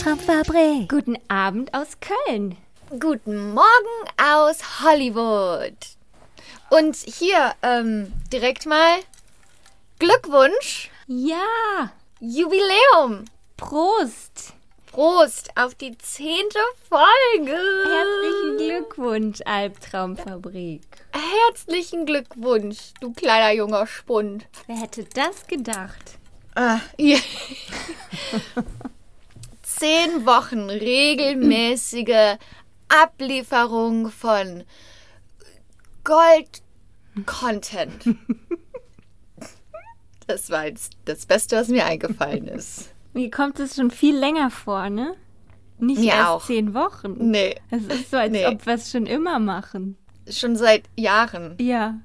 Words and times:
Albtraumfabrik. 0.00 0.88
Guten 0.88 1.18
Abend 1.28 1.74
aus 1.74 1.98
Köln. 2.00 2.56
Guten 2.98 3.52
Morgen 3.52 4.08
aus 4.16 4.82
Hollywood. 4.82 5.76
Und 6.70 6.96
hier 6.96 7.52
ähm, 7.60 8.10
direkt 8.32 8.64
mal 8.64 9.00
Glückwunsch, 9.98 10.90
Ja, 11.06 11.92
Jubiläum. 12.18 13.26
Prost. 13.58 14.54
Prost 14.90 15.50
auf 15.54 15.74
die 15.74 15.98
zehnte 15.98 16.58
Folge. 16.88 17.58
Herzlichen 17.84 18.56
Glückwunsch, 18.56 19.40
Albtraumfabrik. 19.44 20.80
Herzlichen 21.12 22.06
Glückwunsch, 22.06 22.94
du 23.02 23.12
kleiner 23.12 23.52
junger 23.52 23.86
Spund. 23.86 24.46
Wer 24.66 24.76
hätte 24.76 25.04
das 25.04 25.46
gedacht? 25.46 26.18
Ah, 26.54 26.80
ja. 26.96 27.18
Zehn 29.80 30.26
Wochen 30.26 30.68
regelmäßige 30.68 32.36
Ablieferung 32.88 34.10
von 34.10 34.64
Gold-Content. 36.04 38.16
Das 40.26 40.48
war 40.48 40.66
jetzt 40.66 40.92
das 41.06 41.26
Beste, 41.26 41.56
was 41.56 41.66
mir 41.68 41.84
eingefallen 41.86 42.46
ist. 42.46 42.90
Mir 43.14 43.32
kommt 43.32 43.58
es 43.58 43.74
schon 43.74 43.90
viel 43.90 44.16
länger 44.16 44.48
vor, 44.50 44.88
ne? 44.88 45.16
Nicht 45.80 45.98
Mir 46.02 46.12
erst 46.12 46.28
auch. 46.28 46.46
zehn 46.46 46.72
Wochen. 46.72 47.16
Nee, 47.32 47.56
Es 47.70 47.82
ist 47.86 48.12
so, 48.12 48.16
als 48.18 48.30
Nee. 48.30 48.46
ob 48.46 48.64
wir 48.64 48.74
es 48.74 48.92
schon 48.92 49.06
immer 49.06 49.40
machen. 49.40 49.96
schon 50.30 50.54
seit 50.54 50.84
Jahren. 50.96 51.56
Ja, 51.58 51.98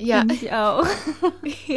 Ja, 0.00 0.24
ich 0.32 0.52
auch. 0.52 0.86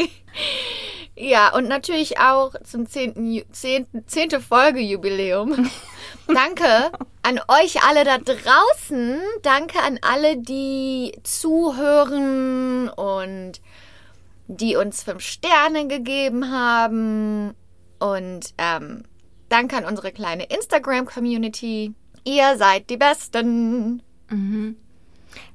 ja 1.16 1.54
und 1.56 1.68
natürlich 1.68 2.20
auch 2.20 2.54
zum 2.64 2.88
zehnten, 2.88 3.28
Ju- 3.32 3.46
zehnten, 3.52 4.08
zehnte 4.08 4.40
Folge-Jubiläum. 4.40 5.70
Danke 6.28 6.92
an 7.22 7.40
euch 7.48 7.84
alle 7.84 8.04
da 8.04 8.18
draußen. 8.18 9.20
Danke 9.42 9.80
an 9.80 10.00
alle, 10.02 10.38
die 10.38 11.14
zuhören 11.24 12.90
und 12.90 13.62
die 14.48 14.76
uns 14.76 15.04
fünf 15.04 15.22
Sterne 15.22 15.88
gegeben 15.88 16.50
haben. 16.52 17.54
Und 18.00 18.54
ähm, 18.58 19.04
danke 19.50 19.78
an 19.78 19.86
unsere 19.86 20.12
kleine 20.12 20.46
Instagram-Community. 20.46 21.94
Ihr 22.26 22.58
seid 22.58 22.90
die 22.90 22.98
Besten. 22.98 24.02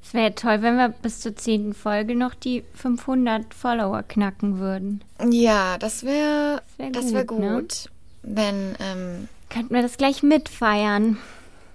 Es 0.02 0.14
wäre 0.14 0.34
toll, 0.34 0.62
wenn 0.62 0.76
wir 0.76 0.88
bis 0.88 1.20
zur 1.20 1.36
zehnten 1.36 1.74
Folge 1.74 2.14
noch 2.14 2.34
die 2.34 2.64
500 2.74 3.52
Follower 3.52 4.02
knacken 4.02 4.58
würden. 4.58 5.04
Ja, 5.30 5.76
das 5.78 6.04
wäre 6.04 6.62
wär 6.78 6.90
das 6.90 7.12
wär 7.12 7.24
gut, 7.24 7.38
ne? 7.38 7.54
gut. 7.54 7.90
Wenn, 8.22 8.74
ähm, 8.80 9.28
Könnten 9.50 9.74
wir 9.74 9.82
das 9.82 9.96
gleich 9.96 10.22
mitfeiern? 10.22 11.18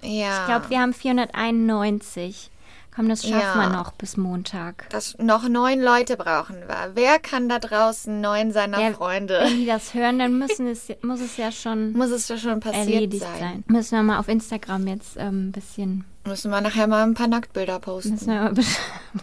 ja. 0.02 0.40
Ich 0.40 0.46
glaube, 0.46 0.70
wir 0.70 0.80
haben 0.80 0.92
491. 0.92 2.50
Komm, 2.96 3.08
das 3.08 3.22
schaffen 3.22 3.40
Ja. 3.40 3.54
wir 3.56 3.70
noch 3.70 3.90
bis 3.92 4.16
Montag. 4.16 4.88
dass 4.90 5.18
noch 5.18 5.48
neun 5.48 5.80
Leute 5.80 6.16
brauchen 6.16 6.56
wir. 6.68 6.92
Wer 6.94 7.18
kann 7.18 7.48
da 7.48 7.58
draußen 7.58 8.20
neun 8.20 8.52
seiner 8.52 8.80
Ja, 8.80 8.92
Freunde? 8.92 9.40
Wenn 9.42 9.56
die 9.58 9.66
das 9.66 9.94
hören, 9.94 10.20
dann 10.20 10.38
müssen 10.38 10.68
es, 10.68 10.88
muss 11.02 11.20
es 11.20 11.36
ja 11.36 11.50
schon 11.50 11.92
Muss 11.92 12.10
es 12.10 12.28
doch 12.28 12.38
schon 12.38 12.60
passiert 12.60 12.88
erledigt 12.88 13.22
sein. 13.24 13.38
sein. 13.40 13.64
Müssen 13.66 13.96
wir 13.96 14.02
mal 14.04 14.18
auf 14.18 14.28
Instagram 14.28 14.86
jetzt 14.86 15.16
ähm, 15.16 15.48
ein 15.48 15.52
bisschen, 15.52 16.04
Müssen 16.24 16.50
wir 16.52 16.60
nachher 16.60 16.86
mal 16.86 17.02
ein 17.02 17.14
paar 17.14 17.26
Nacktbilder 17.26 17.80
posten. 17.80 18.12
müssen 18.12 18.28
wir 18.28 18.40
mal 18.42 18.52
besch- 18.54 18.78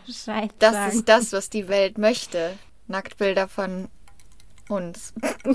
Bescheid 0.06 0.52
Das 0.60 0.74
sagen. 0.74 0.92
ist 0.92 1.08
das, 1.10 1.32
was 1.32 1.50
die 1.50 1.68
Welt 1.70 1.98
möchte. 1.98 2.52
Nacktbilder 2.88 3.48
von 3.48 3.88
uns. 4.68 5.14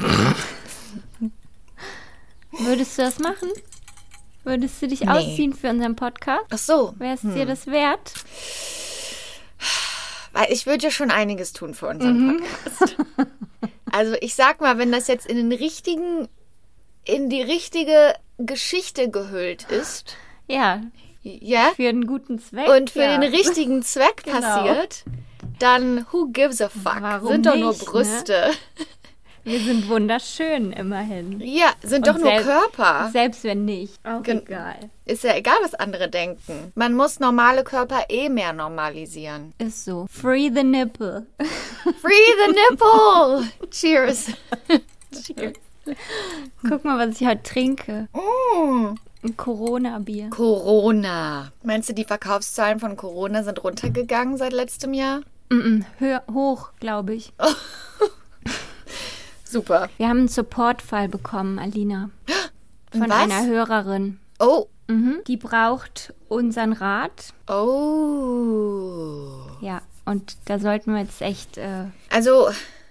Würdest 2.59 2.97
du 2.99 3.03
das 3.03 3.19
machen? 3.19 3.51
Würdest 4.47 4.81
du 4.81 4.87
dich 4.89 5.01
Nee. 5.01 5.09
ausziehen 5.11 5.53
für 5.53 5.69
unseren 5.71 5.97
Podcast? 5.97 6.47
Ach 6.51 6.59
so. 6.59 6.95
Wäre 6.99 7.15
es 7.15 7.21
dir 7.23 7.47
das 7.47 7.67
wert? 7.67 8.13
Weil 10.33 10.53
ich 10.53 10.67
würde 10.67 10.85
ja 10.85 10.91
schon 10.91 11.11
einiges 11.11 11.53
tun 11.53 11.75
für 11.75 11.89
unseren 11.89 12.39
Podcast. 12.39 12.97
Also 13.91 14.15
ich 14.21 14.35
sag 14.35 14.61
mal, 14.61 14.79
wenn 14.79 14.93
das 14.93 15.09
jetzt 15.09 15.27
in 15.27 15.37
den 15.37 15.53
richtigen, 15.53 16.29
in 17.05 17.31
die 17.31 17.43
richtige 17.43 18.15
Geschichte 18.39 19.11
gehüllt 19.11 19.65
ist, 19.71 20.17
Ja, 20.47 20.83
ja, 21.23 21.73
für 21.75 21.89
einen 21.89 22.07
guten 22.07 22.39
Zweck. 22.39 22.69
und 22.69 22.91
für 22.91 23.01
ja. 23.03 23.19
den 23.19 23.33
richtigen 23.35 23.83
Zweck 23.83 24.23
Genau. 24.25 24.39
passiert, 24.41 25.05
dann 25.59 26.07
who 26.13 26.27
gives 26.29 26.61
a 26.61 26.69
fuck? 26.69 26.99
Warum 27.01 27.29
sind 27.29 27.47
doch 27.47 27.57
nur 27.57 27.73
nicht, 27.73 28.29
ne? 28.29 28.51
Wir 29.47 29.61
sind 29.61 29.89
wunderschön 29.89 30.73
immerhin. 30.73 31.41
Ja, 31.41 31.69
sind 31.81 32.09
doch 32.09 32.17
Und 32.17 32.23
nur 32.23 32.33
sel- 32.33 32.43
Körper. 32.43 33.11
Selbst 33.13 33.45
wenn 33.45 33.65
nicht. 33.65 33.95
Auch 34.05 34.21
Gen- 34.25 34.41
egal. 34.45 34.91
Ist 35.05 35.23
ja 35.23 35.37
egal, 35.37 35.55
was 35.63 35.73
andere 35.75 36.11
denken. 36.11 36.73
Man 36.75 36.95
muss 36.95 37.21
normale 37.21 37.63
Körper 37.63 38.07
eh 38.09 38.29
mehr 38.29 38.53
normalisieren. 38.53 39.53
Ist 39.59 39.85
so. 39.85 40.07
Free 40.11 40.51
the 40.53 40.65
nipple. 40.65 41.27
Free 42.03 42.27
the 42.45 42.53
nipple! 42.71 43.69
Cheers. 43.71 44.33
Cheers. 45.13 45.53
Guck 46.69 46.85
mal, 46.85 46.99
was 47.09 47.21
ich 47.21 47.27
heute 47.29 47.45
trinke. 47.45 48.09
Mm. 48.13 48.97
Ein 49.23 49.37
Corona-Bier. 49.37 50.31
Corona. 50.31 51.53
Meinst 51.63 51.89
du, 51.89 51.93
die 51.95 52.05
Verkaufszahlen 52.05 52.81
von 52.81 52.97
Corona 52.97 53.45
sind 53.45 53.63
runtergegangen 53.63 54.39
seit 54.39 54.53
letztem 54.53 54.93
Jahr? 54.93 55.21
Mm 55.51 55.55
-mm, 55.61 55.85
hör, 55.99 56.25
hoch, 56.33 56.71
glaube 56.81 57.15
ich. 57.15 57.33
Super. 59.49 59.89
Wir 59.97 60.09
haben 60.09 60.19
einen 60.19 60.29
Support-Fall 60.29 61.09
bekommen, 61.09 61.59
Alina. 61.59 62.11
Von 62.93 63.09
Was? 63.09 63.23
einer 63.23 63.47
Hörerin. 63.47 64.19
Oh. 64.39 64.67
Mhm. 64.89 65.21
Die 65.27 65.37
braucht 65.37 66.15
unseren 66.29 66.73
Rat. 66.73 67.33
Oh. 67.49 69.31
Ja, 69.61 69.83
und 70.05 70.37
da 70.47 70.59
sollten 70.59 70.93
wir 70.95 71.01
jetzt 71.01 71.21
echt. 71.23 71.59
Äh, 71.59 71.87
Also, 72.11 72.49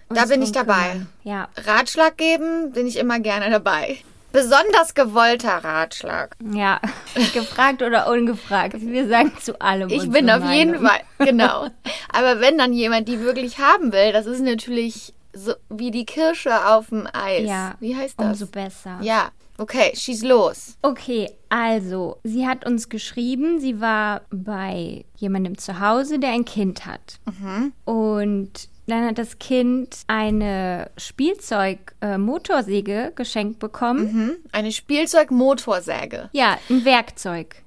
da 0.09 0.25
bin 0.25 0.41
ich 0.41 0.51
dabei. 0.51 0.89
kümmern. 0.91 1.07
Ja, 1.23 1.47
Ratschlag 1.65 2.17
geben 2.17 2.71
bin 2.71 2.87
ich 2.87 2.97
immer 2.97 3.19
gerne 3.19 3.49
dabei. 3.49 3.97
Besonders 4.31 4.93
gewollter 4.93 5.63
Ratschlag. 5.63 6.35
ja. 6.53 6.81
Gefragt 7.33 7.81
oder 7.81 8.09
ungefragt. 8.11 8.75
Wir 8.81 9.07
sagen 9.07 9.31
zu 9.41 9.59
allem. 9.61 9.87
Ich 9.89 10.09
bin 10.09 10.29
auf 10.29 10.43
jeden 10.51 10.81
Meinung. 10.81 10.85
Fall, 11.17 11.25
genau. 11.25 11.67
Aber 12.11 12.41
wenn 12.41 12.57
dann 12.57 12.73
jemand 12.73 13.07
die 13.07 13.21
wirklich 13.21 13.59
haben 13.59 13.93
will, 13.93 14.11
das 14.11 14.25
ist 14.25 14.41
natürlich 14.41 15.13
so 15.35 15.53
wie 15.69 15.91
die 15.91 16.05
Kirsche 16.05 16.65
auf 16.67 16.87
dem 16.89 17.07
Eis. 17.13 17.47
Ja, 17.47 17.75
Wie 17.79 17.95
heißt 17.95 18.19
das? 18.19 18.41
Umso 18.41 18.47
besser. 18.47 18.97
Ja, 19.01 19.29
okay, 19.57 19.91
schieß 19.95 20.23
los. 20.23 20.77
Okay, 20.81 21.29
also, 21.49 22.17
sie 22.23 22.47
hat 22.47 22.65
uns 22.65 22.89
geschrieben, 22.89 23.59
sie 23.59 23.79
war 23.81 24.21
bei 24.31 25.05
jemandem 25.15 25.57
zu 25.57 25.79
Hause, 25.79 26.19
der 26.19 26.31
ein 26.31 26.45
Kind 26.45 26.85
hat. 26.85 27.19
Mhm. 27.25 27.73
Und 27.85 28.69
dann 28.87 29.05
hat 29.05 29.17
das 29.17 29.39
Kind 29.39 30.01
eine 30.07 30.91
Spielzeug-Motorsäge 30.97 33.13
geschenkt 33.15 33.57
bekommen. 33.59 34.11
Hm? 34.11 34.35
Eine 34.51 34.71
Spielzeugmotorsäge. 34.71 36.29
Ja, 36.33 36.59
ein 36.69 36.85
Werkzeug. 36.85 37.63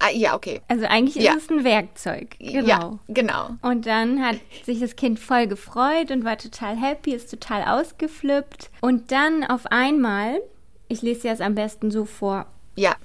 Ah, 0.00 0.10
ja, 0.12 0.34
okay. 0.34 0.60
Also 0.68 0.84
eigentlich 0.86 1.22
Ja. 1.24 1.32
ist 1.34 1.44
es 1.44 1.50
ein 1.50 1.64
Werkzeug. 1.64 2.36
Genau. 2.38 2.66
Ja, 2.66 2.98
genau. 3.08 3.50
Und 3.62 3.86
dann 3.86 4.22
hat 4.24 4.36
sich 4.64 4.80
das 4.80 4.96
Kind 4.96 5.18
voll 5.18 5.46
gefreut 5.46 6.10
und 6.10 6.24
war 6.24 6.36
total 6.36 6.76
happy, 6.76 7.12
ist 7.12 7.30
total 7.30 7.62
ausgeflippt. 7.64 8.70
Und 8.80 9.12
dann 9.12 9.44
auf 9.44 9.66
einmal, 9.66 10.40
ich 10.88 11.00
lese 11.02 11.28
jetzt 11.28 11.40
am 11.40 11.54
besten 11.54 11.90
so 11.90 12.04
vor, 12.04 12.46
Ja. 12.76 12.96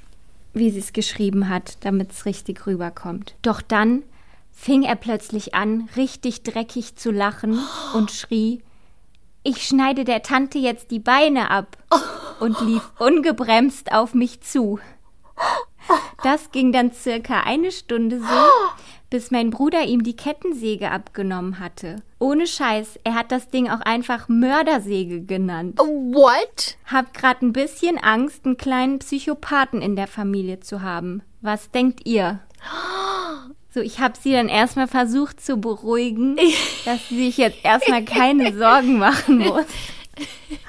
wie 0.53 0.71
sie 0.71 0.79
es 0.79 0.91
geschrieben 0.91 1.47
hat, 1.47 1.77
damit 1.85 2.11
es 2.11 2.25
richtig 2.25 2.65
rüberkommt. 2.67 3.35
Doch 3.43 3.61
dann 3.61 4.03
fing 4.51 4.83
er 4.83 4.95
plötzlich 4.97 5.53
an, 5.55 5.87
richtig 5.95 6.43
dreckig 6.43 6.95
zu 6.97 7.11
lachen 7.11 7.59
und 7.93 8.11
schrie, 8.11 8.61
ich 9.43 9.63
schneide 9.65 10.03
der 10.03 10.21
Tante 10.21 10.57
jetzt 10.57 10.91
die 10.91 10.99
Beine 10.99 11.49
ab 11.49 11.77
und 12.41 12.59
lief 12.59 12.91
ungebremst 12.99 13.93
auf 13.93 14.13
mich 14.13 14.41
zu. 14.41 14.79
Das 16.23 16.51
ging 16.51 16.71
dann 16.71 16.91
circa 16.91 17.41
eine 17.41 17.71
Stunde 17.71 18.19
so, 18.19 18.25
bis 19.09 19.31
mein 19.31 19.49
Bruder 19.49 19.83
ihm 19.83 20.03
die 20.03 20.15
Kettensäge 20.15 20.91
abgenommen 20.91 21.59
hatte. 21.59 21.97
Ohne 22.19 22.47
Scheiß, 22.47 22.99
er 23.03 23.15
hat 23.15 23.31
das 23.31 23.49
Ding 23.49 23.69
auch 23.69 23.81
einfach 23.81 24.27
Mördersäge 24.27 25.21
genannt. 25.21 25.79
What? 25.79 26.77
Hab 26.85 27.13
grad 27.13 27.41
ein 27.41 27.53
bisschen 27.53 27.97
Angst, 27.97 28.45
einen 28.45 28.57
kleinen 28.57 28.99
Psychopathen 28.99 29.81
in 29.81 29.95
der 29.95 30.07
Familie 30.07 30.59
zu 30.59 30.81
haben. 30.81 31.21
Was 31.41 31.71
denkt 31.71 32.05
ihr? 32.05 32.39
So, 33.71 33.81
ich 33.81 33.99
habe 33.99 34.15
sie 34.19 34.31
dann 34.31 34.49
erstmal 34.49 34.87
versucht 34.87 35.41
zu 35.41 35.57
beruhigen, 35.57 36.37
dass 36.85 37.07
sie 37.07 37.25
sich 37.25 37.37
jetzt 37.37 37.63
erstmal 37.63 38.03
keine 38.03 38.51
Sorgen 38.57 38.97
machen 38.97 39.37
muss. 39.37 39.65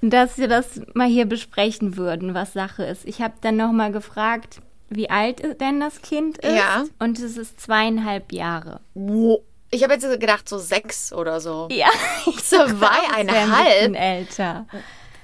Dass 0.00 0.38
wir 0.38 0.46
das 0.48 0.80
mal 0.94 1.08
hier 1.08 1.26
besprechen 1.26 1.96
würden, 1.96 2.34
was 2.34 2.52
Sache 2.52 2.84
ist. 2.84 3.04
Ich 3.04 3.20
habe 3.20 3.34
dann 3.40 3.56
nochmal 3.56 3.90
gefragt, 3.90 4.60
wie 4.90 5.10
alt 5.10 5.60
denn 5.60 5.80
das 5.80 6.02
Kind 6.02 6.38
ist. 6.38 6.54
Ja. 6.54 6.84
Und 6.98 7.18
es 7.18 7.36
ist 7.36 7.60
zweieinhalb 7.60 8.32
Jahre. 8.32 8.80
Wo? 8.94 9.42
Ich 9.70 9.82
habe 9.82 9.94
jetzt 9.94 10.08
gedacht, 10.20 10.48
so 10.48 10.56
sechs 10.58 11.12
oder 11.12 11.40
so. 11.40 11.68
Ja, 11.70 11.88
Zweieinhalb? 12.38 13.66
bisschen 13.66 13.94
älter. 13.94 14.66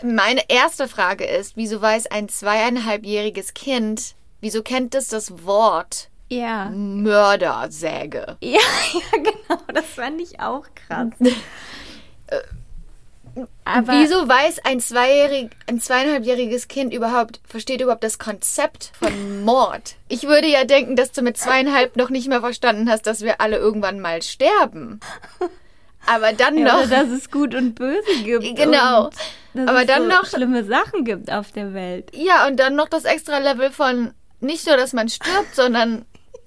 Meine 0.03 0.43
erste 0.49 0.87
Frage 0.89 1.25
ist, 1.25 1.57
wieso 1.57 1.81
weiß 1.81 2.09
ein 2.09 2.29
zweieinhalbjähriges 2.29 3.55
Kind, 3.55 4.15
wieso 4.41 4.63
kennt 4.63 4.95
es 4.95 5.09
das 5.09 5.47
Wort 5.47 6.11
Ja. 6.29 6.69
Mördersäge? 6.71 8.37
Ja, 8.43 8.61
ja, 8.93 9.19
genau. 9.23 9.63
Das 9.73 9.87
fand 9.87 10.21
ich 10.21 10.41
auch 10.41 10.67
krass. 10.75 11.09
Aber 13.65 13.93
Wieso 13.93 14.29
weiß 14.29 14.65
ein, 14.65 14.79
zweijährig, 14.81 15.51
ein 15.67 15.81
zweieinhalbjähriges 15.81 16.69
Kind 16.69 16.93
überhaupt, 16.95 17.41
versteht 17.49 17.81
überhaupt 17.81 18.05
das 18.05 18.19
Konzept 18.19 18.93
von 18.99 19.43
Mord? 19.45 19.97
Ich 20.09 20.25
würde 20.25 20.47
ja 20.47 20.65
denken, 20.65 20.95
dass 20.97 21.13
du 21.13 21.23
mit 21.23 21.37
zweieinhalb 21.37 21.97
noch 21.97 22.11
nicht 22.11 22.29
mehr 22.29 22.41
verstanden 22.41 22.89
hast, 22.91 23.07
dass 23.07 23.23
wir 23.23 23.41
alle 23.41 23.57
irgendwann 23.57 24.01
mal 24.01 24.23
sterben. 24.23 25.01
Aber 26.07 26.33
dann 26.33 26.59
Ja, 26.59 26.81
noch. 26.83 26.89
dass 26.91 27.09
es 27.09 27.31
Gut 27.31 27.55
und 27.55 27.75
Böse 27.75 28.23
gibt. 28.25 28.57
Genau. 28.57 29.11
Aber 29.67 29.81
es 29.81 29.87
dann 29.87 30.03
so 30.03 30.09
noch- 30.09 30.27
schlimme 30.27 30.65
Sachen 30.65 31.05
gibt 31.05 31.33
auf 31.33 31.51
der 31.53 31.73
Welt. 31.75 32.11
Ja, 32.15 32.47
und 32.47 32.61
dann 32.61 32.77
noch 32.77 32.89
das 32.89 33.05
extra 33.05 33.39
Level 33.39 33.71
von 33.71 34.13
nicht 34.41 34.67
nur, 34.67 34.77
dass 34.77 34.93
man 34.93 35.09
stirbt, 35.09 35.55
sondern 35.55 36.05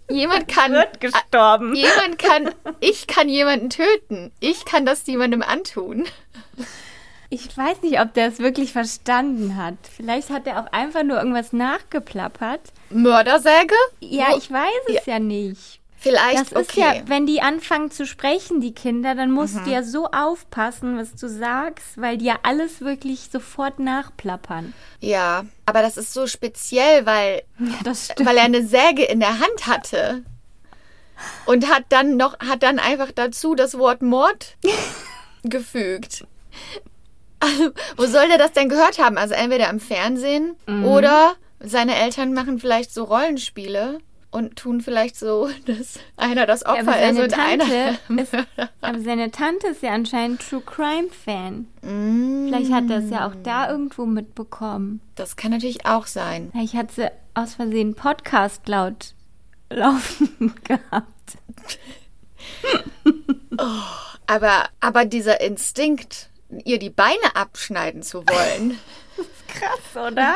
jemand 0.09 0.47
kann. 0.47 0.73
Wird 0.73 0.99
gestorben. 0.99 1.75
Jemand 1.75 2.19
kann. 2.19 2.49
Ich 2.79 3.07
kann 3.07 3.27
jemanden 3.27 3.69
töten. 3.69 4.31
Ich 4.39 4.65
kann 4.65 4.85
das 4.85 5.05
jemandem 5.07 5.41
antun. 5.41 6.05
Ich 7.29 7.57
weiß 7.57 7.81
nicht, 7.81 7.99
ob 7.99 8.13
der 8.13 8.27
es 8.27 8.39
wirklich 8.39 8.71
verstanden 8.71 9.57
hat. 9.57 9.75
Vielleicht 9.95 10.29
hat 10.29 10.47
er 10.47 10.61
auch 10.61 10.71
einfach 10.71 11.03
nur 11.03 11.17
irgendwas 11.17 11.53
nachgeplappert. 11.53 12.61
Mördersäge? 12.89 13.73
Ja, 13.99 14.27
ich 14.37 14.51
weiß 14.51 14.95
es 14.95 15.05
ja, 15.05 15.19
nicht. 15.19 15.79
Vielleicht, 16.07 16.39
Das 16.39 16.51
ist 16.51 16.57
okay. 16.71 16.79
ja, 16.81 17.01
wenn 17.07 17.25
die 17.25 17.41
anfangen 17.41 17.91
zu 17.91 18.05
sprechen, 18.05 18.61
die 18.61 18.73
Kinder, 18.73 19.15
dann 19.15 19.31
musst 19.31 19.55
du 19.65 19.69
ja 19.69 19.83
so 19.83 20.07
aufpassen, 20.07 20.97
was 20.97 21.15
du 21.15 21.27
sagst, 21.27 21.99
weil 21.99 22.17
die 22.17 22.25
ja 22.25 22.39
alles 22.43 22.81
wirklich 22.81 23.29
sofort 23.31 23.79
nachplappern. 23.79 24.73
Ja, 24.99 25.45
aber 25.65 25.81
das 25.81 25.97
ist 25.97 26.13
so 26.13 26.27
speziell, 26.27 27.05
weil, 27.05 27.43
Ja, 27.85 27.93
stimmt. 27.95 28.27
weil 28.27 28.37
er 28.37 28.43
eine 28.43 28.65
Säge 28.65 29.03
in 29.03 29.19
der 29.19 29.39
Hand 29.39 29.67
hatte. 29.67 30.23
Und 31.47 31.67
hat 31.67 31.85
dann 31.89 32.15
noch, 32.15 32.37
hat 32.39 32.61
dann 32.61 32.77
einfach 32.77 33.11
dazu 33.13 33.55
das 33.55 33.77
Wort 33.77 34.01
Mord 34.03 34.55
gefügt. 35.43 36.25
Also, 37.39 37.69
wo 37.97 38.05
soll 38.05 38.27
der 38.27 38.37
das 38.37 38.51
denn 38.53 38.69
gehört 38.69 38.99
haben? 38.99 39.17
Also 39.17 39.33
entweder 39.33 39.69
im 39.69 39.79
Fernsehen 39.79 40.55
oder 40.85 41.35
seine 41.59 41.95
Eltern 41.95 42.33
machen 42.33 42.59
vielleicht 42.59 42.93
so 42.93 43.03
Rollenspiele 43.03 43.99
und 44.31 44.55
tun 44.55 44.81
vielleicht 44.81 45.15
so, 45.15 45.49
dass 45.65 45.99
einer 46.15 46.45
das 46.45 46.65
Opfer 46.65 46.81
ist 46.81 47.15
seine 47.15 47.23
und 47.23 47.39
einer. 47.39 47.65
Tante 47.65 48.21
ist, 48.21 48.33
aber 48.81 48.99
seine 48.99 49.31
Tante 49.31 49.67
ist 49.67 49.81
ja 49.81 49.91
anscheinend 49.91 50.41
True 50.41 50.61
Crime 50.65 51.09
Fan. 51.09 51.67
Vielleicht 51.81 52.71
hat 52.71 52.89
er 52.89 52.97
es 52.97 53.09
ja 53.09 53.27
auch 53.27 53.35
da 53.43 53.69
irgendwo 53.69 54.05
mitbekommen. 54.05 55.01
Das 55.15 55.35
kann 55.35 55.51
natürlich 55.51 55.85
auch 55.85 56.05
sein. 56.07 56.49
Vielleicht 56.51 56.73
hat 56.73 56.91
sie 56.91 57.11
aus 57.33 57.55
Versehen 57.55 57.95
Podcast 57.95 58.67
laut 58.67 59.13
laufen 59.69 60.55
gehabt. 60.63 61.37
Aber, 64.27 64.65
aber 64.81 65.05
dieser 65.05 65.39
Instinkt, 65.39 66.29
ihr 66.65 66.79
die 66.79 66.89
Beine 66.89 67.35
abschneiden 67.35 68.03
zu 68.03 68.27
wollen. 68.27 68.77
Krass, 69.47 70.11
oder? 70.11 70.35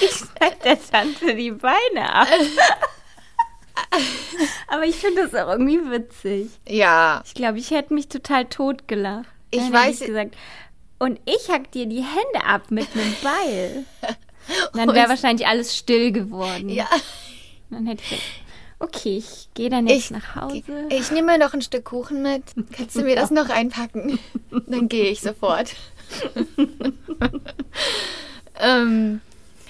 Ich 0.00 0.10
schneide 0.10 0.56
der 0.64 0.78
Tante 0.82 1.34
die 1.34 1.50
Beine 1.52 2.12
ab. 2.14 2.28
Aber 4.68 4.84
ich 4.84 4.96
finde 4.96 5.28
das 5.28 5.34
auch 5.34 5.50
irgendwie 5.52 5.90
witzig. 5.90 6.50
ja, 6.68 7.22
Ich 7.26 7.34
glaube, 7.34 7.58
ich 7.58 7.70
hätte 7.70 7.94
mich 7.94 8.08
total 8.08 8.46
totgelacht. 8.46 9.26
Ich 9.50 9.60
Dann 9.60 9.72
weiß- 9.74 10.00
ich 10.00 10.06
gesagt, 10.06 10.34
und 10.98 11.20
ich 11.26 11.48
hack 11.50 11.70
dir 11.72 11.86
die 11.86 12.02
Hände 12.02 12.44
ab 12.46 12.70
mit 12.70 12.88
einem 12.94 13.14
Beil. 13.22 13.84
Dann 14.74 14.94
wäre 14.94 15.08
wahrscheinlich 15.08 15.46
alles 15.46 15.76
still 15.76 16.12
geworden. 16.12 16.68
ja. 16.68 16.88
Dann 17.70 17.86
hätte 17.86 18.02
ich 18.02 18.08
gesagt, 18.10 18.28
okay, 18.78 19.16
ich 19.18 19.48
gehe 19.54 19.68
dann 19.70 19.86
jetzt 19.88 19.96
Ich, 20.04 20.10
nach 20.12 20.36
Hause. 20.36 20.86
ich 20.90 21.10
nehme 21.10 21.32
mir 21.32 21.38
noch 21.38 21.52
ein 21.52 21.62
Stück 21.62 21.84
Kuchen 21.84 22.22
mit. 22.22 22.44
Kannst 22.76 22.94
du 22.96 23.02
mir 23.02 23.16
das 23.16 23.30
noch 23.30 23.48
einpacken? 23.48 24.18
Dann 24.66 24.88
gehe 24.88 25.10
ich 25.10 25.20
sofort. 25.20 25.74
ähm, 28.60 29.20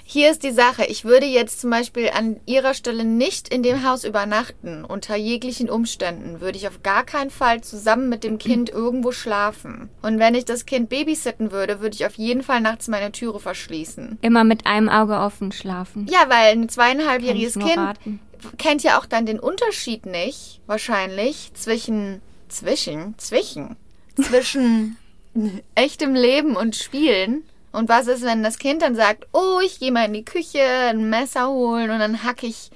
hier 0.09 0.31
ist 0.31 0.45
die 0.45 0.53
Sache. 0.53 0.85
Ich 0.85 1.05
würde 1.05 1.27
jetzt 1.27 1.61
zum 1.61 1.71
Beispiel 1.71 2.11
an 2.11 2.39
Ihrer 2.47 2.75
Stelle 2.75 3.05
nicht 3.05 3.53
in 3.53 3.65
dem 3.65 3.85
Haus 3.85 4.05
übernachten. 4.05 4.85
Unter 4.85 5.17
jeglichen 5.17 5.69
Umständen 5.69 6.41
würde 6.41 6.57
ich 6.57 6.69
auf 6.69 6.85
gar 6.85 7.05
keinen 7.05 7.31
Fall 7.31 7.61
zusammen 7.63 8.09
mit 8.09 8.23
dem 8.23 8.39
Kind 8.39 8.71
irgendwo 8.71 9.11
schlafen. 9.11 9.91
Und 10.03 10.21
wenn 10.21 10.37
ich 10.37 10.45
das 10.45 10.65
Kind 10.65 10.91
babysitten 10.91 11.51
würde, 11.51 11.81
würde 11.81 11.97
ich 11.97 12.07
auf 12.07 12.15
jeden 12.15 12.45
Fall 12.45 12.61
nachts 12.61 12.87
meine 12.87 13.11
Türe 13.11 13.41
verschließen. 13.41 14.19
Immer 14.23 14.45
mit 14.45 14.65
einem 14.65 14.89
Auge 14.89 15.19
offen 15.19 15.51
schlafen. 15.51 16.07
Ja, 16.09 16.29
weil 16.29 16.53
ein 16.53 16.69
zweieinhalbjähriges 16.69 17.55
Kind 17.55 17.77
raten. 17.77 18.21
kennt 18.59 18.85
ja 18.85 19.01
auch 19.01 19.07
dann 19.07 19.27
den 19.27 19.41
Unterschied 19.41 20.07
nicht, 20.07 20.61
wahrscheinlich, 20.67 21.51
zwischen, 21.55 22.23
zwischen, 22.47 23.19
zwischen, 23.19 23.75
zwischen 24.15 24.97
echtem 25.75 26.15
Leben 26.15 26.55
und 26.55 26.77
Spielen. 26.77 27.43
Und 27.77 27.91
was 27.91 28.07
ist, 28.07 28.23
wenn 28.23 28.43
das 28.43 28.59
Kind 28.59 28.81
dann 28.81 28.95
sagt, 28.95 29.27
oh, 29.35 29.61
ich 29.63 29.79
gehe 29.79 29.93
mal 29.93 30.07
in 30.07 30.15
die 30.15 30.25
Küche, 30.25 30.63
ein 30.63 31.11
Messer 31.11 31.51
holen 31.51 31.91
und 31.91 31.99
dann 31.99 32.25
hack 32.25 32.43
ich 32.43 32.71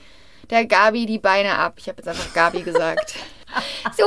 der 0.50 0.66
Gabi 0.66 1.06
die 1.06 1.18
Beine 1.18 1.54
ab. 1.54 1.76
Ich 1.78 1.88
habe 1.88 1.96
jetzt 1.96 2.08
einfach 2.08 2.34
Gabi 2.34 2.62
gesagt. 2.62 3.14
So, 3.96 4.04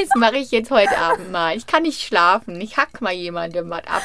das 0.00 0.08
mache 0.16 0.38
ich 0.38 0.50
jetzt 0.50 0.72
heute 0.72 0.98
Abend 0.98 1.30
mal. 1.30 1.56
Ich 1.56 1.68
kann 1.68 1.84
nicht 1.84 2.00
schlafen. 2.00 2.60
Ich 2.60 2.76
hack 2.76 3.00
mal 3.00 3.12
jemandem 3.12 3.70
was 3.70 3.86
ab. 3.86 4.02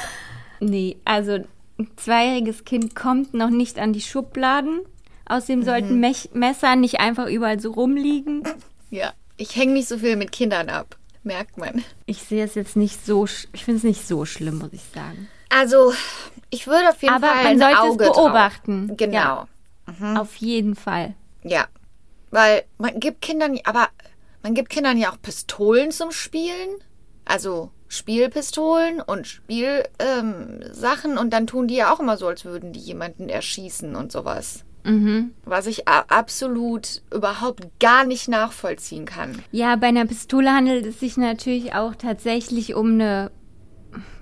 Nee, 0.59 0.97
also 1.05 1.39
ein 1.79 1.89
zweijähriges 1.95 2.65
Kind 2.65 2.93
kommt 2.93 3.33
noch 3.33 3.49
nicht 3.49 3.79
an 3.79 3.93
die 3.93 4.01
Schubladen. 4.01 4.81
Außerdem 5.25 5.63
sollten 5.63 5.99
Mech 5.99 6.29
Messer 6.33 6.75
nicht 6.75 6.99
einfach 6.99 7.25
überall 7.25 7.59
so 7.59 7.71
rumliegen. 7.71 8.43
Ja, 8.91 9.13
ich 9.37 9.55
hänge 9.55 9.73
nicht 9.73 9.87
so 9.87 9.97
viel 9.97 10.17
mit 10.17 10.31
Kindern 10.31 10.69
ab. 10.69 10.97
Merkt 11.23 11.57
man. 11.57 11.83
Ich 12.05 12.21
sehe 12.21 12.43
es 12.43 12.53
jetzt 12.53 12.75
nicht 12.75 13.03
so, 13.03 13.25
ich 13.25 13.65
finde 13.65 13.77
es 13.77 13.83
nicht 13.83 14.07
so 14.07 14.25
schlimm, 14.25 14.59
muss 14.59 14.73
ich 14.73 14.83
sagen. 14.93 15.29
Also, 15.49 15.93
ich 16.49 16.67
würde 16.67 16.89
auf 16.89 17.01
jeden 17.01 17.13
Aber 17.15 17.27
Fall 17.27 17.43
man 17.43 17.47
ein 17.47 17.59
sollte 17.59 17.79
Auge 17.79 18.03
es 18.03 18.11
drauf. 18.11 18.15
beobachten. 18.25 18.97
Genau. 18.97 19.47
Ja, 19.99 20.21
Auf 20.21 20.35
jeden 20.37 20.75
Fall. 20.75 21.15
Ja. 21.43 21.65
Weil 22.31 22.63
man 22.77 22.99
gibt 22.99 23.21
Kindern, 23.21 23.57
aber 23.63 23.87
man 24.43 24.53
gibt 24.53 24.69
Kindern 24.69 24.97
ja 24.97 25.11
auch 25.11 25.21
Pistolen 25.21 25.91
zum 25.91 26.11
Spielen. 26.11 26.69
Also 27.25 27.71
Spielpistolen 27.87 29.01
und 29.01 29.27
Spielsachen 29.27 31.11
ähm, 31.11 31.17
und 31.17 31.31
dann 31.33 31.47
tun 31.47 31.67
die 31.67 31.75
ja 31.75 31.91
auch 31.91 31.99
immer 31.99 32.17
so, 32.17 32.27
als 32.27 32.45
würden 32.45 32.71
die 32.71 32.79
jemanden 32.79 33.29
erschießen 33.29 33.95
und 33.95 34.11
sowas. 34.11 34.63
Mhm. 34.83 35.33
Was 35.43 35.65
ich 35.67 35.87
absolut 35.87 37.01
überhaupt 37.13 37.67
gar 37.79 38.05
nicht 38.05 38.27
nachvollziehen 38.29 39.05
kann. 39.05 39.41
Ja, 39.51 39.75
bei 39.75 39.87
einer 39.87 40.05
Pistole 40.05 40.51
handelt 40.51 40.85
es 40.85 40.99
sich 40.99 41.17
natürlich 41.17 41.73
auch 41.73 41.95
tatsächlich 41.95 42.75
um 42.75 42.93
eine 42.93 43.31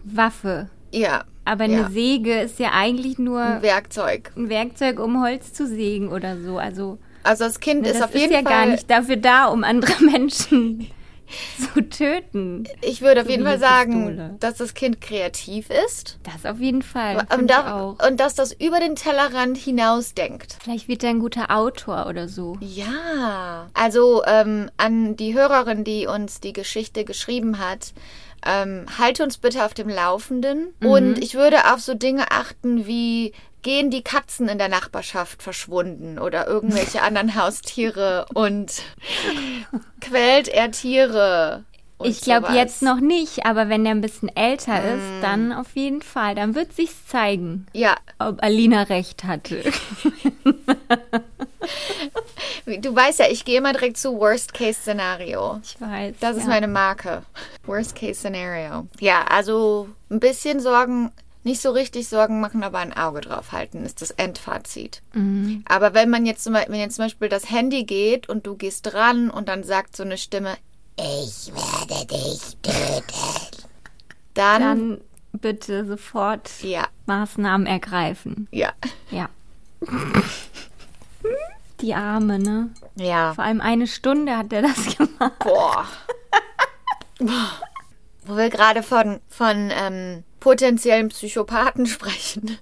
Waffe. 0.03 0.69
Ja. 0.91 1.23
Aber 1.45 1.63
eine 1.63 1.73
Ja. 1.81 1.89
Säge 1.89 2.39
ist 2.41 2.59
ja 2.59 2.71
eigentlich 2.73 3.17
nur 3.19 3.41
Ein 3.41 3.61
Werkzeug. 3.61 4.31
ein 4.35 4.49
Werkzeug, 4.49 4.99
um 4.99 5.21
Holz 5.23 5.53
zu 5.53 5.65
sägen 5.65 6.09
oder 6.09 6.37
so. 6.41 6.57
Also 6.57 6.97
Also 7.23 7.45
das 7.45 7.59
Kind 7.59 7.83
ne, 7.83 7.89
ist 7.89 7.99
das 8.01 8.09
auf 8.09 8.13
jeden 8.15 8.33
ist 8.33 8.43
ja 8.43 8.43
Fall. 8.43 8.51
gar 8.51 8.65
nicht 8.65 8.89
dafür 8.89 9.15
da, 9.17 9.47
um 9.47 9.63
andere 9.63 9.93
Menschen 10.03 10.87
zu 11.73 11.81
töten. 11.89 12.65
Ich 12.81 13.01
würde 13.01 13.21
auf 13.21 13.29
jeden 13.29 13.43
Fall 13.45 13.59
sagen, 13.59 14.07
Pistole. 14.07 14.35
dass 14.39 14.55
das 14.55 14.73
Kind 14.73 15.01
kreativ 15.01 15.69
ist. 15.69 16.19
Das 16.23 16.45
auf 16.49 16.59
jeden 16.61 16.81
Fall. 16.81 17.25
Und, 17.37 17.49
da, 17.49 17.75
auch. 17.81 18.07
und 18.07 18.19
dass 18.19 18.35
das 18.35 18.53
über 18.53 18.79
den 18.79 18.95
Tellerrand 18.95 19.57
hinaus 19.57 20.13
denkt. 20.13 20.57
Vielleicht 20.63 20.87
wird 20.87 21.03
er 21.03 21.09
ein 21.09 21.19
guter 21.19 21.51
Autor 21.55 22.07
oder 22.07 22.29
so. 22.29 22.57
Ja. 22.61 23.69
Also 23.73 24.23
ähm, 24.25 24.69
an 24.77 25.17
die 25.17 25.33
Hörerin, 25.33 25.83
die 25.83 26.07
uns 26.07 26.39
die 26.39 26.53
Geschichte 26.53 27.03
geschrieben 27.03 27.59
hat, 27.59 27.93
ähm, 28.45 28.85
halte 28.97 29.23
uns 29.23 29.37
bitte 29.37 29.65
auf 29.65 29.73
dem 29.73 29.89
Laufenden. 29.89 30.73
Und 30.81 31.19
ich 31.19 31.35
würde 31.35 31.73
auf 31.73 31.81
so 31.81 31.93
Dinge 31.93 32.31
achten 32.31 32.87
wie 32.87 33.33
gehen 33.63 33.89
die 33.89 34.03
Katzen 34.03 34.47
in 34.47 34.57
der 34.57 34.69
Nachbarschaft 34.69 35.43
verschwunden 35.43 36.19
oder 36.19 36.47
irgendwelche 36.47 37.01
anderen 37.03 37.35
Haustiere 37.35 38.25
und 38.33 38.81
quält 39.99 40.47
er 40.47 40.71
Tiere. 40.71 41.65
Ich 42.03 42.21
glaube 42.21 42.53
jetzt 42.53 42.83
noch 42.83 42.99
nicht, 42.99 43.45
aber 43.45 43.69
wenn 43.69 43.85
er 43.85 43.91
ein 43.91 44.01
bisschen 44.01 44.33
älter 44.35 44.77
ist, 44.83 45.23
dann 45.23 45.51
auf 45.51 45.75
jeden 45.75 46.03
Fall. 46.03 46.35
Dann 46.35 46.53
wird 46.53 46.71
sich's 46.73 47.07
zeigen, 47.07 47.65
Ja, 47.73 47.95
ob 48.19 48.43
Alina 48.43 48.83
recht 48.83 49.23
hatte. 49.23 49.63
du 52.67 52.95
weißt 52.95 53.19
ja, 53.19 53.25
ich 53.29 53.45
gehe 53.45 53.57
immer 53.57 53.71
direkt 53.73 53.97
zu 53.97 54.17
Worst-Case-Szenario. 54.19 55.61
Ich 55.63 55.79
weiß. 55.79 56.15
Das 56.19 56.35
ist 56.35 56.43
ja. 56.43 56.49
meine 56.49 56.67
Marke. 56.67 57.23
Worst 57.65 57.95
case 57.95 58.19
scenario. 58.19 58.87
Ja, 58.99 59.23
also 59.23 59.89
ein 60.09 60.19
bisschen 60.19 60.59
Sorgen, 60.59 61.11
nicht 61.43 61.61
so 61.61 61.71
richtig 61.71 62.07
Sorgen 62.09 62.41
machen, 62.41 62.63
aber 62.63 62.79
ein 62.79 62.95
Auge 62.95 63.21
drauf 63.21 63.51
halten, 63.51 63.85
ist 63.85 64.01
das 64.01 64.11
Endfazit. 64.11 65.01
Mhm. 65.13 65.63
Aber 65.67 65.93
wenn 65.93 66.09
man 66.09 66.25
jetzt 66.25 66.43
zum 66.43 66.53
Beispiel, 66.53 66.73
wenn 66.73 66.81
jetzt 66.81 66.95
zum 66.95 67.05
Beispiel 67.05 67.29
das 67.29 67.49
Handy 67.49 67.83
geht 67.83 68.27
und 68.29 68.45
du 68.45 68.55
gehst 68.55 68.91
dran 68.91 69.29
und 69.29 69.47
dann 69.47 69.63
sagt 69.63 69.95
so 69.95 70.03
eine 70.03 70.17
Stimme, 70.17 70.55
ich 70.97 71.51
werde 71.53 72.05
dich 72.07 72.57
töten. 72.61 73.63
Dann, 74.33 74.61
Dann 74.61 75.01
bitte 75.33 75.85
sofort 75.85 76.49
ja, 76.63 76.87
Maßnahmen 77.05 77.65
ergreifen. 77.67 78.47
ja, 78.51 78.73
Ja. 79.11 79.29
Die 81.81 81.93
Arme, 81.93 82.39
ne? 82.39 82.69
ja. 82.95 83.33
Vor 83.35 83.43
allem 83.43 83.61
eine 83.61 83.87
Stunde 83.87 84.35
hat 84.37 84.51
er 84.51 84.63
das 84.63 84.97
gemacht. 84.97 85.39
Boah. 85.39 85.85
Wo 88.25 88.35
wir 88.35 88.49
gerade 88.49 88.83
von, 88.83 89.19
von 89.29 89.71
ähm, 89.71 90.23
potenziellen 90.39 91.09
Psychopathen 91.09 91.85
sprechen. 91.87 92.57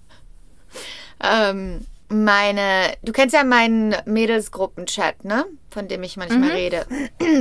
ähm, 1.24 1.86
meine, 2.10 2.94
du 3.04 3.12
kennst 3.12 3.34
ja 3.34 3.44
meinen 3.44 3.96
Mädelsgruppen-Chat, 4.06 5.26
ne? 5.26 5.46
Von 5.72 5.88
dem 5.88 6.04
ich 6.04 6.18
manchmal 6.18 6.52
rede, 6.52 6.86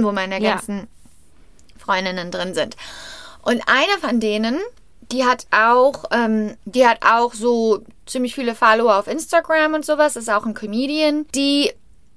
wo 0.00 0.11
meine 0.11 0.40
Ja. 0.40 0.52
ganzen 0.54 0.88
Freundinnen 1.76 2.31
drin 2.31 2.54
sind. 2.54 2.76
Und 3.43 3.62
eine 3.66 3.99
von 4.00 4.21
denen, 4.21 4.59
die 5.14 5.25
hat 5.25 5.47
auch, 5.52 6.06
ähm, 6.11 6.56
die 6.64 6.87
hat 6.87 6.99
auch 7.04 7.35
so 7.35 7.85
ziemlich 8.04 8.35
viele 8.35 8.56
Follower 8.56 8.99
auf 8.99 9.06
Instagram 9.06 9.75
und 9.75 9.85
sowas, 9.87 10.16
ist 10.16 10.28
auch 10.28 10.44
ein 10.44 10.54
Comedian. 10.54 11.25
Die 11.37 11.73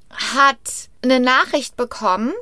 hat 0.09 0.57
eine 1.03 1.19
Nachricht 1.19 1.77
bekommen 1.77 2.33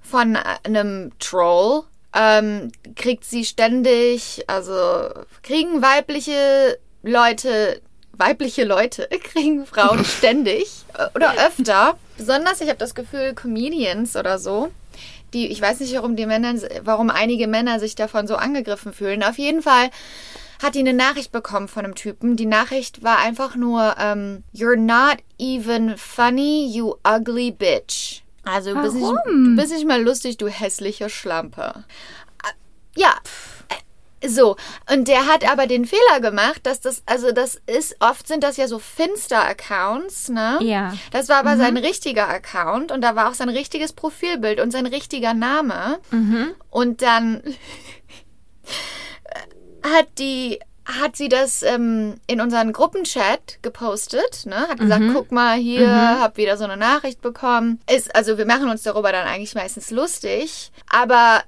von 0.00 0.36
einem 0.64 1.12
Troll. 1.20 1.84
Ähm, 2.14 2.72
kriegt 2.96 3.24
sie 3.24 3.44
ständig, 3.44 4.44
also 4.48 5.08
kriegen 5.42 5.80
weibliche 5.82 6.78
Leute, 7.04 7.80
weibliche 8.12 8.64
Leute, 8.64 9.08
kriegen 9.22 9.64
Frauen 9.64 10.04
ständig 10.18 10.84
äh, 10.98 11.06
oder 11.14 11.32
öfter. 11.46 11.96
Besonders, 12.18 12.60
ich 12.60 12.68
habe 12.68 12.78
das 12.78 12.96
Gefühl, 12.96 13.34
Comedians 13.34 14.16
oder 14.16 14.40
so, 14.40 14.72
die, 15.34 15.48
ich 15.48 15.60
weiß 15.60 15.80
nicht, 15.80 15.94
warum 15.94 16.16
die 16.16 16.26
Männer, 16.26 16.54
warum 16.82 17.10
einige 17.10 17.46
Männer 17.48 17.80
sich 17.80 17.94
davon 17.94 18.26
so 18.26 18.36
angegriffen 18.36 18.92
fühlen. 18.92 19.22
Auf 19.22 19.38
jeden 19.38 19.62
Fall 19.62 19.90
hat 20.62 20.74
die 20.74 20.80
eine 20.80 20.92
Nachricht 20.92 21.32
bekommen 21.32 21.68
von 21.68 21.84
einem 21.84 21.94
Typen. 21.94 22.36
Die 22.36 22.46
Nachricht 22.46 23.02
war 23.02 23.18
einfach 23.18 23.56
nur, 23.56 23.96
ähm, 23.98 24.44
You're 24.54 24.76
not 24.76 25.18
even 25.38 25.96
funny, 25.96 26.70
you 26.72 26.94
ugly 27.06 27.50
bitch. 27.50 28.22
Also 28.44 28.74
du 28.74 28.82
bist, 28.82 28.94
nicht, 28.96 29.12
du 29.26 29.56
bist 29.56 29.72
nicht 29.72 29.86
mal 29.86 30.02
lustig, 30.02 30.36
du 30.36 30.48
hässliche 30.48 31.08
Schlampe. 31.08 31.84
Äh, 32.44 33.00
Ja. 33.00 33.10
äh, 33.10 33.51
So, 34.26 34.56
und 34.92 35.08
der 35.08 35.26
hat 35.26 35.50
aber 35.50 35.66
den 35.66 35.84
Fehler 35.84 36.20
gemacht, 36.20 36.60
dass 36.64 36.80
das, 36.80 37.02
also 37.06 37.32
das 37.32 37.60
ist, 37.66 37.96
oft 38.00 38.26
sind 38.28 38.44
das 38.44 38.56
ja 38.56 38.68
so 38.68 38.78
Finster-Accounts, 38.78 40.28
ne? 40.28 40.58
Ja. 40.60 40.94
Das 41.10 41.28
war 41.28 41.38
aber 41.38 41.56
sein 41.56 41.76
richtiger 41.76 42.28
Account 42.28 42.92
und 42.92 43.00
da 43.00 43.16
war 43.16 43.28
auch 43.28 43.34
sein 43.34 43.48
richtiges 43.48 43.92
Profilbild 43.92 44.60
und 44.60 44.70
sein 44.70 44.86
richtiger 44.86 45.34
Name. 45.34 45.98
Und 46.70 47.02
dann 47.02 47.42
hat 49.82 50.06
die 50.18 50.60
hat 50.84 51.16
sie 51.16 51.28
das 51.28 51.62
ähm, 51.62 52.16
in 52.26 52.40
unseren 52.40 52.72
Gruppenchat 52.72 53.58
gepostet, 53.62 54.46
ne? 54.46 54.56
Hat 54.68 54.78
gesagt, 54.78 55.04
guck 55.12 55.30
mal 55.30 55.56
hier, 55.56 55.88
hab 56.20 56.36
wieder 56.36 56.56
so 56.56 56.64
eine 56.64 56.76
Nachricht 56.76 57.20
bekommen. 57.22 57.80
Ist 57.88 58.14
also 58.16 58.36
wir 58.36 58.46
machen 58.46 58.68
uns 58.68 58.82
darüber 58.82 59.12
dann 59.12 59.26
eigentlich 59.26 59.54
meistens 59.54 59.90
lustig, 59.92 60.72
aber 60.90 61.42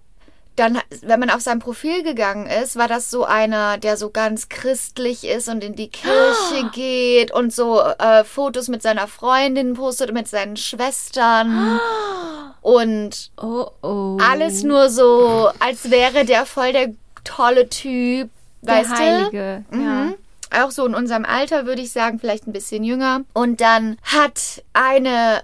dann, 0.57 0.79
wenn 1.03 1.21
man 1.21 1.31
auf 1.31 1.41
sein 1.41 1.59
Profil 1.59 2.03
gegangen 2.03 2.47
ist, 2.47 2.77
war 2.77 2.87
das 2.89 3.11
so 3.11 3.25
einer, 3.25 3.77
der 3.79 3.97
so 3.97 4.11
ganz 4.11 4.49
christlich 4.49 5.25
ist 5.25 5.49
und 5.49 5.65
in 5.65 5.75
die 5.75 5.89
Kirche 5.89 6.69
geht 6.73 7.33
und 7.33 7.53
so 7.53 7.81
äh, 7.81 8.25
Fotos 8.25 8.69
mit 8.69 8.83
seiner 8.83 9.09
Freundin 9.09 9.75
postet, 9.75 10.13
mit 10.13 10.29
seinen 10.29 10.57
Schwestern 10.57 11.81
und 12.61 13.31
Oh, 13.41 13.67
oh. 13.83 14.19
alles 14.21 14.63
nur 14.63 14.91
so, 14.91 15.51
als 15.59 15.91
wäre 15.91 16.25
der 16.25 16.47
voll 16.47 16.73
der 16.73 16.93
tolle 17.25 17.69
Typ, 17.69 18.31
Der 18.63 18.75
weißt 18.75 18.91
Heilige. 18.97 19.65
du? 19.71 19.77
Mhm. 19.77 20.15
Auch 20.63 20.71
so 20.71 20.87
in 20.87 20.95
unserem 20.95 21.25
Alter 21.25 21.67
würde 21.67 21.83
ich 21.83 21.91
sagen, 21.91 22.21
vielleicht 22.21 22.47
ein 22.47 22.53
bisschen 22.53 22.85
jünger. 22.85 23.23
Und 23.33 23.61
dann 23.61 23.97
hat 24.05 24.63
eine 24.73 25.43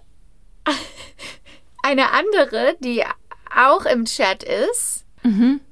eine 1.83 2.13
andere, 2.13 2.77
die 2.81 3.03
auch 3.55 3.85
im 3.85 4.05
Chat 4.05 4.43
ist, 4.43 5.05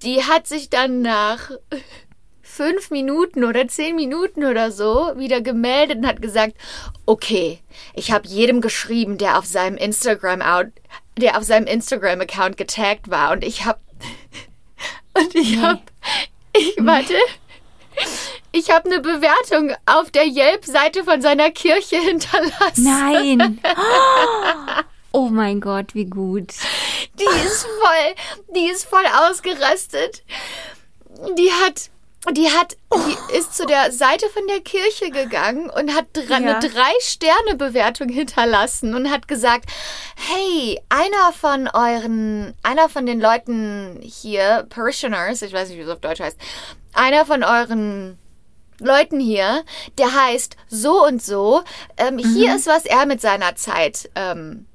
die 0.02 0.22
hat 0.24 0.46
sich 0.46 0.68
dann 0.68 1.00
nach 1.00 1.50
fünf 2.42 2.90
Minuten 2.90 3.44
oder 3.44 3.68
zehn 3.68 3.94
Minuten 3.94 4.44
oder 4.44 4.72
so 4.72 5.12
wieder 5.16 5.40
gemeldet 5.40 5.98
und 5.98 6.06
hat 6.06 6.20
gesagt, 6.20 6.54
okay, 7.06 7.60
ich 7.94 8.10
habe 8.10 8.26
jedem 8.26 8.60
geschrieben, 8.60 9.16
der 9.16 9.38
auf 9.38 9.46
seinem 9.46 9.76
Instagram 9.76 10.42
der 11.16 11.38
auf 11.38 11.44
seinem 11.44 11.66
Instagram 11.66 12.20
Account 12.20 12.56
getaggt 12.56 13.10
war. 13.10 13.32
Und 13.32 13.44
ich 13.44 13.64
habe 13.64 13.78
und 15.14 15.34
ich 15.34 15.56
habe 15.58 15.80
ich 16.56 16.76
warte. 16.78 17.14
Ich 18.52 18.70
habe 18.70 18.90
eine 18.90 19.00
Bewertung 19.00 19.74
auf 19.86 20.10
der 20.10 20.26
Yelp-Seite 20.26 21.04
von 21.04 21.20
seiner 21.20 21.50
Kirche 21.50 21.96
hinterlassen. 21.96 22.84
Nein. 22.84 23.60
Oh 25.12 25.28
mein 25.28 25.60
Gott, 25.60 25.94
wie 25.94 26.04
gut. 26.06 26.52
Die 27.18 27.46
ist 27.46 27.62
voll, 27.64 28.14
die 28.54 28.68
ist 28.68 28.84
voll 28.86 29.04
ausgerastet. 29.28 30.22
Die 31.36 31.50
hat, 31.64 31.90
die 32.36 32.48
hat, 32.50 32.76
die 32.94 33.36
ist 33.36 33.56
zu 33.56 33.66
der 33.66 33.90
Seite 33.90 34.28
von 34.28 34.46
der 34.46 34.60
Kirche 34.60 35.10
gegangen 35.10 35.70
und 35.70 35.94
hat 35.94 36.06
dr 36.12 36.28
Ja. 36.28 36.36
eine 36.36 36.58
Drei-Sterne-Bewertung 36.60 38.08
hinterlassen 38.08 38.94
und 38.94 39.10
hat 39.10 39.26
gesagt, 39.26 39.68
hey, 40.16 40.80
einer 40.90 41.32
von 41.32 41.68
euren, 41.72 42.54
einer 42.62 42.88
von 42.88 43.06
den 43.06 43.20
Leuten 43.20 43.98
hier, 44.02 44.66
Parishioners, 44.68 45.42
ich 45.42 45.52
weiß 45.52 45.70
nicht, 45.70 45.78
wie 45.78 45.82
es 45.82 45.88
auf 45.88 46.00
Deutsch 46.00 46.20
heißt, 46.20 46.38
einer 46.92 47.24
von 47.26 47.42
euren 47.42 48.18
Leuten 48.80 49.18
hier, 49.18 49.64
der 49.98 50.14
heißt 50.14 50.56
so 50.68 51.04
und 51.04 51.20
so. 51.22 51.62
Ähm, 51.96 52.18
Hier 52.18 52.54
ist, 52.54 52.68
was 52.68 52.84
er 52.84 53.06
mit 53.06 53.20
seiner 53.20 53.56
Zeit 53.56 54.08
ähm, 54.14 54.66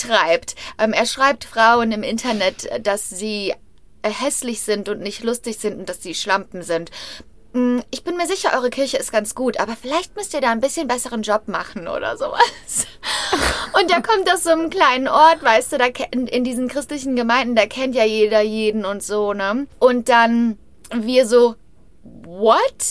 treibt. 0.00 0.54
Ähm, 0.78 0.92
er 0.92 1.06
schreibt 1.06 1.44
Frauen 1.44 1.92
im 1.92 2.02
Internet, 2.02 2.68
dass 2.86 3.08
sie 3.08 3.54
hässlich 4.04 4.62
sind 4.62 4.88
und 4.88 5.00
nicht 5.00 5.24
lustig 5.24 5.58
sind 5.58 5.78
und 5.78 5.88
dass 5.88 6.02
sie 6.02 6.14
Schlampen 6.14 6.62
sind. 6.62 6.90
Mm, 7.52 7.80
Ich 7.90 8.04
bin 8.04 8.16
mir 8.16 8.26
sicher, 8.26 8.50
eure 8.54 8.70
Kirche 8.70 8.98
ist 8.98 9.10
ganz 9.12 9.34
gut, 9.34 9.58
aber 9.58 9.76
vielleicht 9.80 10.14
müsst 10.16 10.34
ihr 10.34 10.40
da 10.40 10.50
ein 10.50 10.60
bisschen 10.60 10.86
besseren 10.88 11.22
Job 11.22 11.48
machen 11.48 11.88
oder 11.88 12.16
sowas. 12.16 12.40
Und 13.80 13.90
der 13.90 14.00
kommt 14.02 14.30
aus 14.32 14.44
so 14.44 14.50
einem 14.50 14.70
kleinen 14.70 15.08
Ort, 15.08 15.42
weißt 15.42 15.72
du, 15.72 15.78
da 15.78 15.86
in 16.10 16.44
diesen 16.44 16.68
christlichen 16.68 17.14
Gemeinden, 17.16 17.56
da 17.56 17.66
kennt 17.66 17.94
ja 17.94 18.04
jeder 18.04 18.40
jeden 18.40 18.84
und 18.84 19.02
so, 19.02 19.34
ne? 19.34 19.66
Und 19.78 20.08
dann 20.08 20.56
wir 20.94 21.26
so, 21.26 21.56
what 22.02 22.86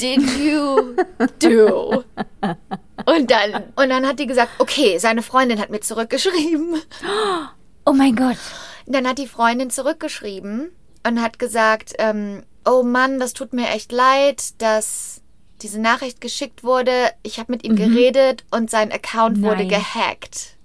did 0.00 0.22
you 0.38 0.96
do? 1.40 2.04
Und 3.06 3.30
dann, 3.30 3.64
und 3.76 3.88
dann 3.88 4.06
hat 4.06 4.18
die 4.18 4.26
gesagt, 4.26 4.50
okay, 4.58 4.98
seine 4.98 5.22
Freundin 5.22 5.60
hat 5.60 5.70
mir 5.70 5.80
zurückgeschrieben. 5.80 6.80
Oh 7.86 7.92
mein 7.92 8.16
Gott. 8.16 8.38
Dann 8.86 9.06
hat 9.06 9.18
die 9.18 9.26
Freundin 9.26 9.68
zurückgeschrieben 9.68 10.70
und 11.06 11.20
hat 11.20 11.38
gesagt, 11.38 11.92
ähm, 11.98 12.42
oh 12.64 12.82
Mann, 12.82 13.20
das 13.20 13.34
tut 13.34 13.52
mir 13.52 13.68
echt 13.68 13.92
leid, 13.92 14.60
dass 14.62 15.20
diese 15.60 15.78
Nachricht 15.80 16.22
geschickt 16.22 16.64
wurde. 16.64 17.10
Ich 17.22 17.38
habe 17.38 17.52
mit 17.52 17.62
ihm 17.62 17.76
geredet 17.76 18.44
und 18.50 18.70
sein 18.70 18.90
Account 18.90 19.42
wurde 19.42 19.66
Nein. 19.66 19.68
gehackt. 19.68 20.56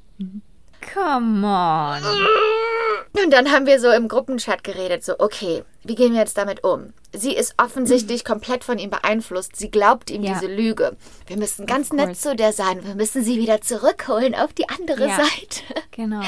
Come 0.93 1.45
on. 1.45 2.01
Und 3.23 3.31
dann 3.31 3.51
haben 3.51 3.65
wir 3.65 3.79
so 3.79 3.89
im 3.91 4.07
Gruppenchat 4.07 4.63
geredet, 4.63 5.03
so, 5.03 5.19
okay, 5.19 5.63
wie 5.83 5.95
gehen 5.95 6.13
wir 6.13 6.19
jetzt 6.19 6.37
damit 6.37 6.63
um? 6.63 6.93
Sie 7.13 7.35
ist 7.35 7.55
offensichtlich 7.57 8.23
komplett 8.23 8.63
von 8.63 8.77
ihm 8.77 8.89
beeinflusst. 8.91 9.55
Sie 9.55 9.71
glaubt 9.71 10.09
ihm 10.11 10.23
Ja. 10.23 10.33
diese 10.39 10.51
Lüge. 10.51 10.95
Wir 11.27 11.37
müssen 11.37 11.65
ganz 11.65 11.87
Of 11.89 11.97
nett 11.97 12.05
course. 12.07 12.21
zu 12.21 12.35
der 12.35 12.53
sein. 12.53 12.85
Wir 12.85 12.95
müssen 12.95 13.23
sie 13.23 13.37
wieder 13.39 13.61
zurückholen 13.61 14.35
auf 14.35 14.53
die 14.53 14.69
andere 14.69 15.07
Ja. 15.07 15.15
Seite. 15.17 15.63
Genau. 15.91 16.21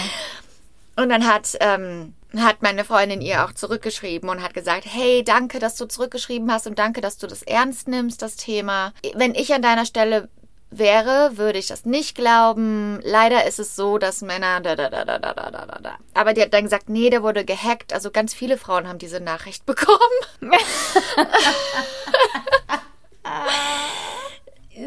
Und 0.97 1.09
dann 1.09 1.27
hat, 1.27 1.55
ähm, 1.61 2.13
hat 2.35 2.61
meine 2.61 2.83
Freundin 2.83 3.21
ihr 3.21 3.45
auch 3.45 3.53
zurückgeschrieben 3.53 4.27
und 4.29 4.41
hat 4.43 4.53
gesagt, 4.53 4.83
hey, 4.85 5.23
danke, 5.23 5.59
dass 5.59 5.75
du 5.75 5.85
zurückgeschrieben 5.85 6.51
hast 6.51 6.67
und 6.67 6.77
danke, 6.79 6.99
dass 7.01 7.17
du 7.17 7.27
das 7.27 7.43
ernst 7.43 7.87
nimmst, 7.87 8.21
das 8.21 8.35
Thema. 8.35 8.93
Wenn 9.13 9.35
ich 9.35 9.53
an 9.53 9.61
deiner 9.61 9.85
Stelle 9.85 10.29
wäre, 10.71 11.37
würde 11.37 11.59
ich 11.59 11.67
das 11.67 11.85
nicht 11.85 12.15
glauben. 12.15 12.99
Leider 13.03 13.45
ist 13.45 13.59
es 13.59 13.75
so, 13.75 13.97
dass 13.97 14.21
Männer 14.21 14.61
da 14.61 14.75
da 14.75 14.89
da 14.89 15.03
da 15.05 15.19
da 15.19 15.33
da 15.33 15.51
da 15.51 15.79
da. 15.81 15.95
Aber 16.13 16.33
die 16.33 16.41
hat 16.41 16.53
dann 16.53 16.63
gesagt, 16.63 16.89
nee, 16.89 17.09
der 17.09 17.21
wurde 17.23 17.45
gehackt. 17.45 17.93
Also 17.93 18.09
ganz 18.11 18.33
viele 18.33 18.57
Frauen 18.57 18.87
haben 18.87 18.97
diese 18.99 19.19
Nachricht 19.19 19.65
bekommen. 19.67 19.99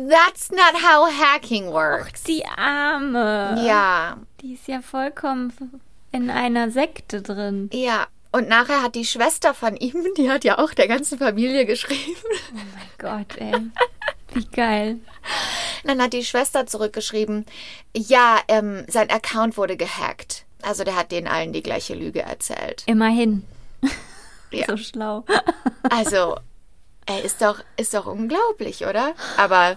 That's 0.08 0.50
not 0.50 0.74
how 0.82 1.08
hacking 1.10 1.66
works. 1.70 2.22
Die 2.24 2.44
Arme. 2.56 3.62
Ja, 3.66 4.16
Die 4.40 4.54
ist 4.54 4.66
ja 4.66 4.80
vollkommen 4.80 5.52
in 6.12 6.30
einer 6.30 6.70
Sekte 6.70 7.22
drin. 7.22 7.70
ja. 7.72 8.06
Und 8.32 8.48
nachher 8.48 8.82
hat 8.82 8.96
die 8.96 9.04
Schwester 9.04 9.54
von 9.54 9.76
ihm, 9.76 9.94
die 10.16 10.28
hat 10.28 10.42
ja 10.42 10.58
auch 10.58 10.74
der 10.74 10.88
ganzen 10.88 11.18
Familie 11.20 11.66
geschrieben. 11.66 12.16
Oh 12.52 12.58
mein 12.74 12.88
Gott, 12.98 13.36
ey. 13.36 13.52
Wie 14.34 14.46
geil. 14.46 14.98
Dann 15.84 16.00
hat 16.02 16.12
die 16.12 16.24
Schwester 16.24 16.66
zurückgeschrieben, 16.66 17.46
ja, 17.96 18.40
ähm, 18.48 18.84
sein 18.88 19.10
Account 19.10 19.56
wurde 19.56 19.76
gehackt. 19.76 20.44
Also 20.62 20.84
der 20.84 20.96
hat 20.96 21.12
denen 21.12 21.26
allen 21.26 21.52
die 21.52 21.62
gleiche 21.62 21.94
Lüge 21.94 22.22
erzählt. 22.22 22.82
Immerhin. 22.86 23.44
Ja. 24.50 24.66
So 24.66 24.76
schlau. 24.76 25.24
Also, 25.90 26.36
er 27.06 27.24
ist 27.24 27.42
doch, 27.42 27.60
ist 27.76 27.92
doch 27.92 28.06
unglaublich, 28.06 28.86
oder? 28.86 29.14
Aber, 29.36 29.76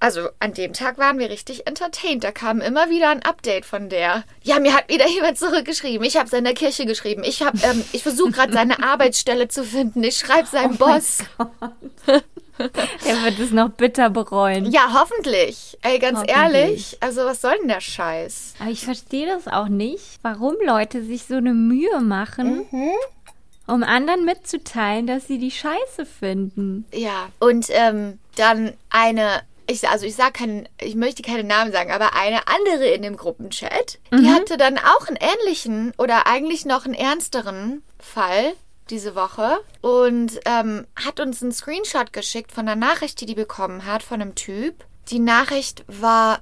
also 0.00 0.28
an 0.40 0.54
dem 0.54 0.72
Tag 0.72 0.98
waren 0.98 1.18
wir 1.18 1.30
richtig 1.30 1.66
entertained. 1.66 2.24
Da 2.24 2.32
kam 2.32 2.60
immer 2.60 2.90
wieder 2.90 3.10
ein 3.10 3.22
Update 3.22 3.64
von 3.64 3.88
der. 3.88 4.24
Ja, 4.42 4.58
mir 4.58 4.74
hat 4.74 4.88
wieder 4.88 5.06
jemand 5.08 5.38
zurückgeschrieben. 5.38 6.04
Ich 6.06 6.16
habe 6.16 6.28
seiner 6.28 6.54
Kirche 6.54 6.86
geschrieben. 6.86 7.24
Ich 7.24 7.42
habe, 7.42 7.58
ähm, 7.62 7.84
ich 7.92 8.02
versuche 8.02 8.32
gerade 8.32 8.52
seine 8.52 8.82
Arbeitsstelle 8.82 9.48
zu 9.48 9.64
finden. 9.64 10.02
Ich 10.02 10.18
schreibe 10.18 10.48
seinem 10.48 10.76
Boss. 10.76 11.18
Er 13.06 13.22
wird 13.24 13.38
es 13.38 13.50
noch 13.50 13.70
bitter 13.70 14.10
bereuen. 14.10 14.70
Ja, 14.70 14.92
hoffentlich. 14.92 15.76
Ey, 15.82 15.98
ganz 15.98 16.18
Hoffentlich. 16.20 16.36
ehrlich. 16.36 16.96
Also, 17.00 17.24
was 17.24 17.40
soll 17.40 17.56
denn 17.58 17.68
der 17.68 17.80
Scheiß? 17.80 18.54
Aber 18.58 18.70
ich 18.70 18.84
verstehe 18.84 19.26
das 19.26 19.46
auch 19.48 19.68
nicht, 19.68 20.18
warum 20.22 20.54
Leute 20.64 21.02
sich 21.04 21.24
so 21.24 21.36
eine 21.36 21.54
Mühe 21.54 22.00
machen, 22.00 22.66
um 23.66 23.82
anderen 23.82 24.24
mitzuteilen, 24.24 25.06
dass 25.06 25.26
sie 25.26 25.38
die 25.38 25.50
Scheiße 25.50 26.06
finden. 26.06 26.84
Ja. 26.92 27.28
Und 27.40 27.66
ähm, 27.70 28.18
dann 28.36 28.72
eine, 28.90 29.42
ich, 29.66 29.88
also 29.88 30.06
ich 30.06 30.14
sag 30.14 30.34
keinen, 30.34 30.68
ich 30.80 30.94
möchte 30.94 31.22
keine 31.22 31.44
Namen 31.44 31.72
sagen, 31.72 31.90
aber 31.90 32.14
eine 32.14 32.46
andere 32.46 32.86
in 32.88 33.02
dem 33.02 33.16
Gruppenchat, 33.16 33.98
die 34.12 34.30
hatte 34.30 34.56
dann 34.56 34.78
auch 34.78 35.08
einen 35.08 35.18
ähnlichen 35.18 35.92
oder 35.98 36.26
eigentlich 36.26 36.64
noch 36.64 36.84
einen 36.84 36.94
ernsteren 36.94 37.82
Fall 37.98 38.52
diese 38.90 39.14
Woche 39.14 39.58
und 39.80 40.40
ähm, 40.44 40.86
hat 40.96 41.20
uns 41.20 41.42
einen 41.42 41.52
Screenshot 41.52 42.12
geschickt 42.12 42.52
von 42.52 42.68
einer 42.68 42.76
Nachricht, 42.76 43.20
die 43.20 43.26
die 43.26 43.34
bekommen 43.34 43.86
hat 43.86 44.02
von 44.02 44.20
einem 44.20 44.34
Typ. 44.34 44.84
Die 45.10 45.18
Nachricht 45.18 45.84
war, 45.88 46.40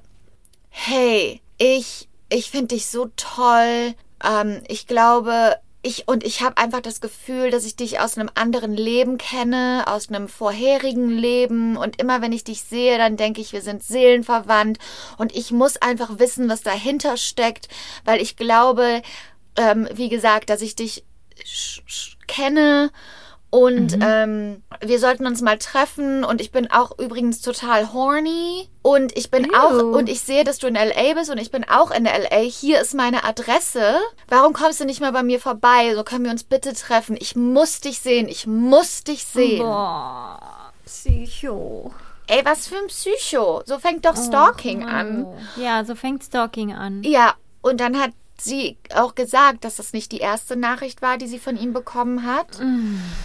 hey, 0.69 1.41
ich, 1.57 2.09
ich 2.29 2.51
finde 2.51 2.75
dich 2.75 2.87
so 2.87 3.09
toll. 3.15 3.93
Ähm, 4.23 4.61
ich 4.67 4.87
glaube, 4.87 5.55
ich 5.85 6.07
und 6.07 6.23
ich 6.25 6.41
habe 6.41 6.57
einfach 6.57 6.81
das 6.81 6.99
Gefühl, 6.99 7.51
dass 7.51 7.65
ich 7.65 7.75
dich 7.75 7.99
aus 7.99 8.17
einem 8.17 8.29
anderen 8.33 8.73
Leben 8.73 9.17
kenne, 9.17 9.83
aus 9.85 10.09
einem 10.09 10.27
vorherigen 10.27 11.09
Leben. 11.09 11.77
Und 11.77 12.01
immer 12.01 12.21
wenn 12.21 12.31
ich 12.31 12.43
dich 12.43 12.63
sehe, 12.63 12.97
dann 12.97 13.17
denke 13.17 13.39
ich, 13.39 13.53
wir 13.53 13.61
sind 13.61 13.83
seelenverwandt. 13.83 14.79
Und 15.17 15.35
ich 15.35 15.51
muss 15.51 15.77
einfach 15.77 16.17
wissen, 16.17 16.49
was 16.49 16.61
dahinter 16.61 17.17
steckt, 17.17 17.69
weil 18.03 18.19
ich 18.19 18.35
glaube, 18.35 19.03
ähm, 19.57 19.87
wie 19.93 20.09
gesagt, 20.09 20.49
dass 20.49 20.61
ich 20.61 20.75
dich 20.75 21.03
kenne. 22.27 22.91
Und 23.51 23.99
ähm, 24.01 24.63
wir 24.81 24.99
sollten 24.99 25.25
uns 25.25 25.41
mal 25.41 25.57
treffen. 25.57 26.25
Und 26.25 26.41
ich 26.41 26.51
bin 26.51 26.69
auch 26.71 26.99
übrigens 26.99 27.39
total 27.41 27.93
horny. 27.93 28.69
Und 28.81 29.17
ich 29.17 29.31
bin 29.31 29.45
Ew. 29.45 29.55
auch, 29.55 29.97
und 29.97 30.09
ich 30.09 30.19
sehe, 30.21 30.43
dass 30.43 30.57
du 30.57 30.67
in 30.67 30.75
LA 30.75 31.13
bist 31.13 31.29
und 31.29 31.37
ich 31.37 31.51
bin 31.51 31.63
auch 31.69 31.91
in 31.91 32.03
LA. 32.03 32.39
Hier 32.41 32.81
ist 32.81 32.93
meine 32.93 33.23
Adresse. 33.23 33.97
Warum 34.27 34.51
kommst 34.53 34.81
du 34.81 34.85
nicht 34.85 34.99
mal 34.99 35.13
bei 35.13 35.23
mir 35.23 35.39
vorbei? 35.39 35.93
So 35.95 36.03
können 36.03 36.25
wir 36.25 36.31
uns 36.31 36.43
bitte 36.43 36.73
treffen. 36.73 37.15
Ich 37.17 37.35
muss 37.37 37.79
dich 37.79 37.99
sehen. 37.99 38.27
Ich 38.27 38.45
muss 38.45 39.05
dich 39.05 39.23
sehen. 39.23 39.59
Boah, 39.63 40.71
Psycho. 40.85 41.93
Ey, 42.27 42.41
was 42.43 42.67
für 42.67 42.75
ein 42.75 42.87
Psycho. 42.87 43.61
So 43.65 43.79
fängt 43.79 44.05
doch 44.05 44.17
Stalking 44.17 44.83
Oh, 44.83 44.89
an. 44.89 45.27
Ja, 45.55 45.85
so 45.85 45.95
fängt 45.95 46.23
Stalking 46.23 46.73
an. 46.73 47.03
Ja, 47.03 47.35
und 47.61 47.79
dann 47.79 47.99
hat 48.01 48.11
sie 48.37 48.77
auch 48.93 49.15
gesagt, 49.15 49.63
dass 49.63 49.77
das 49.77 49.93
nicht 49.93 50.11
die 50.11 50.19
erste 50.19 50.55
Nachricht 50.55 51.01
war, 51.01 51.17
die 51.17 51.27
sie 51.27 51.39
von 51.39 51.57
ihm 51.57 51.73
bekommen 51.73 52.23
hat, 52.25 52.59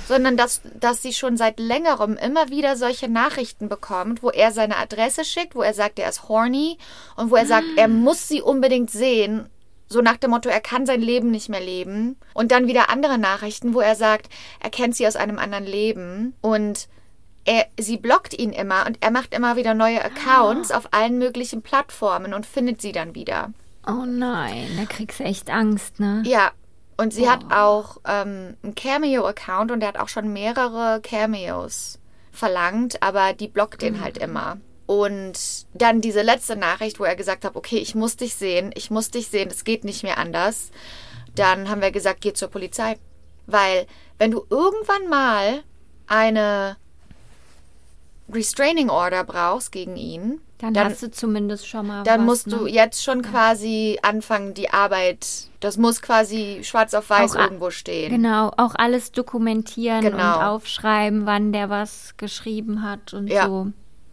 sondern 0.09 0.37
dass, 0.37 0.61
dass 0.79 1.03
sie 1.03 1.13
schon 1.13 1.37
seit 1.37 1.59
längerem 1.59 2.17
immer 2.17 2.49
wieder 2.51 2.77
solche 2.77 3.09
Nachrichten 3.09 3.69
bekommt, 3.69 4.23
wo 4.23 4.31
er 4.31 4.53
seine 4.53 4.77
Adresse 4.77 5.25
schickt, 5.25 5.55
wo 5.55 5.63
er 5.63 5.75
sagt, 5.75 5.99
er 5.99 6.09
ist 6.09 6.29
horny 6.29 6.79
und 7.17 7.31
wo 7.31 7.37
er 7.37 7.47
sagt, 7.47 7.67
er 7.77 7.89
muss 7.89 8.29
sie 8.29 8.43
unbedingt 8.43 8.91
sehen. 8.91 9.49
So 9.89 10.03
nach 10.03 10.19
dem 10.19 10.31
Motto, 10.31 10.49
er 10.49 10.61
kann 10.61 10.87
sein 10.87 11.03
Leben 11.03 11.33
nicht 11.33 11.49
mehr 11.49 11.61
leben. 11.61 12.17
Und 12.33 12.53
dann 12.53 12.69
wieder 12.69 12.91
andere 12.91 13.19
Nachrichten, 13.19 13.75
wo 13.75 13.81
er 13.81 13.97
sagt, 13.97 14.29
er 14.61 14.71
kennt 14.71 14.95
sie 14.95 15.07
aus 15.07 15.17
einem 15.17 15.39
anderen 15.41 15.67
Leben. 15.67 16.35
Und 16.41 16.87
er, 17.45 17.67
sie 17.79 17.97
blockt 17.97 18.39
ihn 18.39 18.53
immer 18.53 18.87
und 18.87 18.99
er 19.01 19.11
macht 19.11 19.35
immer 19.35 19.57
wieder 19.57 19.75
neue 19.75 20.05
Accounts 20.05 20.71
auf 20.71 20.93
allen 20.93 21.19
möglichen 21.19 21.63
Plattformen 21.63 22.35
und 22.35 22.47
findet 22.47 22.81
sie 22.81 22.93
dann 22.93 23.17
wieder. 23.17 23.53
Oh 23.87 24.05
nein, 24.07 24.69
da 24.77 24.85
kriegst 24.85 25.21
du 25.21 25.25
echt 25.25 25.51
Angst, 25.51 26.01
ne? 26.01 26.23
Ja, 26.27 26.53
und 26.97 27.15
sie 27.15 27.31
hat 27.31 27.51
auch 27.51 27.97
ähm, 28.07 28.57
einen 28.63 28.75
Cameo-Account 28.75 29.71
und 29.71 29.81
er 29.81 29.89
hat 29.89 29.99
auch 29.99 30.09
schon 30.09 30.33
mehrere 30.33 31.01
Cameos 31.03 31.99
verlangt, 32.31 33.03
aber 33.03 33.33
die 33.33 33.49
blockt 33.49 33.83
ihn 33.83 34.03
halt 34.03 34.19
immer. 34.19 34.59
Und 34.85 35.67
dann 35.73 36.01
diese 36.01 36.21
letzte 36.21 36.57
Nachricht, 36.57 37.01
wo 37.01 37.05
er 37.05 37.17
gesagt 37.17 37.45
hat, 37.45 37.57
okay, 37.57 37.79
ich 37.79 37.95
muss 37.95 38.17
dich 38.17 38.35
sehen, 38.35 38.71
ich 38.75 38.91
muss 38.91 39.11
dich 39.11 39.29
sehen, 39.29 39.49
es 39.51 39.65
geht 39.65 39.85
nicht 39.85 40.03
mehr 40.03 40.19
anders. 40.19 40.73
Dann 41.35 41.71
haben 41.71 41.81
wir 41.81 41.91
gesagt, 41.91 42.21
geh 42.21 42.33
zur 42.33 42.49
Polizei. 42.49 42.99
Weil 43.47 43.87
wenn 44.19 44.33
du 44.33 44.45
irgendwann 44.51 45.09
mal 45.09 45.63
eine 46.07 46.77
Restraining 48.33 48.91
Order 48.91 49.25
brauchst 49.25 49.73
gegen 49.73 49.97
ihn, 49.97 50.41
Dann, 50.59 50.75
dann, 50.75 50.89
hast 50.91 51.03
du 51.03 51.11
zumindest 51.11 51.67
schon 51.67 51.87
mal 51.87 52.03
dann 52.05 52.21
was, 52.21 52.27
musst 52.27 52.47
ne? 52.49 52.57
du 52.57 52.67
jetzt 52.67 53.03
schon 53.03 53.23
quasi 53.23 53.99
anfangen, 54.03 54.55
die 54.55 54.71
Arbeit, 54.71 55.27
das 55.61 55.77
muss 55.77 56.03
quasi 56.03 56.61
schwarz 56.63 56.95
auf 56.95 57.09
weiß 57.11 57.37
Auch 57.37 57.41
irgendwo 57.41 57.71
stehen. 57.71 58.11
Genau, 58.11 58.51
auch 58.57 58.75
alles 58.77 59.13
dokumentieren 59.13 60.03
Genau. 60.03 60.17
und 60.39 60.45
aufschreiben, 60.45 61.27
wann 61.27 61.53
der 61.53 61.71
was 61.71 62.15
geschrieben 62.17 62.83
hat 62.83 63.13
und 63.15 63.29
Ja. 63.29 63.47
so. 63.47 63.69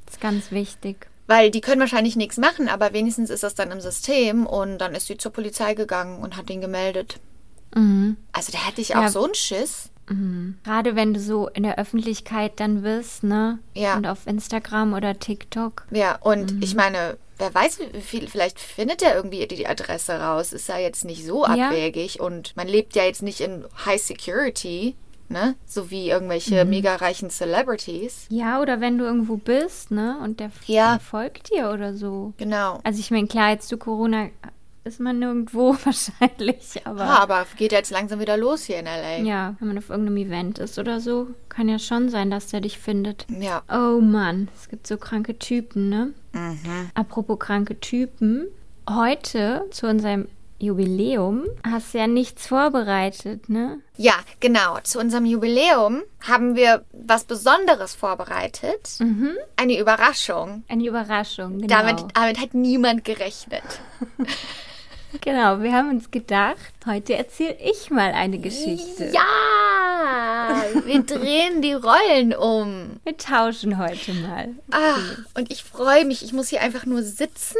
Das 0.05 0.15
ist 0.15 0.21
ganz 0.21 0.51
wichtig. 0.51 1.07
Weil 1.27 1.51
die 1.51 1.59
können 1.59 1.81
wahrscheinlich 1.81 2.15
nichts 2.15 2.37
machen, 2.37 2.69
aber 2.69 2.93
wenigstens 2.93 3.29
ist 3.29 3.43
das 3.43 3.53
dann 3.53 3.71
im 3.71 3.81
System 3.81 4.45
und 4.45 4.77
dann 4.77 4.95
ist 4.95 5.07
sie 5.07 5.17
zur 5.17 5.33
Polizei 5.33 5.73
gegangen 5.73 6.21
und 6.23 6.37
hat 6.37 6.49
ihn 6.49 6.61
gemeldet. 6.61 7.19
Mhm. 7.75 8.15
Also 8.31 8.53
da 8.53 8.59
hätte 8.59 8.79
ich 8.79 8.95
auch 8.95 9.01
Ja. 9.03 9.09
so 9.09 9.25
einen 9.25 9.35
Schiss. 9.35 9.89
Gerade 10.63 10.95
wenn 10.95 11.13
du 11.13 11.19
so 11.19 11.47
in 11.49 11.63
der 11.63 11.77
Öffentlichkeit 11.77 12.59
dann 12.59 12.81
bist, 12.81 13.23
ne? 13.23 13.59
Ja. 13.73 13.95
Und 13.97 14.07
auf 14.07 14.25
Instagram 14.27 14.93
oder 14.93 15.19
TikTok. 15.19 15.85
Ja, 15.91 16.17
und 16.21 16.53
Mhm. 16.55 16.61
ich 16.61 16.75
meine, 16.75 17.17
wer 17.37 17.53
weiß, 17.53 17.79
wie 17.93 18.01
viel, 18.01 18.27
vielleicht 18.27 18.59
findet 18.59 19.01
er 19.01 19.15
irgendwie 19.15 19.45
die 19.47 19.67
Adresse 19.67 20.19
raus. 20.19 20.53
Ist 20.53 20.69
ja 20.69 20.77
jetzt 20.77 21.05
nicht 21.05 21.25
so 21.25 21.45
Ja. 21.45 21.67
abwegig 21.69 22.19
und 22.19 22.55
man 22.55 22.67
lebt 22.67 22.95
ja 22.95 23.03
jetzt 23.03 23.21
nicht 23.21 23.41
in 23.41 23.65
High 23.85 24.01
Security, 24.01 24.95
ne? 25.29 25.55
So 25.65 25.91
wie 25.91 26.09
irgendwelche 26.09 26.63
Mhm. 26.63 26.69
mega 26.69 26.95
reichen 26.95 27.29
Celebrities. 27.29 28.27
Ja, 28.29 28.61
oder 28.61 28.79
wenn 28.81 28.97
du 28.97 29.03
irgendwo 29.05 29.35
bist, 29.37 29.91
ne? 29.91 30.17
Und 30.23 30.39
der, 30.39 30.51
Ja. 30.67 30.91
der 30.93 30.99
folgt 31.01 31.51
dir 31.53 31.69
oder 31.71 31.93
so. 31.93 32.33
Genau. 32.37 32.79
Also 32.83 32.99
ich 32.99 33.11
meine, 33.11 33.27
klar, 33.27 33.51
jetzt 33.51 33.67
zu 33.67 33.77
Corona 33.77 34.29
ist 34.87 34.99
man 34.99 35.19
nirgendwo 35.19 35.75
wahrscheinlich, 35.83 36.81
aber 36.85 36.99
Ja, 37.05 37.19
aber 37.19 37.45
geht 37.57 37.71
jetzt 37.71 37.91
langsam 37.91 38.19
wieder 38.19 38.37
los 38.37 38.63
hier 38.63 38.79
in 38.79 38.85
LA. 38.85 39.17
ja, 39.19 39.55
wenn 39.59 39.67
man 39.67 39.77
auf 39.77 39.89
irgendeinem 39.89 40.17
Event 40.17 40.59
ist 40.59 40.79
oder 40.79 40.99
so, 40.99 41.27
kann 41.49 41.69
ja 41.69 41.79
schon 41.79 42.09
sein, 42.09 42.31
dass 42.31 42.47
der 42.47 42.61
dich 42.61 42.79
findet. 42.79 43.25
Ja. 43.29 43.61
Oh 43.71 43.99
Mann, 44.01 44.47
es 44.55 44.69
gibt 44.69 44.87
so 44.87 44.97
kranke 44.97 45.37
Typen, 45.37 45.89
ne? 45.89 46.13
Mhm. 46.33 46.89
Apropos 46.93 47.37
kranke 47.39 47.79
Typen, 47.79 48.47
heute 48.89 49.65
zu 49.71 49.87
unserem 49.87 50.27
Jubiläum 50.59 51.43
hast 51.63 51.93
du 51.93 51.99
ja 51.99 52.07
nichts 52.07 52.47
vorbereitet, 52.47 53.47
ne? 53.47 53.77
Ja, 53.95 54.13
genau. 54.39 54.79
Zu 54.81 54.97
unserem 54.99 55.25
Jubiläum 55.25 56.01
haben 56.27 56.55
wir 56.55 56.83
was 56.93 57.25
Besonderes 57.25 57.93
vorbereitet. 57.93 58.97
Eine 59.55 59.79
Überraschung. 59.79 60.63
Eine 60.67 60.87
Überraschung, 60.87 61.59
genau. 61.59 61.67
Damit, 61.67 62.03
damit 62.15 62.39
hat 62.39 62.55
niemand 62.55 63.03
gerechnet. 63.03 63.61
Genau, 65.21 65.61
wir 65.61 65.71
haben 65.73 65.89
uns 65.89 66.11
gedacht, 66.11 66.57
heute 66.85 67.15
erzähle 67.15 67.57
ich 67.63 67.89
mal 67.89 68.11
eine 68.11 68.39
Geschichte. 68.39 69.09
Ja, 69.13 70.63
wir 70.85 71.01
drehen 71.03 71.61
die 71.61 71.73
Rollen 71.73 72.35
um. 72.35 72.99
Wir 73.03 73.17
tauschen 73.17 73.77
heute 73.77 74.13
mal. 74.13 74.49
Ah, 74.71 74.97
und 75.35 75.51
ich 75.51 75.63
freue 75.63 76.05
mich. 76.05 76.23
Ich 76.23 76.33
muss 76.33 76.49
hier 76.49 76.61
einfach 76.61 76.85
nur 76.85 77.03
sitzen 77.03 77.57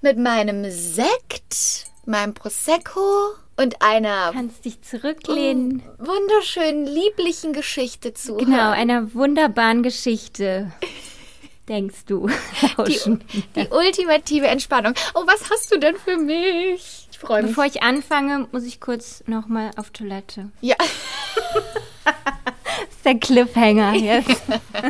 mit 0.00 0.18
meinem 0.18 0.70
Sekt, 0.70 1.86
meinem 2.06 2.34
Prosecco 2.34 3.34
und 3.56 3.82
einer 3.82 4.30
Kannst 4.32 4.64
dich 4.64 4.80
zurücklehnen. 4.80 5.82
wunderschönen, 5.98 6.86
lieblichen 6.86 7.52
Geschichte 7.52 8.14
zuhören. 8.14 8.46
Genau, 8.46 8.70
einer 8.70 9.12
wunderbaren 9.14 9.82
Geschichte. 9.82 10.72
Denkst 11.70 12.04
du? 12.06 12.28
Die, 12.60 12.66
Lauschen. 12.76 13.24
die 13.54 13.68
ultimative 13.68 14.48
Entspannung. 14.48 14.92
Oh, 15.14 15.22
was 15.24 15.48
hast 15.50 15.72
du 15.72 15.78
denn 15.78 15.96
für 15.96 16.16
mich? 16.18 17.08
Ich 17.12 17.18
freue 17.18 17.42
mich. 17.42 17.52
Bevor 17.52 17.64
ich 17.64 17.82
anfange, 17.82 18.48
muss 18.50 18.64
ich 18.64 18.80
kurz 18.80 19.22
nochmal 19.26 19.70
auf 19.76 19.90
Toilette. 19.90 20.50
Ja. 20.60 20.74
Das 20.76 20.88
ist 22.90 23.04
der 23.04 23.14
Cliffhanger 23.20 23.94
jetzt. 23.94 24.42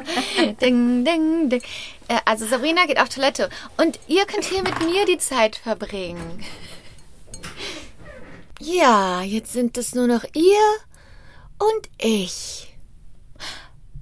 ding, 0.62 1.05
ding, 1.05 1.51
ding. 1.51 1.62
Äh, 2.09 2.19
Also 2.25 2.47
Sabrina 2.47 2.87
geht 2.87 2.99
auf 2.99 3.11
Toilette 3.11 3.51
und 3.77 4.01
ihr 4.09 4.25
könnt 4.25 4.45
hier 4.47 4.62
mit 4.62 4.81
mir 4.81 5.05
die 5.05 5.19
Zeit 5.19 5.57
verbringen. 5.57 6.43
Ja, 8.59 9.21
jetzt 9.23 9.53
sind 9.53 9.77
es 9.77 9.95
nur 9.95 10.07
noch 10.07 10.25
ihr 10.33 10.59
und 11.59 11.90
ich. 11.99 12.75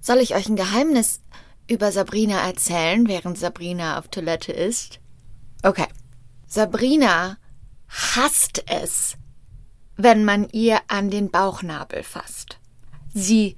Soll 0.00 0.18
ich 0.18 0.34
euch 0.36 0.48
ein 0.48 0.56
Geheimnis 0.56 1.20
über 1.68 1.92
Sabrina 1.92 2.46
erzählen, 2.46 3.06
während 3.06 3.38
Sabrina 3.38 3.98
auf 3.98 4.08
Toilette 4.08 4.52
ist? 4.52 4.98
Okay. 5.62 5.86
Sabrina 6.46 7.36
hasst 7.88 8.64
es, 8.66 9.16
wenn 9.96 10.24
man 10.24 10.48
ihr 10.50 10.80
an 10.88 11.10
den 11.10 11.30
Bauchnabel 11.30 12.02
fasst. 12.02 12.58
Sie 13.12 13.56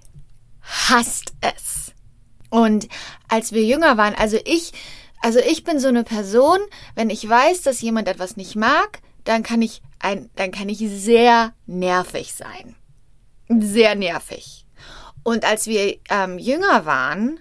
hasst 0.62 1.32
es. 1.40 1.92
Und 2.48 2.88
als 3.28 3.52
wir 3.52 3.64
jünger 3.64 3.96
waren, 3.96 4.14
also 4.14 4.38
ich, 4.44 4.72
also 5.22 5.38
ich 5.38 5.62
bin 5.64 5.78
so 5.78 5.88
eine 5.88 6.02
Person, 6.02 6.58
wenn 6.94 7.10
ich 7.10 7.28
weiß, 7.28 7.62
dass 7.62 7.80
jemand 7.80 8.08
etwas 8.08 8.36
nicht 8.36 8.56
mag, 8.56 9.00
dann 9.24 9.42
kann 9.42 9.62
ich 9.62 9.82
ein, 10.00 10.30
dann 10.34 10.50
kann 10.50 10.68
ich 10.68 10.78
sehr 10.78 11.52
nervig 11.66 12.34
sein. 12.34 12.74
Sehr 13.48 13.94
nervig. 13.94 14.66
Und 15.22 15.44
als 15.44 15.66
wir 15.66 15.98
ähm, 16.08 16.38
jünger 16.38 16.86
waren, 16.86 17.38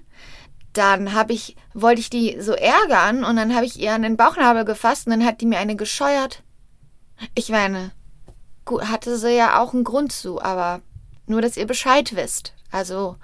dann 0.74 1.14
habe 1.14 1.34
ich, 1.34 1.56
wollte 1.74 2.02
ich 2.02 2.10
die 2.10 2.40
so 2.40 2.54
ärgern 2.54 3.24
und 3.24 3.36
dann 3.36 3.56
habe 3.56 3.66
ich 3.66 3.80
ihr 3.80 3.94
an 3.94 4.04
den 4.04 4.18
Bauchnabel 4.18 4.66
gefasst 4.66 5.08
und 5.08 5.12
dann 5.12 5.26
hat 5.26 5.42
die 5.42 5.46
mir 5.46 5.60
eine 5.60 5.76
gescheuert. 5.76 6.44
Ich 7.36 7.50
meine, 7.50 7.92
gut, 8.66 8.86
hatte 8.86 9.18
sie 9.18 9.36
ja 9.36 9.60
auch 9.60 9.74
einen 9.74 9.84
Grund 9.84 10.12
zu, 10.12 10.42
aber 10.42 10.82
nur, 11.26 11.42
dass 11.42 11.58
ihr 11.58 11.68
Bescheid 11.68 12.16
wisst. 12.16 12.54
Also, 12.72 13.18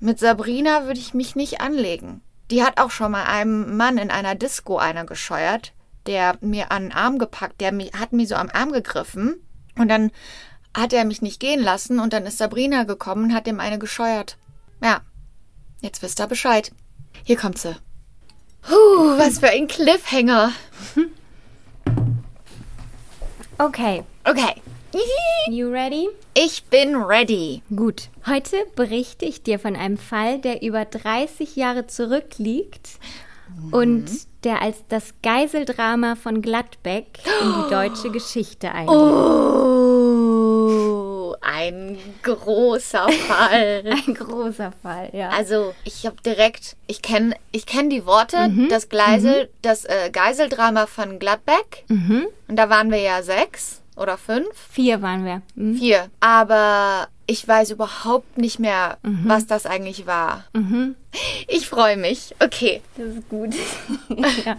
mit 0.00 0.18
Sabrina 0.18 0.84
würde 0.86 1.00
ich 1.00 1.14
mich 1.14 1.34
nicht 1.34 1.60
anlegen. 1.60 2.22
Die 2.50 2.62
hat 2.62 2.80
auch 2.80 2.90
schon 2.90 3.12
mal 3.12 3.24
einem 3.24 3.76
Mann 3.76 3.98
in 3.98 4.10
einer 4.10 4.34
Disco 4.34 4.76
einer 4.76 5.04
gescheuert, 5.04 5.72
der 6.06 6.36
mir 6.40 6.70
an 6.70 6.84
den 6.84 6.92
Arm 6.92 7.18
gepackt, 7.18 7.60
der 7.60 7.72
hat 7.98 8.12
mich 8.12 8.28
so 8.28 8.34
am 8.34 8.50
Arm 8.52 8.72
gegriffen 8.72 9.36
und 9.78 9.88
dann 9.88 10.10
hat 10.76 10.92
er 10.92 11.04
mich 11.04 11.22
nicht 11.22 11.40
gehen 11.40 11.60
lassen 11.60 12.00
und 12.00 12.12
dann 12.12 12.26
ist 12.26 12.38
Sabrina 12.38 12.84
gekommen 12.84 13.24
und 13.24 13.34
hat 13.34 13.46
dem 13.46 13.60
eine 13.60 13.78
gescheuert. 13.78 14.36
Ja, 14.82 15.00
jetzt 15.82 16.02
wisst 16.02 16.18
ihr 16.20 16.26
Bescheid. 16.26 16.72
Hier 17.24 17.36
kommt 17.36 17.58
sie. 17.58 17.76
Puh, 18.62 19.18
was 19.18 19.38
für 19.40 19.48
ein 19.50 19.68
Cliffhanger. 19.68 20.52
Okay, 23.58 24.02
Okay, 24.28 24.54
you 25.50 25.70
ready? 25.70 26.08
ich 26.34 26.64
bin 26.64 26.96
ready. 26.96 27.62
Gut. 27.74 28.08
Heute 28.26 28.56
berichte 28.74 29.24
ich 29.24 29.42
dir 29.44 29.58
von 29.60 29.76
einem 29.76 29.98
Fall, 29.98 30.40
der 30.40 30.62
über 30.62 30.84
30 30.84 31.54
Jahre 31.54 31.86
zurückliegt 31.86 32.98
und 33.70 34.06
der 34.42 34.62
als 34.62 34.78
das 34.88 35.14
Geiseldrama 35.22 36.16
von 36.16 36.42
Gladbeck 36.42 37.20
in 37.42 37.52
die 37.52 37.70
deutsche 37.70 38.10
Geschichte 38.10 38.72
eingeht. 38.72 38.96
Oh, 38.96 39.91
ein 41.68 41.98
großer 42.22 43.08
Fall. 43.08 43.84
Ein 44.06 44.14
großer 44.14 44.72
Fall, 44.82 45.10
ja. 45.12 45.30
Also, 45.30 45.74
ich 45.84 46.06
habe 46.06 46.16
direkt, 46.24 46.76
ich 46.86 47.02
kenne 47.02 47.34
ich 47.50 47.66
kenn 47.66 47.90
die 47.90 48.06
Worte, 48.06 48.50
das 48.68 48.88
Gleisel, 48.88 49.48
das 49.62 49.84
äh, 49.84 50.10
Geiseldrama 50.12 50.86
von 50.86 51.18
Gladbeck. 51.18 51.84
Und 51.88 52.56
da 52.56 52.68
waren 52.70 52.90
wir 52.90 53.00
ja 53.00 53.22
sechs 53.22 53.82
oder 53.96 54.16
fünf, 54.16 54.48
Vier 54.70 55.02
waren 55.02 55.24
wir. 55.24 55.42
Hm? 55.54 55.76
vier. 55.76 56.08
Aber 56.20 57.08
ich 57.26 57.46
weiß 57.46 57.70
überhaupt 57.70 58.38
nicht 58.38 58.58
mehr, 58.58 58.98
was 59.02 59.46
das 59.46 59.66
eigentlich 59.66 60.06
war. 60.06 60.44
Ich 61.48 61.68
freue 61.68 61.96
mich. 61.96 62.34
Okay. 62.40 62.82
Das 62.96 63.14
ist 63.14 63.28
gut. 63.28 63.54
ja. 64.44 64.56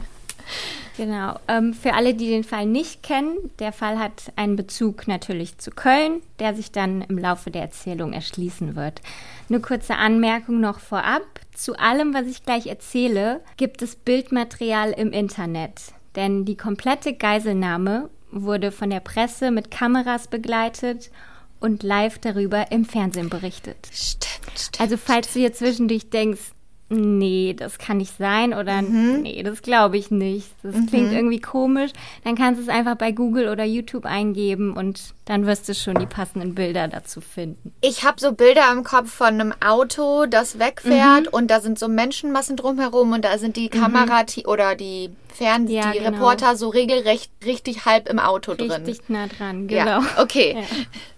Genau. 0.97 1.39
Ähm, 1.47 1.73
für 1.73 1.93
alle, 1.93 2.13
die 2.13 2.29
den 2.29 2.43
Fall 2.43 2.65
nicht 2.65 3.03
kennen, 3.03 3.35
der 3.59 3.71
Fall 3.71 3.97
hat 3.99 4.31
einen 4.35 4.55
Bezug 4.55 5.07
natürlich 5.07 5.57
zu 5.57 5.71
Köln, 5.71 6.21
der 6.39 6.55
sich 6.55 6.71
dann 6.71 7.01
im 7.01 7.17
Laufe 7.17 7.51
der 7.51 7.63
Erzählung 7.63 8.13
erschließen 8.13 8.75
wird. 8.75 9.01
Eine 9.49 9.59
kurze 9.59 9.95
Anmerkung 9.95 10.59
noch 10.59 10.79
vorab. 10.79 11.23
Zu 11.55 11.77
allem, 11.77 12.13
was 12.13 12.27
ich 12.27 12.43
gleich 12.43 12.67
erzähle, 12.67 13.41
gibt 13.57 13.81
es 13.81 13.95
Bildmaterial 13.95 14.91
im 14.91 15.11
Internet. 15.11 15.93
Denn 16.15 16.45
die 16.45 16.57
komplette 16.57 17.13
Geiselnahme 17.13 18.09
wurde 18.31 18.71
von 18.71 18.89
der 18.89 18.99
Presse 18.99 19.51
mit 19.51 19.71
Kameras 19.71 20.27
begleitet 20.27 21.11
und 21.59 21.81
live 21.81 22.19
darüber 22.19 22.71
im 22.71 22.85
Fernsehen 22.85 23.29
berichtet. 23.29 23.87
Stimmt, 23.91 24.59
stimmt. 24.59 24.81
Also 24.81 24.97
falls 24.97 25.33
du 25.33 25.39
hier 25.39 25.53
zwischendurch 25.53 26.09
denkst, 26.09 26.51
nee, 26.93 27.53
das 27.57 27.77
kann 27.77 27.97
nicht 27.97 28.17
sein 28.17 28.53
oder 28.53 28.81
nee, 28.81 29.43
das 29.43 29.61
glaube 29.61 29.97
ich 29.97 30.11
nicht, 30.11 30.49
das 30.63 30.75
klingt 30.87 31.11
irgendwie 31.11 31.39
komisch, 31.39 31.91
dann 32.23 32.35
kannst 32.35 32.59
du 32.59 32.63
es 32.63 32.69
einfach 32.69 32.95
bei 32.95 33.11
Google 33.11 33.49
oder 33.49 33.63
YouTube 33.63 34.05
eingeben 34.05 34.73
und 34.73 35.13
dann 35.25 35.45
wirst 35.45 35.69
du 35.69 35.73
schon 35.73 35.95
die 35.95 36.05
passenden 36.05 36.55
Bilder 36.55 36.87
dazu 36.87 37.21
finden. 37.21 37.73
Ich 37.81 38.03
habe 38.03 38.19
so 38.19 38.33
Bilder 38.33 38.71
im 38.71 38.83
Kopf 38.83 39.11
von 39.11 39.27
einem 39.27 39.53
Auto, 39.65 40.25
das 40.25 40.59
wegfährt 40.59 41.27
und 41.27 41.49
da 41.49 41.59
sind 41.59 41.79
so 41.79 41.87
Menschenmassen 41.87 42.57
drumherum 42.57 43.13
und 43.13 43.25
da 43.25 43.37
sind 43.37 43.55
die 43.55 43.69
Kamera 43.69 44.23
oder 44.45 44.75
die 44.75 45.11
Fern 45.33 45.67
Ja, 45.67 45.91
die 45.91 45.99
genau. 45.99 46.11
Reporter 46.11 46.55
so 46.55 46.69
regelrecht 46.69 47.31
richtig 47.45 47.85
halb 47.85 48.09
im 48.09 48.19
Auto 48.19 48.53
drin. 48.53 48.71
Richtig 48.71 49.09
nah 49.09 49.27
dran, 49.27 49.67
genau. 49.67 50.01
Ja, 50.01 50.21
okay. 50.21 50.63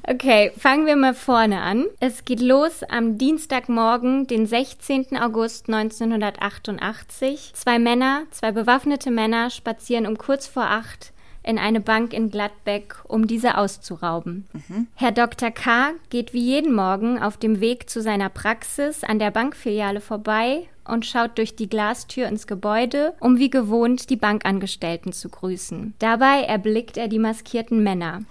Okay, 0.08 0.52
fangen 0.58 0.86
wir 0.86 0.96
mal 0.96 1.14
vorne 1.14 1.62
an. 1.62 1.86
Es 2.00 2.26
geht 2.26 2.40
los 2.40 2.84
am 2.84 3.18
Dienstagmorgen, 3.18 4.28
den 4.28 4.46
16. 4.46 5.18
August 5.18 5.68
1988. 5.68 7.52
Zwei 7.54 7.80
Männer, 7.80 8.24
zwei 8.32 8.52
bewaffnete 8.52 9.12
Männer 9.12 9.50
spazieren 9.50 10.06
um 10.06 10.18
kurz 10.18 10.48
vor 10.48 10.64
acht 10.64 11.12
in 11.46 11.60
eine 11.60 11.80
Bank 11.80 12.12
in 12.14 12.32
Gladbeck, 12.32 12.96
um 13.04 13.28
diese 13.28 13.58
auszurauben. 13.58 14.48
Herr 14.96 15.12
Dr. 15.12 15.52
K. 15.52 15.92
geht 16.10 16.34
wie 16.34 16.44
jeden 16.44 16.74
Morgen 16.74 17.22
auf 17.22 17.38
dem 17.38 17.60
Weg 17.60 17.90
zu 17.90 18.02
seiner 18.02 18.30
Praxis 18.30 19.04
an 19.04 19.20
der 19.20 19.32
Bankfiliale 19.32 20.02
vorbei 20.02 20.68
und 20.88 21.06
schaut 21.06 21.38
durch 21.38 21.56
die 21.56 21.70
Glastür 21.70 22.28
ins 22.28 22.48
Gebäude, 22.48 23.14
um 23.20 23.38
wie 23.38 23.50
gewohnt 23.50 24.10
die 24.10 24.16
Bankangestellten 24.16 25.14
zu 25.14 25.30
grüßen. 25.30 25.94
Dabei 26.00 26.42
erblickt 26.42 26.98
er 26.98 27.08
die 27.08 27.20
maskierten 27.20 27.84
Männer. 27.84 28.22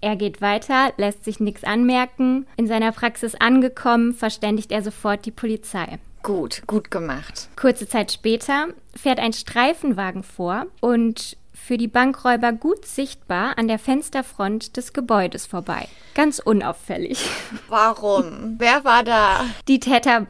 Er 0.00 0.16
geht 0.16 0.40
weiter, 0.40 0.92
lässt 0.96 1.24
sich 1.24 1.40
nichts 1.40 1.64
anmerken. 1.64 2.46
In 2.56 2.66
seiner 2.66 2.92
Praxis 2.92 3.34
angekommen, 3.34 4.14
verständigt 4.14 4.72
er 4.72 4.82
sofort 4.82 5.26
die 5.26 5.30
Polizei. 5.30 5.98
Gut, 6.22 6.62
gut 6.66 6.90
gemacht. 6.90 7.48
Kurze 7.56 7.88
Zeit 7.88 8.12
später 8.12 8.68
fährt 8.94 9.18
ein 9.18 9.32
Streifenwagen 9.32 10.22
vor 10.22 10.66
und 10.80 11.36
für 11.52 11.78
die 11.78 11.88
Bankräuber 11.88 12.52
gut 12.52 12.84
sichtbar 12.84 13.56
an 13.58 13.68
der 13.68 13.78
Fensterfront 13.78 14.76
des 14.76 14.92
Gebäudes 14.92 15.46
vorbei. 15.46 15.88
Ganz 16.14 16.38
unauffällig. 16.38 17.24
Warum? 17.68 18.56
Wer 18.58 18.84
war 18.84 19.04
da? 19.04 19.44
Die 19.68 19.78
Täter, 19.78 20.26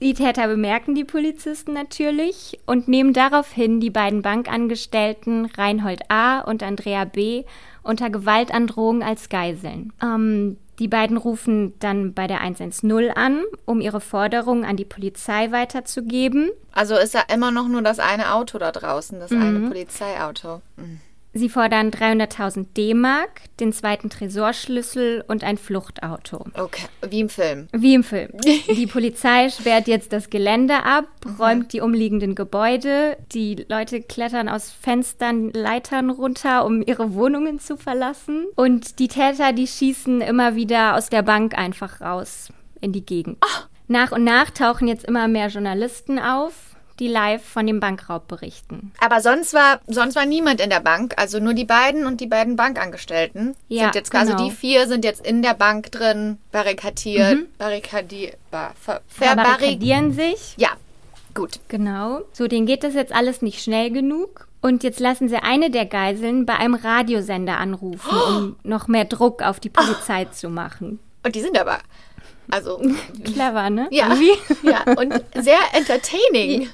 die 0.00 0.14
Täter 0.14 0.46
bemerken 0.46 0.94
die 0.94 1.04
Polizisten 1.04 1.72
natürlich 1.72 2.60
und 2.66 2.86
nehmen 2.86 3.12
daraufhin 3.12 3.80
die 3.80 3.90
beiden 3.90 4.22
Bankangestellten 4.22 5.46
Reinhold 5.46 6.02
A. 6.08 6.40
und 6.40 6.62
Andrea 6.62 7.04
B. 7.04 7.44
unter 7.82 8.08
Gewaltandrohung 8.08 9.02
als 9.02 9.28
Geiseln. 9.28 9.92
Ähm, 10.00 10.56
die 10.78 10.86
beiden 10.86 11.16
rufen 11.16 11.74
dann 11.80 12.14
bei 12.14 12.28
der 12.28 12.40
110 12.40 13.10
an, 13.10 13.42
um 13.64 13.80
ihre 13.80 14.00
Forderungen 14.00 14.64
an 14.64 14.76
die 14.76 14.84
Polizei 14.84 15.50
weiterzugeben. 15.50 16.50
Also 16.70 16.96
ist 16.96 17.16
da 17.16 17.22
immer 17.34 17.50
noch 17.50 17.66
nur 17.66 17.82
das 17.82 17.98
eine 17.98 18.32
Auto 18.34 18.58
da 18.58 18.70
draußen, 18.70 19.18
das 19.18 19.32
eine 19.32 19.66
Polizeiauto. 19.66 20.62
Mhm. 20.76 21.00
Sie 21.38 21.48
fordern 21.48 21.90
300.000 21.90 22.66
D-Mark, 22.76 23.42
den 23.60 23.72
zweiten 23.72 24.10
Tresorschlüssel 24.10 25.24
und 25.28 25.44
ein 25.44 25.56
Fluchtauto. 25.56 26.46
Okay, 26.54 26.86
wie 27.08 27.20
im 27.20 27.28
Film. 27.28 27.68
Wie 27.72 27.94
im 27.94 28.02
Film. 28.02 28.32
Die 28.42 28.88
Polizei 28.88 29.48
sperrt 29.48 29.86
jetzt 29.86 30.12
das 30.12 30.30
Gelände 30.30 30.82
ab, 30.82 31.06
räumt 31.38 31.72
die 31.72 31.80
umliegenden 31.80 32.34
Gebäude. 32.34 33.16
Die 33.32 33.66
Leute 33.68 34.02
klettern 34.02 34.48
aus 34.48 34.70
Fenstern, 34.70 35.52
Leitern 35.52 36.10
runter, 36.10 36.64
um 36.66 36.82
ihre 36.82 37.14
Wohnungen 37.14 37.60
zu 37.60 37.76
verlassen. 37.76 38.46
Und 38.56 38.98
die 38.98 39.08
Täter, 39.08 39.52
die 39.52 39.68
schießen 39.68 40.20
immer 40.20 40.56
wieder 40.56 40.96
aus 40.96 41.08
der 41.08 41.22
Bank 41.22 41.56
einfach 41.56 42.00
raus 42.00 42.48
in 42.80 42.92
die 42.92 43.06
Gegend. 43.06 43.38
Nach 43.86 44.12
und 44.12 44.24
nach 44.24 44.50
tauchen 44.50 44.88
jetzt 44.88 45.04
immer 45.04 45.28
mehr 45.28 45.48
Journalisten 45.48 46.18
auf. 46.18 46.67
Die 46.98 47.08
live 47.08 47.44
von 47.44 47.66
dem 47.66 47.80
Bankraub 47.80 48.28
berichten. 48.28 48.92
Aber 49.00 49.20
sonst 49.20 49.54
war, 49.54 49.80
sonst 49.86 50.16
war 50.16 50.26
niemand 50.26 50.60
in 50.60 50.70
der 50.70 50.80
Bank, 50.80 51.14
also 51.16 51.38
nur 51.38 51.54
die 51.54 51.64
beiden 51.64 52.06
und 52.06 52.20
die 52.20 52.26
beiden 52.26 52.56
Bankangestellten. 52.56 53.54
Ja, 53.68 53.84
sind 53.84 53.94
jetzt, 53.94 54.14
also 54.14 54.34
genau. 54.34 54.48
die 54.48 54.54
vier 54.54 54.86
sind 54.86 55.04
jetzt 55.04 55.24
in 55.24 55.42
der 55.42 55.54
Bank 55.54 55.92
drin, 55.92 56.38
barrikadiert, 56.52 57.56
barrikadiert, 57.58 58.36
bar, 58.50 58.74
ver, 58.80 59.00
verbarrik 59.08 59.46
Verbarrikadieren 59.46 60.12
sich. 60.12 60.54
Ja, 60.56 60.70
gut. 61.34 61.60
Genau. 61.68 62.22
So, 62.32 62.48
denen 62.48 62.66
geht 62.66 62.84
das 62.84 62.94
jetzt 62.94 63.14
alles 63.14 63.42
nicht 63.42 63.62
schnell 63.62 63.90
genug. 63.90 64.48
Und 64.60 64.82
jetzt 64.82 64.98
lassen 64.98 65.28
sie 65.28 65.36
eine 65.36 65.70
der 65.70 65.86
Geiseln 65.86 66.44
bei 66.44 66.56
einem 66.56 66.74
Radiosender 66.74 67.58
anrufen, 67.58 68.10
um 68.28 68.56
noch 68.64 68.88
mehr 68.88 69.04
Druck 69.04 69.40
auf 69.42 69.60
die 69.60 69.68
Polizei 69.68 70.24
zu 70.24 70.48
machen. 70.48 70.98
Und 71.22 71.36
die 71.36 71.40
sind 71.40 71.58
aber, 71.58 71.78
also, 72.50 72.80
Clever, 73.24 73.70
ne? 73.70 73.86
ja, 73.90 74.08
Irgendwie. 74.08 74.32
ja, 74.62 74.82
und 74.94 75.14
sehr 75.44 75.58
entertaining. 75.74 76.68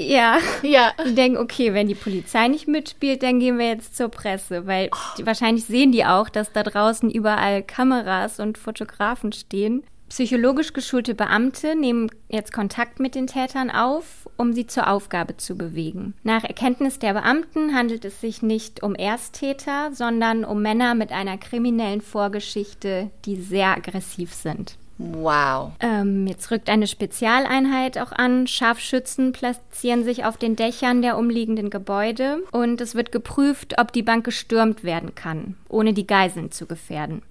Ja. 0.00 0.38
Ja. 0.62 0.92
Die 1.06 1.14
denken, 1.14 1.38
okay, 1.38 1.74
wenn 1.74 1.88
die 1.88 1.94
Polizei 1.94 2.48
nicht 2.48 2.66
mitspielt, 2.66 3.22
dann 3.22 3.38
gehen 3.38 3.58
wir 3.58 3.68
jetzt 3.68 3.96
zur 3.96 4.08
Presse, 4.08 4.66
weil 4.66 4.90
die, 5.18 5.26
wahrscheinlich 5.26 5.64
sehen 5.64 5.92
die 5.92 6.04
auch, 6.04 6.28
dass 6.28 6.52
da 6.52 6.62
draußen 6.62 7.10
überall 7.10 7.62
Kameras 7.62 8.40
und 8.40 8.56
Fotografen 8.56 9.32
stehen. 9.32 9.82
Psychologisch 10.08 10.72
geschulte 10.72 11.14
Beamte 11.14 11.76
nehmen 11.76 12.10
jetzt 12.28 12.52
Kontakt 12.52 12.98
mit 12.98 13.14
den 13.14 13.28
Tätern 13.28 13.70
auf, 13.70 14.28
um 14.36 14.52
sie 14.52 14.66
zur 14.66 14.90
Aufgabe 14.90 15.36
zu 15.36 15.56
bewegen. 15.56 16.14
Nach 16.24 16.42
Erkenntnis 16.42 16.98
der 16.98 17.12
Beamten 17.12 17.76
handelt 17.76 18.04
es 18.04 18.20
sich 18.20 18.42
nicht 18.42 18.82
um 18.82 18.96
Ersttäter, 18.96 19.92
sondern 19.92 20.44
um 20.44 20.62
Männer 20.62 20.96
mit 20.96 21.12
einer 21.12 21.38
kriminellen 21.38 22.00
Vorgeschichte, 22.00 23.10
die 23.24 23.36
sehr 23.36 23.68
aggressiv 23.68 24.34
sind. 24.34 24.79
Wow. 25.02 25.72
Ähm, 25.80 26.26
jetzt 26.26 26.50
rückt 26.50 26.68
eine 26.68 26.86
Spezialeinheit 26.86 27.96
auch 27.96 28.12
an. 28.12 28.46
Scharfschützen 28.46 29.32
platzieren 29.32 30.04
sich 30.04 30.26
auf 30.26 30.36
den 30.36 30.56
Dächern 30.56 31.00
der 31.00 31.16
umliegenden 31.16 31.70
Gebäude 31.70 32.42
und 32.52 32.82
es 32.82 32.94
wird 32.94 33.10
geprüft, 33.10 33.76
ob 33.78 33.92
die 33.92 34.02
Bank 34.02 34.24
gestürmt 34.24 34.84
werden 34.84 35.14
kann, 35.14 35.56
ohne 35.70 35.94
die 35.94 36.06
Geiseln 36.06 36.52
zu 36.52 36.66
gefährden. 36.66 37.22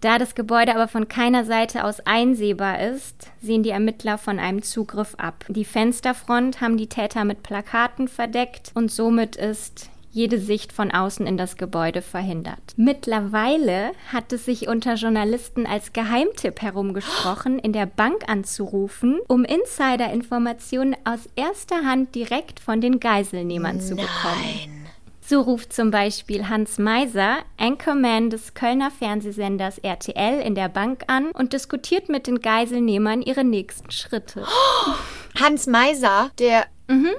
Da 0.00 0.18
das 0.18 0.34
Gebäude 0.34 0.74
aber 0.74 0.88
von 0.88 1.06
keiner 1.06 1.44
Seite 1.44 1.84
aus 1.84 2.00
einsehbar 2.00 2.80
ist, 2.80 3.30
sehen 3.40 3.62
die 3.62 3.70
Ermittler 3.70 4.18
von 4.18 4.40
einem 4.40 4.62
Zugriff 4.62 5.14
ab. 5.16 5.44
Die 5.48 5.64
Fensterfront 5.64 6.60
haben 6.60 6.76
die 6.76 6.88
Täter 6.88 7.24
mit 7.24 7.44
Plakaten 7.44 8.08
verdeckt 8.08 8.72
und 8.74 8.90
somit 8.90 9.36
ist 9.36 9.90
jede 10.14 10.38
Sicht 10.38 10.72
von 10.72 10.92
außen 10.92 11.26
in 11.26 11.36
das 11.36 11.56
Gebäude 11.56 12.00
verhindert. 12.00 12.62
Mittlerweile 12.76 13.90
hat 14.12 14.32
es 14.32 14.44
sich 14.44 14.68
unter 14.68 14.94
Journalisten 14.94 15.66
als 15.66 15.92
Geheimtipp 15.92 16.62
herumgesprochen, 16.62 17.58
in 17.58 17.72
der 17.72 17.86
Bank 17.86 18.28
anzurufen, 18.28 19.18
um 19.26 19.44
Insider-Informationen 19.44 20.96
aus 21.04 21.28
erster 21.34 21.84
Hand 21.84 22.14
direkt 22.14 22.60
von 22.60 22.80
den 22.80 23.00
Geiselnehmern 23.00 23.80
zu 23.80 23.96
bekommen. 23.96 24.83
So 25.26 25.40
ruft 25.40 25.72
zum 25.72 25.90
Beispiel 25.90 26.50
Hans 26.50 26.76
Meiser, 26.78 27.38
Anchorman 27.56 28.28
des 28.28 28.52
Kölner 28.52 28.90
Fernsehsenders 28.90 29.78
RTL, 29.78 30.40
in 30.40 30.54
der 30.54 30.68
Bank 30.68 31.04
an 31.06 31.30
und 31.30 31.54
diskutiert 31.54 32.10
mit 32.10 32.26
den 32.26 32.40
Geiselnehmern 32.40 33.22
ihre 33.22 33.42
nächsten 33.42 33.90
Schritte. 33.90 34.44
Hans 35.40 35.66
Meiser, 35.66 36.30
der, 36.38 36.66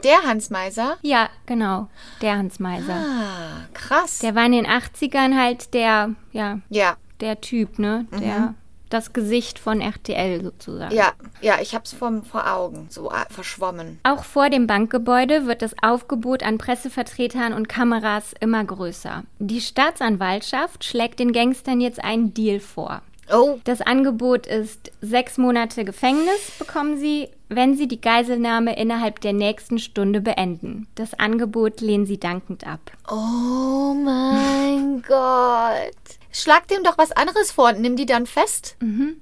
der 0.03 0.21
Hans 0.23 0.51
Meiser. 0.51 0.97
Ja, 1.01 1.29
genau, 1.47 1.87
der 2.21 2.37
Hans 2.37 2.59
Meiser. 2.59 2.93
Ah, 2.93 3.65
krass. 3.73 4.19
Der 4.19 4.35
war 4.35 4.45
in 4.45 4.51
den 4.51 4.67
80ern 4.67 5.35
halt 5.35 5.73
der, 5.73 6.11
ja, 6.31 6.59
ja, 6.69 6.97
der 7.21 7.41
Typ, 7.41 7.79
ne? 7.79 8.05
Der, 8.11 8.53
das 8.89 9.13
Gesicht 9.13 9.59
von 9.59 9.81
RTL 9.81 10.43
sozusagen. 10.43 10.95
ja, 10.95 11.13
ja, 11.41 11.55
ich 11.61 11.73
hab's 11.75 11.93
vor, 11.93 12.21
vor 12.29 12.51
Augen, 12.51 12.87
so 12.89 13.09
ah, 13.09 13.25
verschwommen. 13.29 13.99
Auch 14.03 14.23
vor 14.23 14.49
dem 14.49 14.67
Bankgebäude 14.67 15.45
wird 15.47 15.61
das 15.61 15.75
Aufgebot 15.81 16.43
an 16.43 16.57
Pressevertretern 16.57 17.53
und 17.53 17.67
Kameras 17.69 18.33
immer 18.39 18.63
größer. 18.63 19.23
Die 19.39 19.61
Staatsanwaltschaft 19.61 20.83
schlägt 20.83 21.19
den 21.19 21.33
Gangstern 21.33 21.81
jetzt 21.81 22.03
einen 22.03 22.33
Deal 22.33 22.59
vor. 22.59 23.01
Oh, 23.33 23.57
Das 23.63 23.81
Angebot 23.81 24.45
ist 24.45 24.91
sechs 25.01 25.39
Monate 25.39 25.83
Gefängnis 25.83 26.51
bekommen 26.59 26.97
sie, 26.97 27.27
wenn 27.49 27.75
sie 27.75 27.87
die 27.87 27.99
Geiselnahme 27.99 28.77
innerhalb 28.77 29.19
der 29.21 29.33
nächsten 29.33 29.79
Stunde 29.79 30.21
beenden. 30.21 30.87
Das 30.93 31.15
Angebot 31.15 31.81
lehnen 31.81 32.05
sie 32.05 32.19
dankend 32.19 32.67
ab. 32.67 32.81
oh 33.09 33.95
mein 33.95 35.01
Gott. 35.07 36.19
Schlag 36.35 36.67
dem 36.67 36.83
doch 36.83 36.97
was 36.97 37.13
anderes 37.13 37.51
vor 37.51 37.69
und 37.69 37.79
nimm 37.79 37.95
die 37.95 38.05
dann 38.05 38.25
fest. 38.25 38.75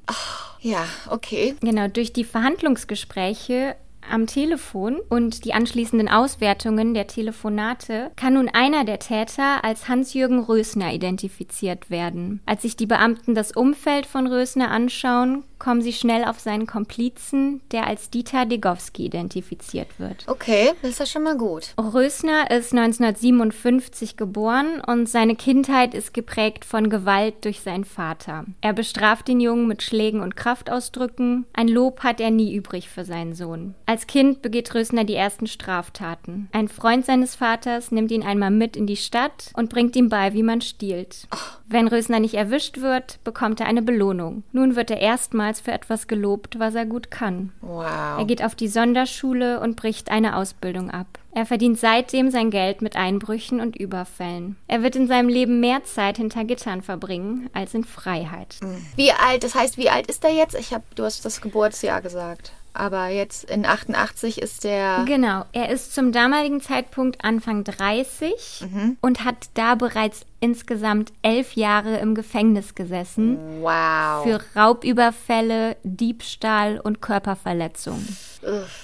Ach, 0.08 0.58
ja, 0.62 0.84
okay. 1.12 1.56
Genau, 1.62 1.88
durch 1.88 2.12
die 2.12 2.24
Verhandlungsgespräche 2.24 3.76
am 4.10 4.28
Telefon 4.28 5.00
und 5.10 5.46
die 5.46 5.54
anschließenden 5.54 6.10
Auswertungen 6.10 6.94
der 6.94 7.08
Telefonate 7.08 8.12
kann 8.16 8.34
nun 8.34 8.50
einer 8.50 8.84
der 8.84 9.00
Täter 9.00 9.64
als 9.64 9.88
Hans-Jürgen 9.88 10.40
Rösner 10.40 10.92
identifiziert 10.92 11.90
werden. 11.90 12.42
Als 12.46 12.64
sich 12.64 12.76
die 12.76 12.86
Beamten 12.86 13.36
das 13.36 13.52
Umfeld 13.52 14.06
von 14.06 14.28
Rösner 14.28 14.72
anschauen, 14.72 15.44
kommen 15.64 15.82
sie 15.82 15.94
schnell 15.94 16.26
auf 16.26 16.42
seinen 16.42 16.68
Komplizen, 16.68 17.62
der 17.72 17.88
als 17.88 18.10
Dieter 18.10 18.46
Degowski 18.46 19.06
identifiziert 19.06 19.88
wird. 19.98 20.26
Okay, 20.28 20.74
das 20.82 20.92
ist 20.92 21.00
ja 21.00 21.06
schon 21.06 21.24
mal 21.24 21.38
gut. 21.38 21.74
Rösner 21.78 22.52
ist 22.52 22.74
1957 22.74 24.18
geboren 24.18 24.82
und 24.86 25.08
seine 25.08 25.38
Kindheit 25.38 25.94
ist 25.94 26.14
geprägt 26.14 26.66
von 26.66 26.90
Gewalt 26.90 27.46
durch 27.46 27.62
seinen 27.62 27.86
Vater. 27.86 28.44
Er 28.60 28.74
bestraft 28.74 29.30
den 29.30 29.40
Jungen 29.40 29.68
mit 29.68 29.84
Schlägen 29.84 30.20
und 30.20 30.36
Kraftausdrücken. 30.36 31.46
Ein 31.54 31.70
Lob 31.70 32.04
hat 32.04 32.20
er 32.20 32.30
nie 32.32 32.54
übrig 32.54 32.90
für 32.90 33.06
seinen 33.06 33.34
Sohn. 33.34 33.74
Als 33.86 34.06
Kind 34.06 34.42
begeht 34.42 34.76
Rösner 34.76 35.06
die 35.06 35.16
ersten 35.16 35.48
Straftaten. 35.48 36.50
Ein 36.52 36.68
Freund 36.68 37.06
seines 37.06 37.36
Vaters 37.36 37.90
nimmt 37.90 38.12
ihn 38.12 38.24
einmal 38.24 38.52
mit 38.52 38.76
in 38.76 38.86
die 38.86 38.98
Stadt 38.98 39.52
und 39.54 39.70
bringt 39.70 39.96
ihm 39.96 40.10
bei, 40.10 40.34
wie 40.34 40.44
man 40.44 40.60
stiehlt. 40.60 41.30
Wenn 41.68 41.88
Rösner 41.88 42.20
nicht 42.20 42.34
erwischt 42.36 42.82
wird, 42.82 43.24
bekommt 43.24 43.62
er 43.62 43.68
eine 43.68 43.82
Belohnung. 43.82 44.44
Nun 44.52 44.76
wird 44.76 44.92
er 44.92 45.00
erstmals 45.00 45.53
für 45.62 45.72
etwas 45.72 46.08
gelobt, 46.08 46.60
was 46.60 46.76
er 46.76 46.86
gut 46.86 47.12
kann. 47.12 47.52
Er 47.62 48.18
Wow. 48.20 48.28
geht 48.28 48.44
auf 48.44 48.56
die 48.56 48.68
Sonderschule 48.68 49.60
und 49.60 49.76
bricht 49.76 50.12
eine 50.12 50.36
Ausbildung 50.36 50.90
ab. 50.92 51.08
Er 51.36 51.46
verdient 51.46 51.80
seitdem 51.80 52.30
sein 52.30 52.52
Geld 52.52 52.82
mit 52.82 52.96
Einbrüchen 52.96 53.60
und 53.60 53.76
Überfällen. 53.76 54.56
Er 54.68 54.84
wird 54.84 54.96
in 54.96 55.08
seinem 55.08 55.30
Leben 55.30 55.60
mehr 55.60 55.84
Zeit 55.84 56.18
hinter 56.18 56.44
Gittern 56.44 56.82
verbringen 56.84 57.50
als 57.54 57.74
in 57.74 57.84
Freiheit. 57.84 58.58
Wie 58.96 59.12
alt, 59.12 59.44
das 59.44 59.56
heißt, 59.56 59.78
wie 59.78 59.90
alt 59.90 60.08
ist 60.08 60.24
er 60.24 60.32
jetzt? 60.34 60.56
Ich 60.56 60.74
hab, 60.74 60.96
du 60.96 61.04
hast 61.04 61.26
das 61.26 61.42
Geburtsjahr 61.42 62.02
gesagt. 62.02 62.52
Aber 62.76 63.08
jetzt 63.10 63.44
in 63.50 63.66
88 63.66 64.42
ist 64.42 64.64
der. 64.64 65.04
Genau, 65.06 65.46
er 65.54 65.70
ist 65.70 65.94
zum 65.94 66.12
damaligen 66.12 66.60
Zeitpunkt 66.60 67.24
Anfang 67.24 67.64
30 67.64 68.66
und 69.02 69.24
hat 69.24 69.50
da 69.54 69.76
bereits 69.76 70.26
insgesamt 70.40 71.14
elf 71.22 71.54
Jahre 71.54 71.98
im 71.98 72.16
Gefängnis 72.16 72.74
gesessen 72.76 73.38
Wow. 73.62 74.24
für 74.24 74.42
Raubüberfälle, 74.60 75.78
Diebstahl 75.84 76.80
und 76.80 77.02
Körperverletzung. 77.02 78.04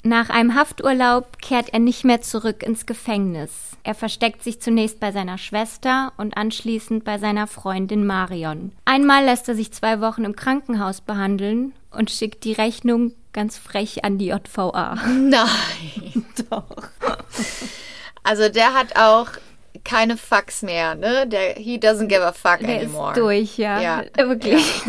Nach 0.04 0.30
einem 0.30 0.54
Hafturlaub 0.54 1.38
kehrt 1.42 1.72
er 1.72 1.80
nicht 1.80 2.04
mehr 2.04 2.22
zurück 2.22 2.62
ins 2.62 2.86
Gefängnis. 2.86 3.50
Er 3.82 3.94
versteckt 3.94 4.42
sich 4.42 4.60
zunächst 4.60 5.00
bei 5.00 5.10
seiner 5.12 5.38
Schwester 5.38 6.12
und 6.16 6.36
anschließend 6.36 7.04
bei 7.04 7.18
seiner 7.18 7.46
Freundin 7.46 8.06
Marion. 8.06 8.72
Einmal 8.84 9.24
lässt 9.24 9.48
er 9.48 9.54
sich 9.54 9.72
zwei 9.72 10.00
Wochen 10.00 10.24
im 10.24 10.36
Krankenhaus 10.36 11.00
behandeln 11.00 11.72
und 11.90 12.10
schickt 12.10 12.44
die 12.44 12.52
Rechnung 12.52 13.12
ganz 13.32 13.58
frech 13.58 14.04
an 14.04 14.18
die 14.18 14.26
JVA. 14.28 14.94
Nein. 15.06 16.24
Doch. 16.50 16.64
Also 18.22 18.48
der 18.48 18.74
hat 18.74 18.96
auch 18.96 19.28
keine 19.84 20.16
Fucks 20.16 20.62
mehr, 20.62 20.94
ne? 20.94 21.26
Der 21.26 21.54
he 21.54 21.78
doesn't 21.78 22.08
give 22.08 22.22
a 22.22 22.32
fuck 22.32 22.58
Der 22.60 22.80
anymore. 22.80 23.12
ist 23.12 23.18
durch, 23.18 23.56
ja. 23.58 23.80
Ja. 23.80 24.04
Wirklich. 24.16 24.82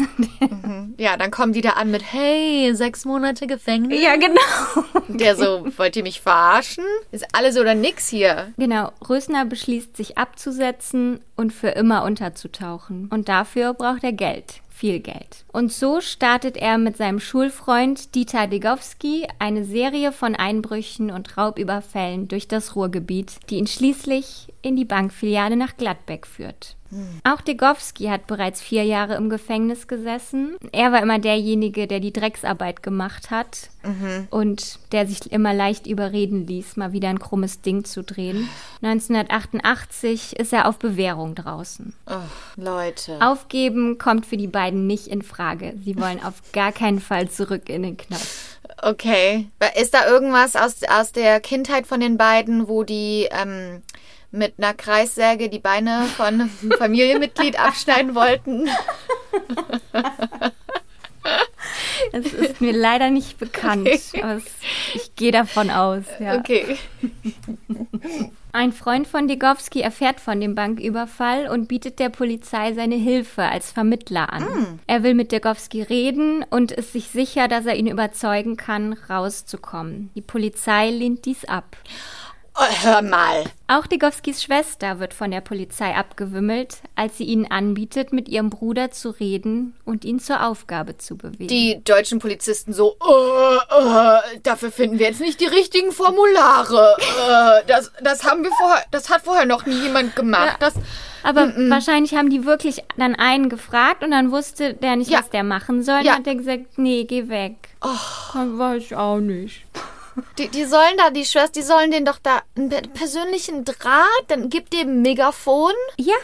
Ja, 0.98 1.18
dann 1.18 1.32
kommen 1.32 1.54
die 1.54 1.62
da 1.62 1.72
an 1.72 1.92
mit 1.92 2.04
Hey, 2.12 2.74
sechs 2.76 3.06
Monate 3.06 3.48
Gefängnis. 3.48 4.02
Ja, 4.02 4.16
genau. 4.18 4.86
Der 5.08 5.36
so, 5.36 5.66
wollt 5.78 5.96
ihr 5.96 6.04
mich 6.04 6.22
verarschen? 6.22 6.84
Ist 7.12 7.26
alles 7.34 7.58
oder 7.58 7.74
nix 7.74 8.08
hier. 8.10 8.54
Genau, 8.58 8.92
Rösner 9.08 9.46
beschließt, 9.46 9.96
sich 9.96 10.18
abzusetzen 10.18 11.22
und 11.36 11.54
für 11.54 11.70
immer 11.70 12.04
unterzutauchen. 12.04 13.08
Und 13.12 13.30
dafür 13.30 13.74
braucht 13.74 14.04
er 14.04 14.14
Geld. 14.14 14.62
Viel 14.82 15.00
Geld. 15.00 15.46
Und 15.54 15.72
so 15.72 16.02
startet 16.02 16.58
er 16.58 16.80
mit 16.80 16.98
seinem 16.98 17.20
Schulfreund 17.20 18.16
Dieter 18.16 18.48
Degowski 18.48 19.28
eine 19.38 19.64
Serie 19.64 20.12
von 20.12 20.36
Einbrüchen 20.36 21.12
und 21.12 21.38
Raubüberfällen 21.38 22.28
durch 22.28 22.48
das 22.48 22.76
Ruhrgebiet, 22.76 23.36
die 23.52 23.58
ihn 23.58 23.68
schließlich 23.68 24.52
in 24.64 24.76
die 24.76 24.86
Bankfiliale 24.86 25.56
nach 25.56 25.78
Gladbeck 25.78 26.26
führt. 26.26 26.78
Auch 27.24 27.42
Degowski 27.42 28.06
hat 28.06 28.28
bereits 28.28 28.62
vier 28.62 28.84
Jahre 28.84 29.16
im 29.16 29.30
Gefängnis 29.30 29.88
gesessen. 29.88 30.56
Er 30.72 30.92
war 30.92 31.02
immer 31.02 31.20
derjenige, 31.20 31.88
der 31.88 32.00
die 32.00 32.14
Drecksarbeit 32.14 32.84
gemacht 32.84 33.32
hat 33.32 33.70
und 34.30 34.80
der 34.92 35.08
sich 35.08 35.32
immer 35.32 35.54
leicht 35.54 35.88
überreden 35.88 36.46
ließ, 36.46 36.78
mal 36.78 36.92
wieder 36.92 37.10
ein 37.10 37.20
krummes 37.20 37.62
Ding 37.62 37.84
zu 37.84 38.04
drehen. 38.04 38.48
1988 38.82 40.38
ist 40.38 40.54
er 40.54 40.68
auf 40.68 40.78
Bewährung 40.78 41.34
draußen. 41.36 41.94
Oh, 42.08 42.62
Leute. 42.62 43.18
Aufgeben 43.22 43.98
kommt 43.98 44.26
für 44.26 44.38
die 44.38 44.48
beiden 44.48 44.86
nicht 44.86 45.08
in 45.08 45.22
Frage. 45.22 45.74
Sie 45.84 45.98
wollen 45.98 46.24
auf 46.24 46.42
gar 46.52 46.72
keinen 46.72 47.00
Fall 47.00 47.30
zurück 47.30 47.70
in 47.70 47.84
den 47.84 47.98
Knast. 47.98 48.60
Okay. 48.82 49.48
Ist 49.80 49.94
da 49.94 50.08
irgendwas 50.08 50.56
aus, 50.56 50.84
aus 50.84 51.12
der 51.12 51.40
Kindheit 51.40 51.88
von 51.88 52.00
den 52.00 52.18
beiden, 52.18 52.68
wo 52.68 52.84
die 52.84 53.28
ähm, 53.32 53.82
mit 54.32 54.56
einer 54.58 54.74
Kreissäge 54.74 55.50
die 55.50 55.60
Beine 55.60 56.06
von 56.16 56.26
einem 56.26 56.50
Familienmitglied 56.78 57.60
abschneiden 57.60 58.16
wollten? 58.16 58.70
Es 62.12 62.34
ist 62.34 62.62
mir 62.62 62.74
leider 62.74 63.10
nicht 63.10 63.38
bekannt. 63.38 63.88
Okay. 63.88 64.42
ich 64.96 65.16
gehe 65.16 65.32
davon 65.32 65.70
aus. 65.70 66.04
Ja. 66.20 66.38
Okay. 66.38 66.78
Ein 68.54 68.74
Freund 68.74 69.08
von 69.08 69.30
Degowski 69.30 69.80
erfährt 69.82 70.20
von 70.20 70.42
dem 70.42 70.56
Banküberfall 70.56 71.48
und 71.48 71.68
bietet 71.68 72.00
der 72.00 72.10
Polizei 72.10 72.74
seine 72.74 72.96
Hilfe 72.96 73.44
als 73.44 73.72
Vermittler 73.72 74.34
an. 74.34 74.80
Er 74.88 75.04
will 75.04 75.14
mit 75.14 75.32
Degowski 75.32 75.82
reden 75.82 76.44
und 76.50 76.72
ist 76.72 76.92
sich 76.92 77.08
sicher, 77.08 77.48
dass 77.48 77.66
er 77.66 77.76
ihn 77.76 77.88
überzeugen 77.88 78.58
kann, 78.58 78.94
rauszukommen. 79.10 80.10
Die 80.16 80.22
Polizei 80.22 80.90
lehnt 80.90 81.26
dies 81.26 81.46
ab. 81.46 81.78
Oh, 82.64 82.84
hör 82.84 83.02
mal. 83.02 83.46
Auch 83.68 83.88
Degowskis 83.88 84.44
Schwester 84.44 85.00
wird 85.00 85.16
von 85.16 85.32
der 85.32 85.42
Polizei 85.42 85.96
abgewimmelt, 85.96 86.78
als 86.96 87.18
sie 87.18 87.24
ihnen 87.24 87.50
anbietet, 87.50 88.14
mit 88.14 88.30
ihrem 88.30 88.52
Bruder 88.52 88.92
zu 88.92 89.10
reden 89.10 89.74
und 89.84 90.06
ihn 90.06 90.20
zur 90.20 90.46
Aufgabe 90.46 90.96
zu 91.00 91.18
bewegen. 91.18 91.48
Die 91.48 91.82
deutschen 91.84 92.20
Polizisten 92.20 92.72
so, 92.72 92.98
äh, 93.02 93.56
äh, 94.36 94.40
dafür 94.44 94.72
finden 94.72 95.00
wir 95.00 95.08
jetzt 95.08 95.22
nicht 95.22 95.40
die 95.42 95.46
richtigen 95.48 95.92
Formulare. 95.92 96.96
Äh, 97.00 97.66
das, 97.68 97.92
das 98.04 98.24
haben 98.26 98.44
wir 98.44 98.52
vorher, 98.52 98.84
das 98.92 99.10
hat 99.10 99.24
vorher 99.24 99.46
noch 99.48 99.66
nie 99.66 99.82
jemand 99.82 100.16
gemacht. 100.16 100.58
Das, 100.60 100.76
Aber 101.24 101.52
wahrscheinlich 101.70 102.14
haben 102.14 102.30
die 102.30 102.46
wirklich 102.46 102.84
dann 102.96 103.16
einen 103.16 103.50
gefragt 103.50 104.04
und 104.04 104.12
dann 104.12 104.32
wusste 104.32 104.76
der 104.76 104.98
nicht, 104.98 105.10
Ja. 105.10 105.20
was 105.20 105.32
der 105.32 105.44
machen 105.44 105.82
soll. 105.82 106.02
Ja. 106.04 106.12
Dann 106.12 106.20
hat 106.20 106.28
er 106.28 106.36
gesagt, 106.36 106.78
nee, 106.78 107.06
geh 107.06 107.28
weg. 107.28 107.56
Kann, 108.32 108.60
weiß 108.60 108.84
ich 108.84 108.96
auch 108.96 109.18
nicht. 109.18 109.64
Die, 110.38 110.48
die 110.50 110.66
sollen 110.66 110.98
da, 110.98 111.10
die 111.10 111.26
Schwester, 111.26 111.54
die 111.60 111.62
sollen 111.62 111.92
den 111.92 112.06
doch 112.06 112.20
da 112.22 112.42
einen 112.58 112.70
per- 112.70 112.82
persönlichen 112.82 113.66
Draht, 113.66 114.26
dann 114.28 114.50
gibt 114.50 114.74
dem 114.74 114.90
ein 114.90 115.02
Megafon. 115.02 115.74
Ja. 115.98 116.16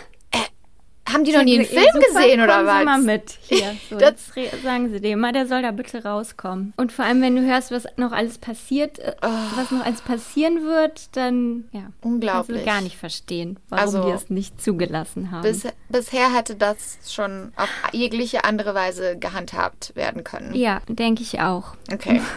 Haben 1.09 1.23
die 1.23 1.31
noch 1.31 1.43
nie 1.43 1.55
einen 1.57 1.65
Film 1.65 1.85
super, 1.93 2.05
gesehen 2.05 2.41
oder 2.41 2.55
kommen 2.57 2.67
Sie 2.79 2.83
mal 2.83 2.97
was? 2.97 3.05
mit. 3.05 3.37
Hier, 3.43 3.77
so, 3.89 3.97
Das- 3.97 4.25
sagen 4.61 4.91
Sie 4.91 4.99
dem 4.99 5.21
mal, 5.21 5.31
der 5.31 5.47
soll 5.47 5.61
da 5.61 5.71
bitte 5.71 6.03
rauskommen. 6.03 6.73
Und 6.75 6.91
vor 6.91 7.05
allem, 7.05 7.21
wenn 7.21 7.33
du 7.37 7.43
hörst, 7.45 7.71
was 7.71 7.85
noch 7.95 8.11
alles 8.11 8.37
passiert, 8.39 8.99
äh, 8.99 9.13
was 9.55 9.71
noch 9.71 9.85
alles 9.85 10.01
passieren 10.01 10.65
wird, 10.65 11.15
dann 11.15 11.69
ja, 11.71 11.79
kannst 11.79 11.93
Oh. 12.03 12.07
Unglaublich. 12.09 12.59
du 12.59 12.65
gar 12.65 12.81
nicht 12.81 12.97
verstehen, 12.97 13.57
warum 13.69 13.85
Also, 13.85 14.03
die 14.03 14.11
es 14.11 14.29
nicht 14.29 14.61
zugelassen 14.61 15.31
haben. 15.31 15.43
Bis, 15.43 15.65
bisher 15.87 16.33
hätte 16.35 16.55
das 16.55 16.97
schon 17.07 17.53
auf 17.55 17.69
jegliche 17.93 18.43
andere 18.43 18.75
Weise 18.75 19.17
gehandhabt 19.17 19.95
werden 19.95 20.25
können. 20.25 20.53
ja, 20.55 20.81
denke 20.89 21.21
ich 21.23 21.39
auch. 21.39 21.75
Okay. 21.89 22.21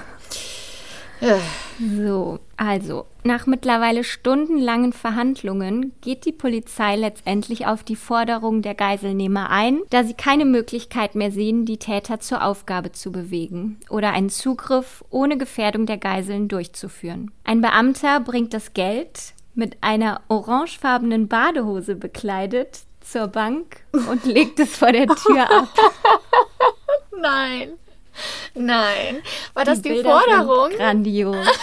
So, 1.79 2.41
also, 2.57 3.07
nach 3.25 3.47
mittlerweile 3.47 4.05
stundenlangen 4.05 4.93
Verhandlungen 4.93 5.93
geht 6.01 6.25
die 6.25 6.33
Polizei 6.33 6.97
letztendlich 6.97 7.67
auf 7.67 7.85
die 7.85 7.97
Forderung 7.97 8.63
der 8.63 8.75
Geiselnehmer 8.75 9.51
ein, 9.51 9.81
da 9.91 10.05
sie 10.05 10.15
keine 10.15 10.45
Möglichkeit 10.45 11.15
mehr 11.15 11.31
sehen, 11.31 11.67
die 11.67 11.79
Täter 11.79 12.21
zur 12.21 12.43
Aufgabe 12.45 12.93
zu 12.93 13.13
bewegen 13.13 13.79
oder 13.91 14.13
einen 14.13 14.31
Zugriff 14.31 15.05
ohne 15.11 15.37
Gefährdung 15.37 15.87
der 15.87 15.99
Geiseln 15.99 16.49
durchzuführen. 16.49 17.31
Ein 17.45 17.61
Beamter 17.61 18.21
bringt 18.21 18.55
das 18.55 18.73
Geld 18.73 19.35
mit 19.55 19.77
einer 19.83 20.23
orangefarbenen 20.29 21.29
Badehose 21.29 21.97
bekleidet 21.97 22.81
zur 23.01 23.27
Bank 23.27 23.83
und 23.93 24.25
legt 24.25 24.61
es 24.61 24.77
vor 24.77 24.93
der 24.93 25.07
Tür 25.07 25.51
ab. 25.51 25.69
nein. 27.21 27.73
Nein. 28.55 29.23
War 29.55 29.65
das 29.65 29.83
die, 29.83 29.95
sind 29.95 30.03
Forderung? 30.03 30.71
Grandios. 30.71 31.47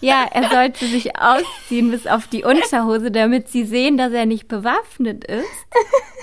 Ja, 0.00 0.26
er 0.30 0.50
sollte 0.50 0.86
sich 0.86 1.18
ausziehen 1.18 1.90
bis 1.90 2.06
auf 2.06 2.28
die 2.28 2.44
Unterhose, 2.44 3.10
damit 3.10 3.48
sie 3.48 3.64
sehen, 3.64 3.96
dass 3.96 4.12
er 4.12 4.24
nicht 4.24 4.46
bewaffnet 4.46 5.24
ist. 5.24 5.66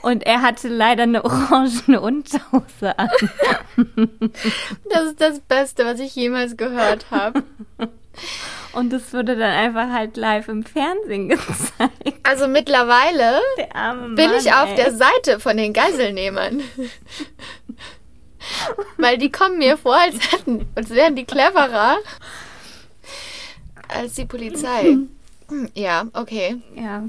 Und 0.03 0.23
er 0.23 0.41
hatte 0.41 0.67
leider 0.67 1.03
eine 1.03 1.25
orangene 1.25 1.99
Unterhose 1.99 2.97
an. 2.97 3.09
Das 4.89 5.03
ist 5.03 5.19
das 5.19 5.39
Beste, 5.41 5.85
was 5.85 5.99
ich 5.99 6.15
jemals 6.15 6.55
gehört 6.57 7.11
habe. 7.11 7.43
Und 8.73 8.93
es 8.93 9.13
wurde 9.13 9.35
dann 9.35 9.51
einfach 9.51 9.89
halt 9.89 10.15
live 10.15 10.47
im 10.47 10.63
Fernsehen 10.63 11.29
gezeigt. 11.29 12.19
Also 12.23 12.47
mittlerweile 12.47 13.41
arme 13.73 14.15
bin 14.15 14.29
Mann, 14.29 14.39
ich 14.39 14.53
auf 14.53 14.69
ey. 14.69 14.75
der 14.75 14.91
Seite 14.91 15.39
von 15.39 15.57
den 15.57 15.73
Geiselnehmern. 15.73 16.61
Weil 18.97 19.17
die 19.17 19.32
kommen 19.32 19.58
mir 19.58 19.77
vor, 19.77 19.95
als, 19.95 20.32
hätten, 20.32 20.67
als 20.75 20.89
wären 20.89 21.15
die 21.15 21.25
cleverer 21.25 21.97
als 23.93 24.15
die 24.15 24.25
Polizei. 24.25 24.97
Ja, 25.73 26.06
okay. 26.13 26.62
Ja. 26.75 27.04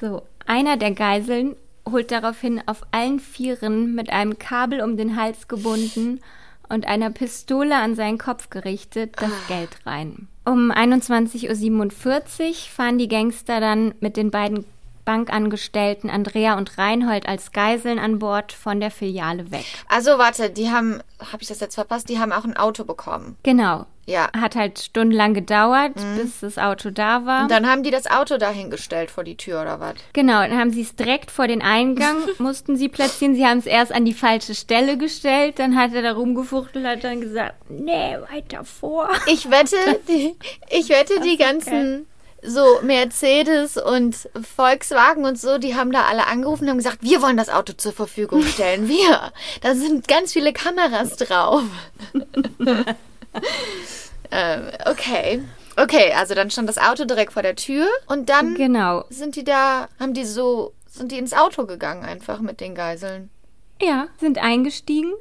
So, 0.00 0.22
einer 0.46 0.76
der 0.76 0.90
Geiseln 0.92 1.56
holt 1.90 2.10
daraufhin 2.10 2.62
auf 2.66 2.82
allen 2.90 3.20
Vieren 3.20 3.94
mit 3.94 4.10
einem 4.10 4.38
Kabel 4.38 4.82
um 4.82 4.96
den 4.96 5.16
Hals 5.16 5.48
gebunden 5.48 6.20
und 6.68 6.86
einer 6.86 7.10
Pistole 7.10 7.76
an 7.76 7.94
seinen 7.94 8.18
Kopf 8.18 8.50
gerichtet 8.50 9.14
das 9.18 9.32
Geld 9.48 9.70
rein. 9.86 10.28
Um 10.44 10.70
21.47 10.70 12.48
Uhr 12.48 12.54
fahren 12.54 12.98
die 12.98 13.08
Gangster 13.08 13.60
dann 13.60 13.94
mit 14.00 14.16
den 14.16 14.30
beiden 14.30 14.64
Bankangestellten 15.04 16.10
Andrea 16.10 16.56
und 16.56 16.78
Reinhold 16.78 17.28
als 17.28 17.52
Geiseln 17.52 17.98
an 17.98 18.18
Bord 18.18 18.52
von 18.52 18.80
der 18.80 18.90
Filiale 18.90 19.50
weg. 19.50 19.64
Also 19.88 20.18
warte, 20.18 20.50
die 20.50 20.70
haben, 20.70 21.02
habe 21.20 21.42
ich 21.42 21.48
das 21.48 21.60
jetzt 21.60 21.74
verpasst? 21.74 22.08
Die 22.08 22.18
haben 22.18 22.32
auch 22.32 22.44
ein 22.44 22.56
Auto 22.56 22.84
bekommen. 22.84 23.36
Genau. 23.42 23.86
Ja. 24.06 24.30
Hat 24.36 24.56
halt 24.56 24.80
stundenlang 24.80 25.32
gedauert, 25.32 25.92
bis 26.16 26.40
das 26.40 26.58
Auto 26.58 26.90
da 26.90 27.24
war. 27.24 27.42
Und 27.42 27.50
dann 27.50 27.68
haben 27.68 27.84
die 27.84 27.90
das 27.90 28.10
Auto 28.10 28.36
dahingestellt 28.36 29.12
vor 29.12 29.22
die 29.22 29.36
Tür 29.36 29.62
oder 29.62 29.78
was? 29.78 29.94
Genau, 30.12 30.40
dann 30.40 30.58
haben 30.58 30.72
sie 30.72 30.82
es 30.82 30.96
direkt 30.96 31.30
vor 31.30 31.46
den 31.46 31.62
Eingang, 31.62 32.16
mussten 32.38 32.76
sie 32.76 32.88
platzieren. 32.88 33.34
Sie 33.34 33.46
haben 33.46 33.58
es 33.58 33.66
erst 33.66 33.92
an 33.92 34.04
die 34.04 34.12
falsche 34.12 34.54
Stelle 34.54 34.98
gestellt, 34.98 35.58
dann 35.60 35.76
hat 35.76 35.94
er 35.94 36.02
da 36.02 36.12
rumgefuchtelt, 36.12 36.84
hat 36.84 37.04
dann 37.04 37.20
gesagt, 37.20 37.70
nee, 37.70 38.16
weiter 38.32 38.64
vor. 38.64 39.08
Ich 39.26 39.50
wette, 39.50 39.76
die, 40.08 40.34
ich 40.68 40.88
wette, 40.88 41.20
die 41.20 41.36
ganzen 41.36 42.06
so 42.44 42.80
Mercedes 42.82 43.76
und 43.76 44.28
Volkswagen 44.56 45.24
und 45.24 45.38
so, 45.40 45.58
die 45.58 45.74
haben 45.76 45.92
da 45.92 46.06
alle 46.06 46.26
angerufen 46.26 46.64
und 46.64 46.70
haben 46.70 46.76
gesagt, 46.78 46.98
wir 47.02 47.22
wollen 47.22 47.36
das 47.36 47.48
Auto 47.48 47.72
zur 47.72 47.92
Verfügung 47.92 48.42
stellen. 48.42 48.88
Wir. 48.88 49.32
Da 49.60 49.74
sind 49.74 50.08
ganz 50.08 50.32
viele 50.32 50.52
Kameras 50.52 51.16
drauf. 51.16 51.62
ähm, 54.30 54.62
okay. 54.86 55.42
Okay, 55.76 56.12
also 56.14 56.34
dann 56.34 56.50
stand 56.50 56.68
das 56.68 56.78
Auto 56.78 57.04
direkt 57.04 57.32
vor 57.32 57.42
der 57.42 57.56
Tür 57.56 57.86
und 58.06 58.28
dann 58.28 58.54
Genau. 58.54 59.04
sind 59.08 59.36
die 59.36 59.44
da, 59.44 59.88
haben 59.98 60.12
die 60.12 60.24
so, 60.24 60.74
sind 60.86 61.12
die 61.12 61.18
ins 61.18 61.32
Auto 61.32 61.64
gegangen 61.66 62.04
einfach 62.04 62.40
mit 62.40 62.60
den 62.60 62.74
Geiseln. 62.74 63.30
Ja, 63.80 64.08
sind 64.20 64.38
eingestiegen. 64.38 65.12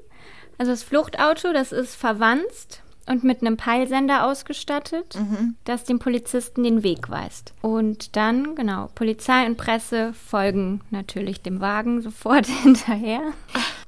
Also 0.58 0.72
das 0.72 0.84
Fluchtauto, 0.84 1.54
das 1.54 1.72
ist 1.72 1.96
verwanzt 1.96 2.81
und 3.08 3.24
mit 3.24 3.42
einem 3.42 3.58
Peilsender 3.58 4.26
ausgestattet, 4.26 5.18
das 5.66 5.84
dem 5.84 6.00
Polizisten 6.00 6.64
den 6.64 6.84
Weg 6.84 7.10
weist. 7.10 7.54
Und 7.62 8.16
dann, 8.16 8.56
genau, 8.56 8.90
Polizei 8.96 9.46
und 9.46 9.58
Presse 9.58 10.14
folgen 10.14 10.82
natürlich 10.92 11.42
dem 11.42 11.60
Wagen 11.62 12.02
sofort 12.02 12.46
hinterher. 12.64 13.22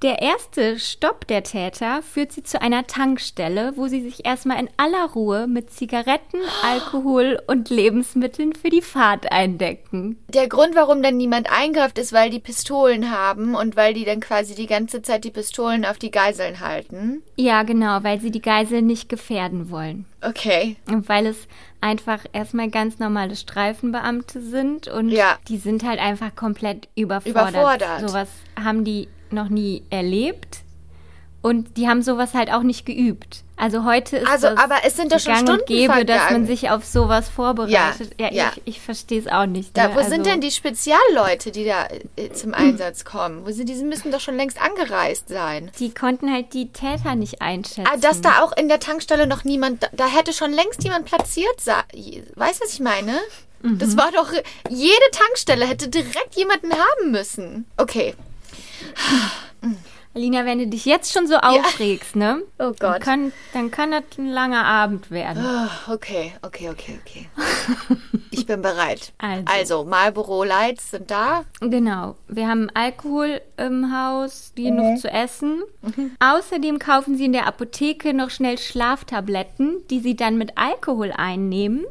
Der 0.04 0.22
erste 0.22 0.80
Stopp 0.80 1.28
der 1.28 1.44
Täter 1.44 2.02
führt 2.02 2.34
sie 2.34 2.44
zu 2.44 2.62
einer 2.62 2.86
Tankstelle, 2.86 3.72
wo 3.78 3.88
sie 3.88 4.02
sich 4.02 4.26
erstmal 4.26 4.60
in 4.60 4.70
aller 4.76 5.06
Ruhe 5.16 5.48
mit 5.48 5.72
Zigaretten, 5.72 6.42
Alkohol 6.62 7.42
und 7.48 7.70
Lebensmitteln 7.70 8.52
für 8.52 8.70
die 8.70 8.82
Fahrt 8.82 9.32
eindecken. 9.32 10.18
Der 10.28 10.50
Grund, 10.50 10.76
warum 10.76 11.02
dann 11.02 11.16
niemand 11.16 11.50
eingreift, 11.50 11.98
ist, 11.98 12.12
weil 12.12 12.30
die 12.30 12.42
Pistolen 12.42 13.12
haben 13.12 13.56
und 13.56 13.78
weil 13.78 13.94
die 13.94 14.04
dann 14.04 14.20
quasi 14.20 14.56
die 14.56 14.68
ganze 14.68 15.02
Zeit 15.02 15.24
die 15.24 15.32
Pistolen 15.32 15.86
auf 15.86 16.00
die 16.00 16.12
Geiseln 16.12 16.60
halten. 16.60 17.24
Ja, 17.38 17.64
genau, 17.64 18.04
weil 18.04 18.20
sie 18.20 18.32
die 18.32 18.42
Geiseln 18.42 18.86
nicht 18.86 19.08
gefährden 19.08 19.70
wollen. 19.72 20.06
Okay. 20.22 20.76
Und 20.92 21.08
weil 21.08 21.28
es 21.28 21.48
einfach 21.80 22.26
erstmal 22.34 22.70
ganz 22.70 23.00
normale 23.00 23.38
Streifenbeamte 23.38 24.42
sind 24.42 24.90
und 24.90 25.12
Ja. 25.12 25.38
die 25.48 25.58
sind 25.58 25.86
halt 25.86 26.02
einfach 26.02 26.36
komplett 26.36 26.90
überfordert. 26.96 27.52
Überfordert. 27.52 28.10
Sowas 28.10 28.28
haben 28.62 28.84
die 28.84 29.08
noch 29.34 29.50
nie 29.50 29.84
erlebt 29.90 30.64
und 31.44 31.76
die 31.76 31.90
haben 31.90 32.02
sowas 32.02 32.34
halt 32.34 32.52
auch 32.52 32.64
nicht 32.64 32.86
geübt. 32.86 33.44
Also 33.58 33.84
heute 33.84 34.18
ist 34.18 34.30
Also, 34.30 34.48
das 34.48 34.58
aber 34.58 34.78
es 34.86 34.96
sind 34.96 35.12
doch 35.12 35.20
schon 35.20 35.34
gang 35.34 35.42
und 35.42 35.56
Stunden 35.56 35.66
gäbe, 35.68 36.06
dass 36.06 36.32
man 36.32 36.48
sich 36.48 36.70
auf 36.70 36.86
sowas 36.86 37.28
vorbereitet. 37.30 38.16
Ja, 38.18 38.32
ja. 38.32 38.52
ich, 38.56 38.78
ich 38.78 38.82
verstehe 38.82 39.20
es 39.20 39.28
auch 39.28 39.46
nicht. 39.46 39.76
Da, 39.78 39.90
ne? 39.90 39.96
wo 39.96 40.00
also, 40.00 40.10
sind 40.10 40.26
denn 40.26 40.40
die 40.40 40.52
Spezialleute, 40.52 41.52
die 41.52 41.66
da 41.66 41.88
äh, 42.16 42.32
zum 42.32 42.54
Einsatz 42.54 43.04
kommen? 43.04 43.46
Wo 43.46 43.52
sind 43.52 43.68
die? 43.68 43.76
Die 43.76 43.84
müssen 43.84 44.12
doch 44.12 44.22
schon 44.22 44.38
längst 44.38 44.60
angereist 44.60 45.28
sein. 45.28 45.70
Die 45.80 45.94
konnten 45.94 46.32
halt 46.32 46.54
die 46.54 46.70
Täter 46.70 47.16
nicht 47.16 47.42
einschätzen. 47.42 47.90
Ah, 47.92 47.98
dass 47.98 48.22
da 48.22 48.42
auch 48.42 48.56
in 48.56 48.70
der 48.70 48.80
Tankstelle 48.80 49.28
noch 49.28 49.44
niemand, 49.44 49.84
da, 49.84 49.88
da 49.92 50.08
hätte 50.08 50.32
schon 50.32 50.54
längst 50.54 50.82
jemand 50.84 51.06
platziert 51.06 51.60
sein. 51.60 51.84
Weißt 52.36 52.62
du, 52.62 52.66
was 52.66 52.74
ich 52.74 52.80
meine? 52.80 53.20
Mhm. 53.62 53.80
Das 53.80 53.98
war 53.98 54.12
doch, 54.14 54.32
jede 54.70 55.12
Tankstelle 55.12 55.68
hätte 55.68 55.90
direkt 55.90 56.36
jemanden 56.36 56.72
haben 56.72 57.12
müssen. 57.12 57.66
Okay. 57.76 58.16
Alina, 60.16 60.46
wenn 60.46 60.60
du 60.60 60.68
dich 60.68 60.86
jetzt 60.86 61.12
schon 61.12 61.26
so 61.26 61.38
aufregst, 61.38 62.16
ne? 62.16 62.44
Oh 62.60 62.72
Dann 62.78 62.92
Gott. 62.94 63.02
kann, 63.02 63.34
dann 63.54 63.72
kann 63.72 63.90
das 63.90 64.04
ein 64.20 64.28
langer 64.30 64.64
Abend 64.64 65.10
werden. 65.10 65.44
Ah, 65.44 65.70
Okay, 65.90 66.34
okay, 66.44 66.70
okay, 66.70 67.00
okay. 67.02 67.28
Ich 68.30 68.46
bin 68.46 68.62
bereit. 68.62 69.12
Also. 69.24 69.46
Also, 69.48 69.84
Marlboro 69.86 70.44
Lights 70.44 70.92
sind 70.92 71.10
da. 71.10 71.46
Genau. 71.62 72.16
Wir 72.28 72.48
haben 72.48 72.70
Alkohol 72.76 73.42
im 73.58 73.92
Haus, 73.92 74.52
genug 74.56 75.00
zu 75.00 75.10
essen. 75.10 75.64
Außerdem 76.20 76.78
kaufen 76.78 77.18
sie 77.18 77.26
in 77.26 77.34
der 77.34 77.48
Apotheke 77.48 78.14
noch 78.14 78.30
schnell 78.30 78.60
Schlaftabletten, 78.60 79.78
die 79.90 80.00
sie 80.00 80.16
dann 80.16 80.38
mit 80.38 80.58
Alkohol 80.60 81.12
einnehmen, 81.12 81.86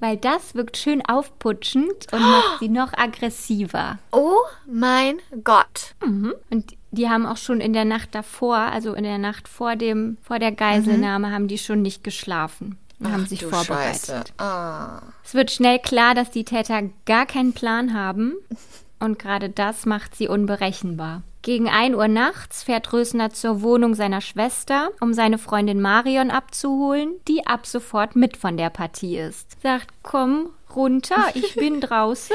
weil 0.00 0.16
das 0.16 0.54
wirkt 0.54 0.76
schön 0.76 1.04
aufputschend 1.04 2.12
und 2.12 2.20
macht 2.20 2.58
sie 2.60 2.68
noch 2.68 2.92
aggressiver. 2.96 3.98
Oh 4.12 4.36
mein 4.66 5.18
Gott. 5.44 5.94
Mhm. 6.04 6.34
Und 6.50 6.76
die 6.90 7.08
haben 7.08 7.26
auch 7.26 7.36
schon 7.36 7.60
in 7.60 7.72
der 7.72 7.84
Nacht 7.84 8.14
davor, 8.14 8.56
also 8.56 8.94
in 8.94 9.04
der 9.04 9.18
Nacht 9.18 9.48
vor 9.48 9.76
dem, 9.76 10.16
vor 10.22 10.38
der 10.38 10.52
Geiselnahme, 10.52 11.30
haben 11.30 11.48
die 11.48 11.58
schon 11.58 11.82
nicht 11.82 12.04
geschlafen 12.04 12.78
und 12.98 13.12
haben 13.12 13.26
sich 13.26 13.44
vorbereitet. 13.44 14.32
Ah. 14.38 15.02
Es 15.24 15.34
wird 15.34 15.50
schnell 15.50 15.78
klar, 15.78 16.14
dass 16.14 16.30
die 16.30 16.44
Täter 16.44 16.82
gar 17.04 17.26
keinen 17.26 17.52
Plan 17.52 17.94
haben 17.94 18.34
und 18.98 19.18
gerade 19.18 19.50
das 19.50 19.86
macht 19.86 20.14
sie 20.14 20.28
unberechenbar. 20.28 21.22
Gegen 21.46 21.68
1 21.68 21.94
Uhr 21.94 22.08
nachts 22.08 22.64
fährt 22.64 22.92
Rösner 22.92 23.30
zur 23.32 23.62
Wohnung 23.62 23.94
seiner 23.94 24.20
Schwester, 24.20 24.90
um 25.00 25.14
seine 25.14 25.38
Freundin 25.38 25.80
Marion 25.80 26.32
abzuholen, 26.32 27.14
die 27.28 27.46
ab 27.46 27.66
sofort 27.68 28.16
mit 28.16 28.36
von 28.36 28.56
der 28.56 28.68
Partie 28.68 29.16
ist. 29.16 29.62
Sagt, 29.62 29.86
komm 30.02 30.50
runter, 30.74 31.28
ich 31.34 31.54
bin 31.54 31.80
draußen. 31.80 32.34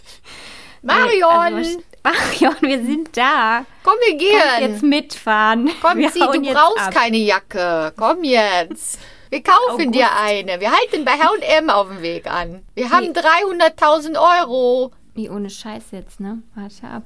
Marion, 0.82 1.30
Also, 1.56 1.78
Marion, 2.02 2.56
wir 2.62 2.82
sind 2.82 3.14
da. 3.18 3.66
komm, 3.84 3.94
wir 4.06 4.10
Komm 4.12 4.18
gehen. 4.18 4.70
jetzt 4.72 4.82
mitfahren. 4.82 5.70
Komm, 5.82 5.98
wir 5.98 6.08
hauen 6.10 6.42
du 6.42 6.52
brauchst 6.54 6.78
ab. 6.86 6.94
keine 6.94 7.18
Jacke. 7.18 7.92
Komm 7.98 8.24
jetzt. 8.24 8.98
Wir 9.28 9.42
kaufen 9.42 9.82
August. 9.88 9.94
dir 9.94 10.08
eine. 10.18 10.58
Wir 10.58 10.72
halten 10.72 11.04
bei 11.04 11.12
H&M 11.12 11.68
auf 11.70 11.88
dem 11.88 12.00
Weg 12.02 12.26
an. 12.26 12.62
Wir 12.74 12.88
haben 12.90 13.12
Nee. 13.12 13.20
300.000 13.20 14.16
Euro. 14.40 14.90
Wie 15.14 15.28
ohne 15.28 15.50
Scheiß 15.50 15.90
jetzt, 15.92 16.20
ne? 16.20 16.42
Warte 16.54 16.86
ab. 16.88 17.02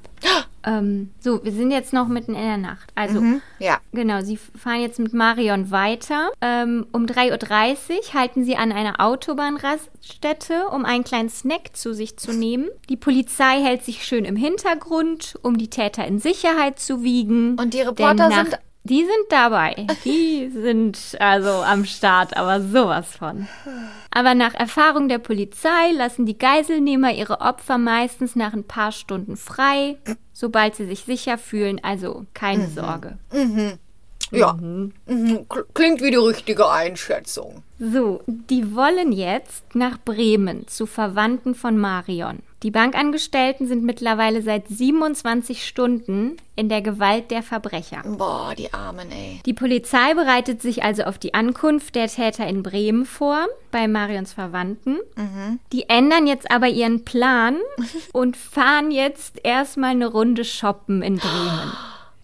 ähm, 0.65 1.11
so, 1.19 1.43
wir 1.43 1.51
sind 1.51 1.71
jetzt 1.71 1.91
noch 1.93 2.07
mitten 2.07 2.33
in 2.35 2.41
der 2.41 2.57
Nacht. 2.57 2.89
Also, 2.95 3.21
Ja. 3.59 3.79
genau, 3.91 4.21
sie 4.21 4.37
fahren 4.37 4.81
jetzt 4.81 4.97
mit 4.99 5.13
Marion 5.13 5.71
weiter. 5.71 6.29
Ähm, 6.41 6.87
um 6.93 7.05
3.30 7.05 7.89
Uhr 7.89 8.13
halten 8.13 8.43
sie 8.45 8.55
an 8.55 8.71
einer 8.71 8.99
Autobahnraststätte, 9.01 10.67
um 10.71 10.85
einen 10.85 11.03
kleinen 11.03 11.29
Snack 11.29 11.75
zu 11.75 11.93
sich 11.93 12.17
zu 12.17 12.31
nehmen. 12.33 12.69
Die 12.89 12.97
Polizei 12.97 13.61
hält 13.61 13.83
sich 13.83 14.05
schön 14.05 14.25
im 14.25 14.35
Hintergrund, 14.35 15.35
um 15.41 15.57
die 15.57 15.69
Täter 15.69 16.05
in 16.05 16.19
Sicherheit 16.19 16.79
zu 16.79 17.03
wiegen. 17.03 17.57
Und 17.59 17.73
die 17.73 17.81
Reporter 17.81 18.31
sind- 18.31 18.59
Die 18.87 18.99
sind 19.03 19.25
dabei. 19.29 19.87
Die 20.05 20.49
sind 20.49 21.17
also 21.19 21.49
am 21.49 21.83
Start, 21.85 22.37
aber 22.37 22.61
sowas 22.61 23.15
von. 23.15 23.47
Aber 24.11 24.33
nach 24.33 24.53
Erfahrung 24.53 25.09
der 25.09 25.19
Polizei 25.19 25.91
lassen 25.95 26.25
die 26.25 26.37
Geiselnehmer 26.37 27.11
ihre 27.13 27.41
Opfer 27.41 27.77
meistens 27.77 28.35
nach 28.35 28.53
ein 28.53 28.63
paar 28.63 28.91
Stunden 28.91 29.35
frei, 29.35 29.97
sobald 30.33 30.75
sie 30.75 30.85
sich 30.85 31.01
sicher 31.05 31.37
fühlen. 31.37 31.79
Also 31.83 32.25
keine 32.33 32.67
Sorge. 32.67 33.17
Ja. 34.31 34.53
Mhm. 34.53 34.93
Kl- 35.07 35.65
Klingt 35.73 36.01
wie 36.01 36.11
die 36.11 36.17
richtige 36.17 36.69
Einschätzung. 36.69 37.63
So, 37.79 38.21
die 38.27 38.75
wollen 38.75 39.11
jetzt 39.11 39.75
nach 39.75 39.97
Bremen 40.03 40.67
zu 40.67 40.85
Verwandten 40.85 41.55
von 41.55 41.77
Marion. 41.77 42.39
Die 42.63 42.71
Bankangestellten 42.71 43.67
sind 43.67 43.83
mittlerweile 43.83 44.41
seit 44.41 44.67
27 44.67 45.63
Stunden 45.67 46.37
in 46.55 46.69
der 46.69 46.81
Gewalt 46.81 47.29
der 47.29 47.43
Verbrecher. 47.43 48.01
Boah, 48.03 48.55
die 48.57 48.73
Armen, 48.73 49.11
ey. 49.11 49.41
Die 49.45 49.53
Polizei 49.53 50.15
bereitet 50.15 50.63
sich 50.63 50.83
also 50.83 51.03
auf 51.03 51.19
die 51.19 51.35
Ankunft 51.35 51.93
der 51.93 52.07
Täter 52.07 52.47
in 52.47 52.63
Bremen 52.63 53.05
vor, 53.05 53.45
bei 53.69 53.87
Marions 53.87 54.33
Verwandten. 54.33 54.97
Die 55.71 55.87
ändern 55.87 56.25
jetzt 56.25 56.49
aber 56.49 56.67
ihren 56.67 57.05
Plan 57.05 57.57
und 58.11 58.35
fahren 58.35 58.89
jetzt 58.89 59.39
erstmal 59.43 59.91
eine 59.91 60.07
Runde 60.07 60.43
shoppen 60.43 61.03
in 61.03 61.17
Bremen. 61.17 61.73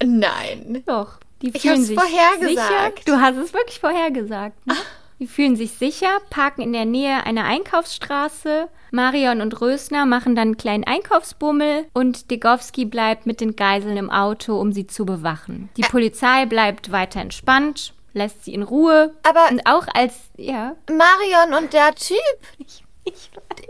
Nein. 0.20 0.84
Doch, 0.88 1.20
die 1.44 1.50
Ich 1.56 1.68
hab's 1.68 1.86
sich 1.86 1.98
vorhergesagt. 2.00 3.00
sicher. 3.04 3.16
Du 3.18 3.22
hast 3.22 3.38
es 3.38 3.54
wirklich 3.54 3.80
vorhergesagt. 3.80 4.66
Ne? 4.66 4.74
Die 5.24 5.28
fühlen 5.28 5.56
sich 5.56 5.72
sicher, 5.72 6.20
parken 6.30 6.62
in 6.64 6.74
der 6.74 6.84
Nähe 6.84 7.26
einer 7.26 7.46
Einkaufsstraße. 7.46 8.68
Marion 8.92 9.40
und 9.40 9.62
Rösner 9.62 10.06
machen 10.06 10.36
dann 10.36 10.50
einen 10.50 10.58
kleinen 10.58 10.84
Einkaufsbummel 10.84 11.86
und 11.94 12.30
Degowski 12.30 12.84
bleibt 12.84 13.26
mit 13.26 13.40
den 13.40 13.56
Geiseln 13.56 13.96
im 13.96 14.10
Auto, 14.10 14.60
um 14.60 14.74
sie 14.74 14.86
zu 14.86 15.06
bewachen. 15.06 15.70
Die 15.78 15.84
Polizei 15.84 16.46
bleibt 16.46 16.92
weiter 16.92 17.22
entspannt, 17.22 17.94
lässt 18.12 18.44
sie 18.44 18.54
in 18.54 18.64
Ruhe. 18.64 19.14
Aber- 19.24 19.50
und 19.50 19.66
auch 19.66 19.88
als 19.94 20.14
ja, 20.36 20.76
Marion 20.90 21.58
und 21.58 21.72
der 21.72 21.96
Typ, 21.96 22.18
ich, 22.58 22.84
ich 23.06 23.30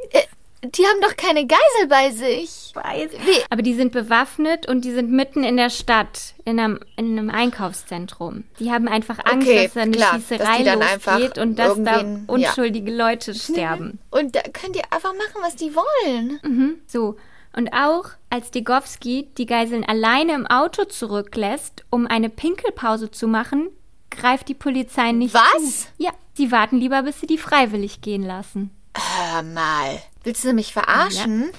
äh, 0.09 0.23
die 0.64 0.84
haben 0.86 1.01
doch 1.01 1.16
keine 1.18 1.45
Geisel 1.45 1.88
bei 1.89 2.11
sich. 2.11 2.72
weiß. 2.74 3.11
Wie? 3.26 3.43
Aber 3.49 3.61
die 3.61 3.74
sind 3.74 3.91
bewaffnet 3.91 4.68
und 4.68 4.84
die 4.86 4.91
sind 4.91 5.11
mitten 5.11 5.43
in 5.43 5.57
der 5.57 5.70
Stadt, 5.70 6.34
in 6.45 6.59
einem, 6.59 6.80
in 6.95 7.18
einem 7.18 7.30
Einkaufszentrum. 7.30 8.43
Die 8.59 8.72
haben 8.72 8.88
einfach 8.88 9.20
Angst, 9.26 9.47
Okay, 9.47 9.64
dass 9.66 9.74
da 9.74 9.82
eine 9.82 9.91
klar, 9.91 10.14
dass 10.14 10.22
Schießerei 10.22 10.64
die 10.64 10.70
losgeht 10.70 11.38
und 11.38 11.59
dass 11.59 11.76
da 11.84 11.97
irgendwen- 12.01 12.26
ja. 12.39 12.49
unschuldige 12.49 12.91
Leute 12.95 13.34
sterben. 13.36 13.99
Und 14.11 14.36
da 14.36 14.41
könnt 14.41 14.76
ihr 14.76 14.84
einfach 14.91 15.14
machen, 15.14 15.41
was 15.41 15.55
die 15.55 15.72
wollen. 15.76 16.39
Mhm. 16.43 16.76
So. 16.88 17.18
Und 17.55 17.72
auch 17.74 18.05
als 18.32 18.49
Degowski 18.49 19.30
die 19.38 19.45
Geiseln 19.45 19.84
alleine 19.84 20.34
im 20.34 20.47
Auto 20.47 20.86
zurücklässt, 20.86 21.84
um 21.91 22.07
eine 22.07 22.30
Pinkelpause 22.30 23.11
zu 23.11 23.28
machen, 23.28 23.70
greift 24.09 24.47
die 24.49 24.55
Polizei 24.55 25.11
nicht 25.11 25.36
Was? 25.36 25.82
zu. 25.82 25.88
Ja, 25.97 26.11
sie 26.34 26.51
warten 26.51 26.78
lieber, 26.78 27.03
bis 27.03 27.20
sie 27.20 27.28
die 27.28 27.38
freiwillig 27.38 28.01
gehen 28.01 28.24
lassen. 28.24 28.72
Hör 28.95 29.43
mal. 29.43 30.01
Willst 30.23 30.43
du 30.43 30.53
mich 30.53 30.73
verarschen? 30.73 31.51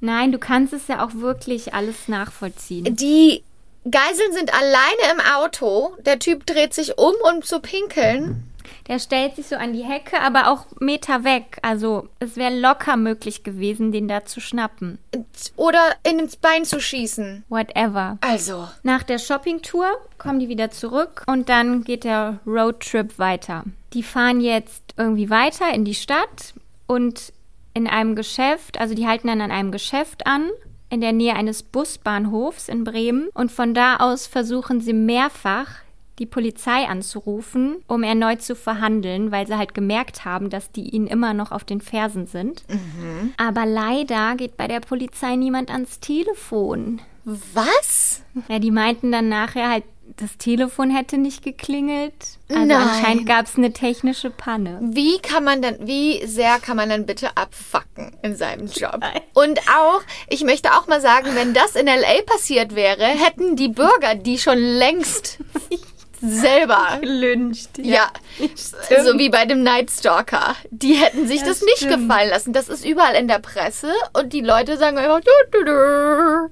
Nein, 0.00 0.32
du 0.32 0.38
kannst 0.38 0.72
es 0.72 0.88
ja 0.88 1.04
auch 1.04 1.14
wirklich 1.14 1.74
alles 1.74 2.08
nachvollziehen. 2.08 2.96
Die 2.96 3.44
Geiseln 3.88 4.32
sind 4.32 4.52
alleine 4.52 5.12
im 5.12 5.20
Auto. 5.36 5.96
Der 6.04 6.18
Typ 6.18 6.46
dreht 6.46 6.74
sich 6.74 6.98
um, 6.98 7.14
um 7.30 7.42
zu 7.42 7.60
pinkeln. 7.60 8.48
Der 8.88 8.98
stellt 8.98 9.36
sich 9.36 9.46
so 9.46 9.56
an 9.56 9.72
die 9.72 9.84
Hecke, 9.84 10.20
aber 10.20 10.50
auch 10.50 10.66
Meter 10.80 11.24
weg. 11.24 11.58
Also 11.62 12.08
es 12.18 12.36
wäre 12.36 12.58
locker 12.58 12.96
möglich 12.96 13.44
gewesen, 13.44 13.92
den 13.92 14.08
da 14.08 14.24
zu 14.24 14.40
schnappen. 14.40 14.98
Oder 15.56 15.94
ins 16.02 16.36
Bein 16.36 16.64
zu 16.64 16.80
schießen. 16.80 17.44
Whatever. 17.48 18.18
Also. 18.20 18.68
Nach 18.82 19.02
der 19.02 19.18
Shoppingtour 19.18 19.86
kommen 20.18 20.40
die 20.40 20.48
wieder 20.48 20.70
zurück 20.70 21.24
und 21.26 21.48
dann 21.48 21.84
geht 21.84 22.04
der 22.04 22.40
Roadtrip 22.46 23.18
weiter. 23.18 23.64
Die 23.92 24.02
fahren 24.02 24.40
jetzt 24.40 24.82
irgendwie 24.96 25.30
weiter 25.30 25.72
in 25.72 25.84
die 25.84 25.94
Stadt 25.94 26.54
und 26.92 27.32
in 27.74 27.86
einem 27.86 28.14
Geschäft, 28.14 28.78
also 28.78 28.94
die 28.94 29.06
halten 29.06 29.28
dann 29.28 29.40
an 29.40 29.50
einem 29.50 29.72
Geschäft 29.72 30.26
an, 30.26 30.50
in 30.90 31.00
der 31.00 31.12
Nähe 31.12 31.34
eines 31.34 31.62
Busbahnhofs 31.62 32.68
in 32.68 32.84
Bremen 32.84 33.28
und 33.32 33.50
von 33.50 33.72
da 33.72 33.96
aus 33.96 34.26
versuchen 34.26 34.80
sie 34.82 34.92
mehrfach 34.92 35.68
die 36.18 36.26
Polizei 36.26 36.86
anzurufen, 36.86 37.76
um 37.86 38.02
erneut 38.02 38.42
zu 38.42 38.54
verhandeln, 38.54 39.32
weil 39.32 39.46
sie 39.46 39.56
halt 39.56 39.72
gemerkt 39.72 40.26
haben, 40.26 40.50
dass 40.50 40.70
die 40.70 40.90
ihnen 40.90 41.06
immer 41.06 41.32
noch 41.32 41.50
auf 41.50 41.64
den 41.64 41.80
Fersen 41.80 42.26
sind. 42.26 42.64
Aber 43.38 43.64
leider 43.64 44.36
geht 44.36 44.58
bei 44.58 44.68
der 44.68 44.80
Polizei 44.80 45.36
niemand 45.36 45.70
ans 45.70 46.00
Telefon. 46.00 47.00
Was? 47.24 48.22
Ja, 48.48 48.58
die 48.58 48.70
meinten 48.70 49.10
dann 49.10 49.30
nachher 49.30 49.70
halt, 49.70 49.84
das 50.16 50.36
Telefon 50.38 50.90
hätte 50.90 51.18
nicht 51.18 51.42
geklingelt. 51.42 52.12
Also 52.48 52.64
Nein. 52.64 52.72
anscheinend 52.72 53.26
gab 53.26 53.46
es 53.46 53.56
eine 53.56 53.72
technische 53.72 54.30
Panne. 54.30 54.78
Wie 54.82 55.18
kann 55.18 55.44
man 55.44 55.62
denn, 55.62 55.76
wie 55.86 56.24
sehr 56.26 56.58
kann 56.58 56.76
man 56.76 56.88
dann 56.90 57.06
bitte 57.06 57.36
abfacken 57.36 58.12
in 58.22 58.36
seinem 58.36 58.66
Job? 58.66 59.00
Und 59.34 59.58
auch, 59.68 60.02
ich 60.28 60.44
möchte 60.44 60.72
auch 60.72 60.86
mal 60.86 61.00
sagen, 61.00 61.28
wenn 61.34 61.54
das 61.54 61.76
in 61.76 61.86
LA 61.86 62.22
passiert 62.26 62.74
wäre, 62.74 63.04
hätten 63.04 63.56
die 63.56 63.68
Bürger 63.68 64.14
die 64.14 64.38
schon 64.38 64.58
längst 64.58 65.38
selber. 66.20 66.98
Gelünscht. 67.00 67.78
Ja, 67.78 68.10
so 69.04 69.18
wie 69.18 69.28
bei 69.28 69.44
dem 69.46 69.62
Night 69.62 69.90
Stalker. 69.90 70.54
Die 70.70 70.94
hätten 70.94 71.26
sich 71.26 71.40
das, 71.40 71.58
Das 71.58 71.62
nicht 71.62 71.78
stimmt. 71.78 72.08
gefallen 72.08 72.30
lassen. 72.30 72.52
Das 72.52 72.68
ist 72.68 72.84
überall 72.84 73.14
in 73.16 73.28
der 73.28 73.38
Presse 73.40 73.92
und 74.12 74.32
die 74.32 74.40
Leute 74.40 74.76
sagen 74.78 74.98
einfach, 74.98 75.20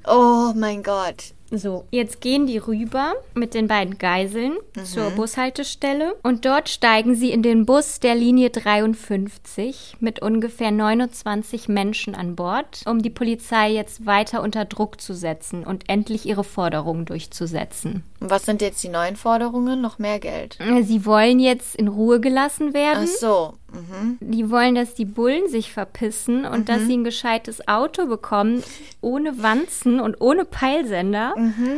oh 0.08 0.52
mein 0.56 0.82
Gott. 0.82 1.34
So, 1.50 1.84
jetzt 1.90 2.20
gehen 2.20 2.46
die 2.46 2.58
rüber 2.58 3.14
mit 3.34 3.54
den 3.54 3.66
beiden 3.66 3.98
Geiseln 3.98 4.56
zur 4.84 5.10
Bushaltestelle 5.10 6.14
und 6.22 6.44
dort 6.44 6.68
steigen 6.68 7.16
sie 7.16 7.32
in 7.32 7.42
den 7.42 7.66
Bus 7.66 7.98
der 7.98 8.14
Linie 8.14 8.50
53 8.50 9.96
mit 9.98 10.22
ungefähr 10.22 10.70
29 10.70 11.68
Menschen 11.68 12.14
an 12.14 12.36
Bord, 12.36 12.82
um 12.86 13.02
die 13.02 13.10
Polizei 13.10 13.72
jetzt 13.72 14.06
weiter 14.06 14.42
unter 14.42 14.64
Druck 14.64 15.00
zu 15.00 15.12
setzen 15.12 15.64
und 15.64 15.88
endlich 15.88 16.24
ihre 16.24 16.44
Forderungen 16.44 17.04
durchzusetzen. 17.04 18.04
Was 18.20 18.44
sind 18.44 18.62
jetzt 18.62 18.82
die 18.84 18.88
neuen 18.88 19.16
Forderungen? 19.16 19.80
Noch 19.80 19.98
mehr 19.98 20.20
Geld. 20.20 20.58
Sie 20.82 21.04
wollen 21.04 21.40
jetzt 21.40 21.74
in 21.74 21.88
Ruhe 21.88 22.20
gelassen 22.20 22.74
werden. 22.74 23.08
Ach 23.10 23.18
so. 23.18 23.54
Mhm. 23.72 24.18
Die 24.20 24.50
wollen, 24.50 24.74
dass 24.74 24.94
die 24.94 25.04
Bullen 25.04 25.48
sich 25.48 25.72
verpissen 25.72 26.44
und 26.44 26.68
dass 26.68 26.86
sie 26.86 26.96
ein 26.96 27.04
gescheites 27.04 27.66
Auto 27.68 28.06
bekommen, 28.06 28.62
ohne 29.00 29.42
Wanzen 29.42 30.00
und 30.00 30.20
ohne 30.20 30.44
Peilsender, 30.44 31.34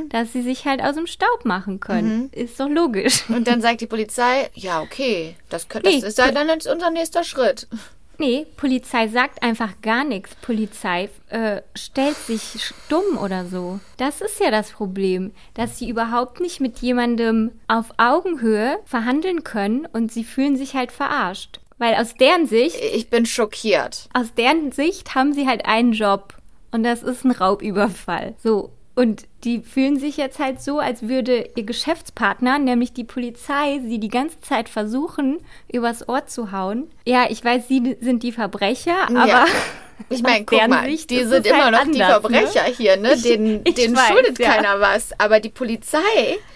dass 0.09 0.33
sie 0.33 0.43
sich 0.43 0.65
halt 0.67 0.83
aus 0.83 0.95
dem 0.95 1.07
Staub 1.07 1.45
machen 1.45 1.81
können. 1.81 2.31
Ist 2.33 2.59
doch 2.59 2.69
logisch. 2.69 3.29
Und 3.29 3.47
dann 3.47 3.61
sagt 3.61 3.81
die 3.81 3.87
Polizei, 3.87 4.51
ja, 4.55 4.81
okay, 4.81 5.37
das, 5.49 5.69
könnt, 5.69 5.87
das 5.87 5.93
Nee, 5.93 6.07
ist 6.07 6.19
ja 6.19 6.31
dann 6.31 6.49
unser 6.51 6.91
nächster 6.91 7.25
Schritt. 7.25 7.67
Nee, 8.19 8.47
Polizei 8.57 9.09
sagt 9.09 9.43
einfach 9.43 9.81
gar 9.83 10.05
nichts. 10.05 10.37
Polizei 10.37 11.09
äh, 11.31 11.63
stellt 11.75 12.17
sich 12.17 12.63
stumm 12.65 13.19
oder 13.19 13.47
so. 13.47 13.81
Das 13.97 14.21
ist 14.21 14.39
ja 14.39 14.51
das 14.51 14.71
Problem, 14.71 15.33
dass 15.55 15.79
sie 15.79 15.89
überhaupt 15.89 16.41
nicht 16.41 16.61
mit 16.61 16.79
jemandem 16.79 17.51
auf 17.69 17.87
Augenhöhe 17.97 18.79
verhandeln 18.85 19.43
können 19.45 19.87
und 19.93 20.13
sie 20.13 20.25
fühlen 20.25 20.57
sich 20.57 20.75
halt 20.75 20.93
verarscht. 20.93 21.59
Weil 21.83 21.97
aus 21.97 22.15
deren 22.15 22.47
Sicht, 22.47 22.77
Ich 22.95 23.11
bin 23.11 23.27
schockiert. 23.27 24.09
aus 24.15 24.33
deren 24.35 24.71
Sicht 24.71 25.17
haben 25.17 25.33
sie 25.33 25.49
halt 25.49 25.67
einen 25.67 25.93
Job 25.93 26.35
und 26.71 26.85
das 26.85 27.03
ist 27.03 27.25
ein 27.25 27.33
Raubüberfall. 27.33 28.35
So. 28.43 28.71
Und 28.95 29.25
die 29.45 29.61
fühlen 29.63 29.99
sich 29.99 30.19
jetzt 30.19 30.39
halt 30.39 30.61
so, 30.61 30.79
als 30.79 31.09
würde 31.09 31.49
ihr 31.57 31.63
Geschäftspartner, 31.65 32.59
nämlich 32.59 32.93
die 32.93 33.05
Polizei, 33.05 33.81
sie 33.87 33.99
die 33.99 34.09
ganze 34.09 34.39
Zeit 34.43 34.69
versuchen, 34.69 35.39
übers 35.73 36.07
Ohr 36.11 36.27
zu 36.27 36.53
hauen. 36.53 36.91
Ja, 37.07 37.25
ich 37.31 37.43
weiß, 37.43 37.69
sie 37.69 37.97
sind 38.01 38.23
die 38.23 38.33
Verbrecher, 38.33 39.09
aber 39.09 39.27
Ja. 39.27 39.45
Ich 40.09 40.23
meine, 40.23 40.45
guck 40.45 40.69
mal, 40.69 40.85
Sicht 40.87 41.11
die 41.11 41.25
sind 41.25 41.47
immer 41.47 41.65
halt 41.67 41.73
noch 41.73 41.93
die 41.93 42.03
anders, 42.03 42.21
Verbrecher 42.21 42.63
ne? 42.69 42.75
hier, 42.77 42.97
ne? 42.97 43.13
Ich- 43.15 43.23
denen 43.23 43.61
ich 43.65 43.75
denen 43.75 43.97
weiß, 43.97 44.09
schuldet 44.09 44.39
ja. 44.39 44.53
keiner 44.55 44.81
was. 44.81 45.11
Aber 45.19 45.41
die 45.41 45.49
Polizei, 45.49 45.99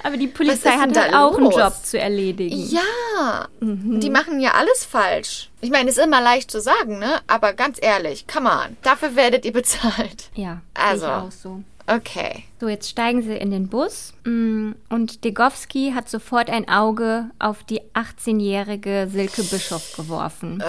Aber 0.03 0.17
die 0.17 0.27
Polizei 0.29 0.71
hat 0.71 0.97
halt 0.97 1.13
da 1.13 1.25
auch 1.27 1.37
einen? 1.39 1.51
Job 1.51 1.75
zu 1.83 1.99
erledigen. 1.99 2.57
ja, 2.71 3.47
Mhm. 3.61 4.01
die 4.01 4.11
machen 4.11 4.41
ja 4.41 4.53
alles 4.53 4.85
falsch. 4.85 5.51
Ich 5.61 5.71
meine, 5.71 5.91
ist 5.91 5.99
immer 5.99 6.21
leicht 6.21 6.51
zu 6.51 6.61
sagen, 6.61 6.99
ne? 6.99 7.21
Aber 7.27 7.53
ganz 7.53 7.79
ehrlich, 7.81 8.27
come 8.27 8.49
on, 8.51 8.77
dafür 8.83 9.17
werdet 9.17 9.45
ihr 9.45 9.53
bezahlt. 9.53 10.31
Ja, 10.35 10.61
Also. 10.75 11.07
ich 11.07 11.13
auch 11.13 11.33
so. 11.33 11.63
Okay. 11.89 12.43
So, 12.61 12.67
jetzt 12.69 12.91
steigen 12.91 13.23
sie 13.23 13.37
in 13.37 13.53
den 13.53 13.69
Bus 13.69 14.13
mm, 14.25 14.73
und 14.91 15.23
Degowski 15.23 15.93
hat 15.95 16.09
sofort 16.11 16.51
ein 16.51 16.69
Auge 16.69 17.31
auf 17.39 17.63
die 17.63 17.81
18-jährige 17.95 19.09
Silke 19.13 19.45
Bischof 19.45 19.93
geworfen. 19.97 20.65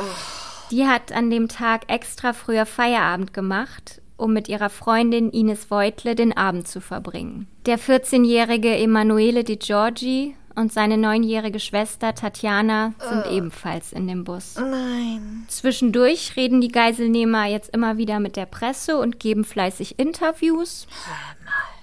Die 0.72 0.86
hat 0.86 1.12
an 1.12 1.30
dem 1.30 1.48
Tag 1.48 1.84
extra 1.88 2.34
früher 2.34 2.66
Feierabend 2.66 3.34
gemacht, 3.34 4.02
um 4.18 4.34
mit 4.34 4.50
ihrer 4.50 4.70
Freundin 4.70 5.32
Ines 5.32 5.72
Voitle 5.72 6.16
den 6.16 6.36
Abend 6.36 6.68
zu 6.68 6.82
verbringen. 6.82 7.48
Der 7.66 7.80
14-jährige 7.80 8.76
Emanuele 8.76 9.44
Di 9.44 9.58
Giorgi 9.58 10.36
und 10.56 10.74
seine 10.74 10.98
neunjährige 10.98 11.60
Schwester 11.60 12.16
Tatjana 12.16 12.94
sind 13.00 13.32
ebenfalls 13.32 13.94
in 13.94 14.08
dem 14.08 14.24
Bus. 14.24 14.56
Nein. 14.56 15.46
Zwischendurch 15.48 16.36
reden 16.36 16.62
die 16.62 16.72
Geiselnehmer 16.72 17.46
jetzt 17.46 17.74
immer 17.74 17.98
wieder 17.98 18.20
mit 18.20 18.36
der 18.36 18.48
Presse 18.48 18.98
und 18.98 19.20
geben 19.20 19.46
fleißig 19.46 20.00
Interviews. 20.00 20.88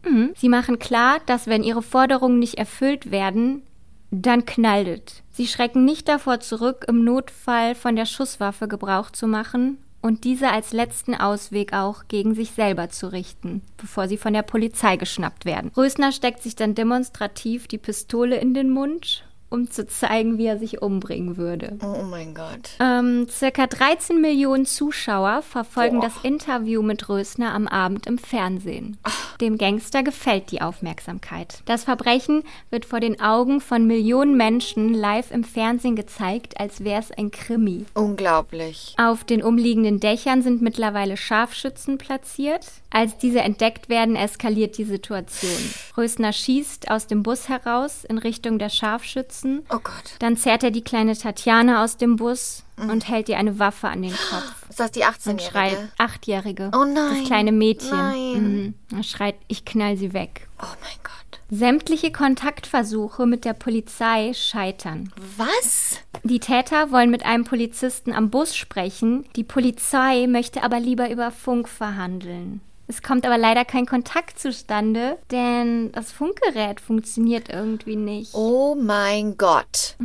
Mhm. 0.04 0.32
Sie 0.36 0.48
machen 0.48 0.78
klar, 0.78 1.20
dass 1.26 1.46
wenn 1.46 1.62
ihre 1.62 1.82
Forderungen 1.82 2.40
nicht 2.40 2.58
erfüllt 2.58 3.10
werden, 3.10 3.62
dann 4.10 4.44
knallt. 4.44 5.23
Sie 5.36 5.48
schrecken 5.48 5.84
nicht 5.84 6.06
davor 6.06 6.38
zurück, 6.38 6.84
im 6.86 7.02
Notfall 7.02 7.74
von 7.74 7.96
der 7.96 8.06
Schusswaffe 8.06 8.68
Gebrauch 8.68 9.10
zu 9.10 9.26
machen 9.26 9.78
und 10.00 10.22
diese 10.22 10.50
als 10.50 10.72
letzten 10.72 11.16
Ausweg 11.16 11.72
auch 11.72 12.04
gegen 12.06 12.36
sich 12.36 12.52
selber 12.52 12.88
zu 12.88 13.10
richten, 13.10 13.60
bevor 13.76 14.06
sie 14.06 14.16
von 14.16 14.32
der 14.32 14.42
Polizei 14.42 14.96
geschnappt 14.96 15.44
werden. 15.44 15.72
Rösner 15.76 16.12
steckt 16.12 16.40
sich 16.40 16.54
dann 16.54 16.76
demonstrativ 16.76 17.66
die 17.66 17.78
Pistole 17.78 18.36
in 18.36 18.54
den 18.54 18.70
Mund, 18.70 19.24
um 19.54 19.70
zu 19.70 19.86
zeigen, 19.86 20.36
wie 20.36 20.46
er 20.46 20.58
sich 20.58 20.82
umbringen 20.82 21.36
würde. 21.36 21.78
Oh 21.82 22.02
mein 22.02 22.34
Gott. 22.34 22.70
Ähm, 22.80 23.26
circa 23.30 23.66
13 23.66 24.20
Millionen 24.20 24.66
Zuschauer 24.66 25.42
verfolgen 25.42 26.00
Boah. 26.00 26.06
das 26.08 26.24
Interview 26.24 26.82
mit 26.82 27.08
Rösner 27.08 27.54
am 27.54 27.68
Abend 27.68 28.06
im 28.06 28.18
Fernsehen. 28.18 28.98
Dem 29.40 29.56
Gangster 29.56 30.02
gefällt 30.02 30.50
die 30.50 30.60
Aufmerksamkeit. 30.60 31.62
Das 31.66 31.84
Verbrechen 31.84 32.42
wird 32.70 32.84
vor 32.84 33.00
den 33.00 33.20
Augen 33.20 33.60
von 33.60 33.86
Millionen 33.86 34.36
Menschen 34.36 34.92
live 34.92 35.30
im 35.30 35.44
Fernsehen 35.44 35.96
gezeigt, 35.96 36.58
als 36.60 36.82
wäre 36.82 37.00
es 37.00 37.12
ein 37.12 37.30
Krimi. 37.30 37.86
Unglaublich. 37.94 38.94
Auf 38.98 39.24
den 39.24 39.42
umliegenden 39.42 40.00
Dächern 40.00 40.42
sind 40.42 40.62
mittlerweile 40.62 41.16
Scharfschützen 41.16 41.98
platziert. 41.98 42.66
Als 42.94 43.18
diese 43.18 43.40
entdeckt 43.40 43.88
werden, 43.88 44.14
eskaliert 44.14 44.78
die 44.78 44.84
Situation. 44.84 45.50
Rösner 45.96 46.32
schießt 46.32 46.92
aus 46.92 47.08
dem 47.08 47.24
Bus 47.24 47.48
heraus 47.48 48.04
in 48.04 48.18
Richtung 48.18 48.60
der 48.60 48.68
Scharfschützen. 48.68 49.66
Oh 49.68 49.80
Gott. 49.82 50.14
Dann 50.20 50.36
zerrt 50.36 50.62
er 50.62 50.70
die 50.70 50.84
kleine 50.84 51.18
Tatjana 51.18 51.82
aus 51.82 51.96
dem 51.96 52.14
Bus 52.14 52.62
und 52.76 53.08
hält 53.08 53.28
ihr 53.28 53.36
eine 53.36 53.58
Waffe 53.58 53.88
an 53.88 54.02
den 54.02 54.12
Kopf. 54.12 54.70
Ist 54.70 54.78
das 54.78 54.92
die 54.92 55.00
Und 55.00 55.42
schreit, 55.42 55.72
18-Jährige? 55.72 55.92
Achtjährige. 55.98 56.70
Oh 56.72 56.84
nein. 56.84 57.16
Das 57.18 57.26
kleine 57.26 57.50
Mädchen. 57.50 57.90
Nein. 57.90 58.74
Mhm. 58.90 58.96
Er 58.96 59.02
schreit, 59.02 59.34
ich 59.48 59.64
knall 59.64 59.96
sie 59.96 60.12
weg. 60.12 60.46
Oh 60.62 60.66
mein 60.80 60.98
Gott. 61.02 61.40
Sämtliche 61.50 62.12
Kontaktversuche 62.12 63.26
mit 63.26 63.44
der 63.44 63.54
Polizei 63.54 64.32
scheitern. 64.34 65.12
Was? 65.36 65.98
Die 66.22 66.38
Täter 66.38 66.92
wollen 66.92 67.10
mit 67.10 67.26
einem 67.26 67.42
Polizisten 67.42 68.12
am 68.12 68.30
Bus 68.30 68.54
sprechen. 68.54 69.26
Die 69.34 69.42
Polizei 69.42 70.28
möchte 70.28 70.62
aber 70.62 70.78
lieber 70.78 71.10
über 71.10 71.32
Funk 71.32 71.68
verhandeln. 71.68 72.60
Es 72.94 73.02
kommt 73.02 73.26
aber 73.26 73.38
leider 73.38 73.64
kein 73.64 73.86
Kontakt 73.86 74.38
zustande, 74.38 75.18
denn 75.32 75.90
das 75.90 76.12
Funkgerät 76.12 76.80
funktioniert 76.80 77.48
irgendwie 77.48 77.96
nicht. 77.96 78.34
Oh 78.34 78.76
mein 78.76 79.36
Gott. 79.36 79.96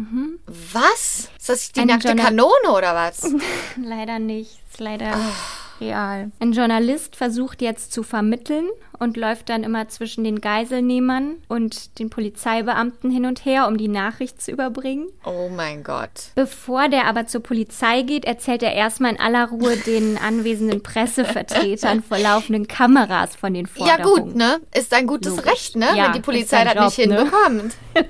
Was? 0.73 1.29
Ist 1.37 1.49
das 1.49 1.71
die 1.71 1.81
Eine 1.81 1.93
nackte 1.93 2.07
Journa- 2.09 2.23
Kanone 2.23 2.71
oder 2.75 2.95
was? 2.95 3.31
Leider 3.77 4.17
nicht. 4.17 4.59
Ist 4.71 4.79
leider 4.79 5.13
real. 5.82 6.32
Ein 6.39 6.51
Journalist 6.53 7.15
versucht 7.15 7.61
jetzt 7.61 7.91
zu 7.93 8.03
vermitteln 8.03 8.67
und 8.99 9.15
läuft 9.15 9.47
dann 9.49 9.63
immer 9.63 9.88
zwischen 9.88 10.23
den 10.25 10.41
Geiselnehmern 10.41 11.36
und 11.47 11.99
den 11.99 12.09
Polizeibeamten 12.09 13.09
hin 13.11 13.25
und 13.25 13.45
her, 13.45 13.67
um 13.67 13.77
die 13.77 13.88
Nachricht 13.88 14.41
zu 14.41 14.51
überbringen. 14.51 15.07
Oh 15.25 15.49
mein 15.55 15.84
Gott. 15.84 16.32
Bevor 16.36 16.89
der 16.89 17.05
aber 17.05 17.25
zur 17.27 17.41
Polizei 17.41 18.01
geht, 18.01 18.25
erzählt 18.25 18.61
er 18.61 18.73
erstmal 18.73 19.11
in 19.13 19.19
aller 19.19 19.47
Ruhe 19.49 19.77
den 19.77 20.17
anwesenden 20.17 20.84
Pressevertretern 20.84 22.03
vor 22.03 22.17
laufenden 22.19 22.67
Kameras 22.67 23.36
von 23.38 23.53
den 23.53 23.67
Ja 23.77 23.86
Forderungen. 23.97 24.23
gut, 24.25 24.36
ne? 24.36 24.59
Ist 24.75 24.93
ein 24.93 25.07
gutes 25.07 25.36
Logisch. 25.38 25.51
Recht, 25.51 25.75
ne? 25.77 25.88
Ja, 25.95 26.05
Wenn 26.07 26.13
die 26.13 26.19
Polizei 26.21 26.65
das 26.65 26.97
nicht 26.97 27.09
Job, 27.09 27.32
ne? 27.32 27.69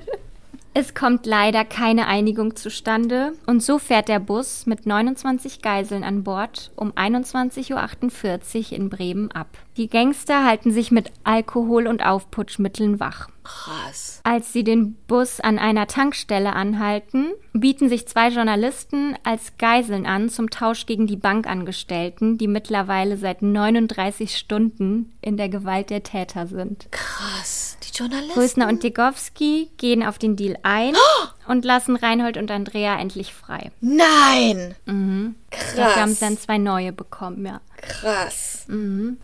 Es 0.80 0.94
kommt 0.94 1.26
leider 1.26 1.66
keine 1.66 2.06
Einigung 2.06 2.56
zustande 2.56 3.34
und 3.44 3.62
so 3.62 3.78
fährt 3.78 4.08
der 4.08 4.18
Bus 4.18 4.64
mit 4.64 4.86
29 4.86 5.60
Geiseln 5.60 6.02
an 6.02 6.24
Bord 6.24 6.70
um 6.74 6.92
21.48 6.92 8.72
Uhr 8.72 8.78
in 8.78 8.88
Bremen 8.88 9.30
ab. 9.30 9.58
Die 9.76 9.88
Gangster 9.88 10.44
halten 10.44 10.72
sich 10.72 10.90
mit 10.90 11.12
Alkohol 11.24 11.86
und 11.86 12.04
Aufputschmitteln 12.04 13.00
wach. 13.00 13.28
Krass. 13.44 14.20
Als 14.22 14.52
sie 14.52 14.64
den 14.64 14.94
Bus 15.06 15.40
an 15.40 15.58
einer 15.58 15.86
Tankstelle 15.86 16.52
anhalten, 16.52 17.32
bieten 17.52 17.88
sich 17.88 18.06
zwei 18.06 18.28
Journalisten 18.28 19.16
als 19.24 19.56
Geiseln 19.58 20.06
an 20.06 20.28
zum 20.28 20.50
Tausch 20.50 20.86
gegen 20.86 21.06
die 21.06 21.16
Bankangestellten, 21.16 22.36
die 22.36 22.46
mittlerweile 22.48 23.16
seit 23.16 23.42
39 23.42 24.36
Stunden 24.36 25.12
in 25.22 25.36
der 25.36 25.48
Gewalt 25.48 25.90
der 25.90 26.02
Täter 26.02 26.46
sind. 26.46 26.88
Krass. 26.90 27.78
Die 27.82 27.96
Journalisten. 27.96 28.38
Rösner 28.38 28.68
und 28.68 28.82
Degowski 28.82 29.70
gehen 29.78 30.04
auf 30.04 30.18
den 30.18 30.36
Deal 30.36 30.56
ein 30.62 30.94
und 31.48 31.64
lassen 31.64 31.96
Reinhold 31.96 32.36
und 32.36 32.50
Andrea 32.50 33.00
endlich 33.00 33.32
frei. 33.32 33.72
Nein. 33.80 34.74
Dafür 34.86 35.96
haben 36.02 36.10
sie 36.10 36.18
Krass. 36.18 36.18
dann 36.20 36.38
zwei 36.38 36.58
neue 36.58 36.92
bekommen, 36.92 37.46
ja. 37.46 37.60
Krass. 37.82 38.66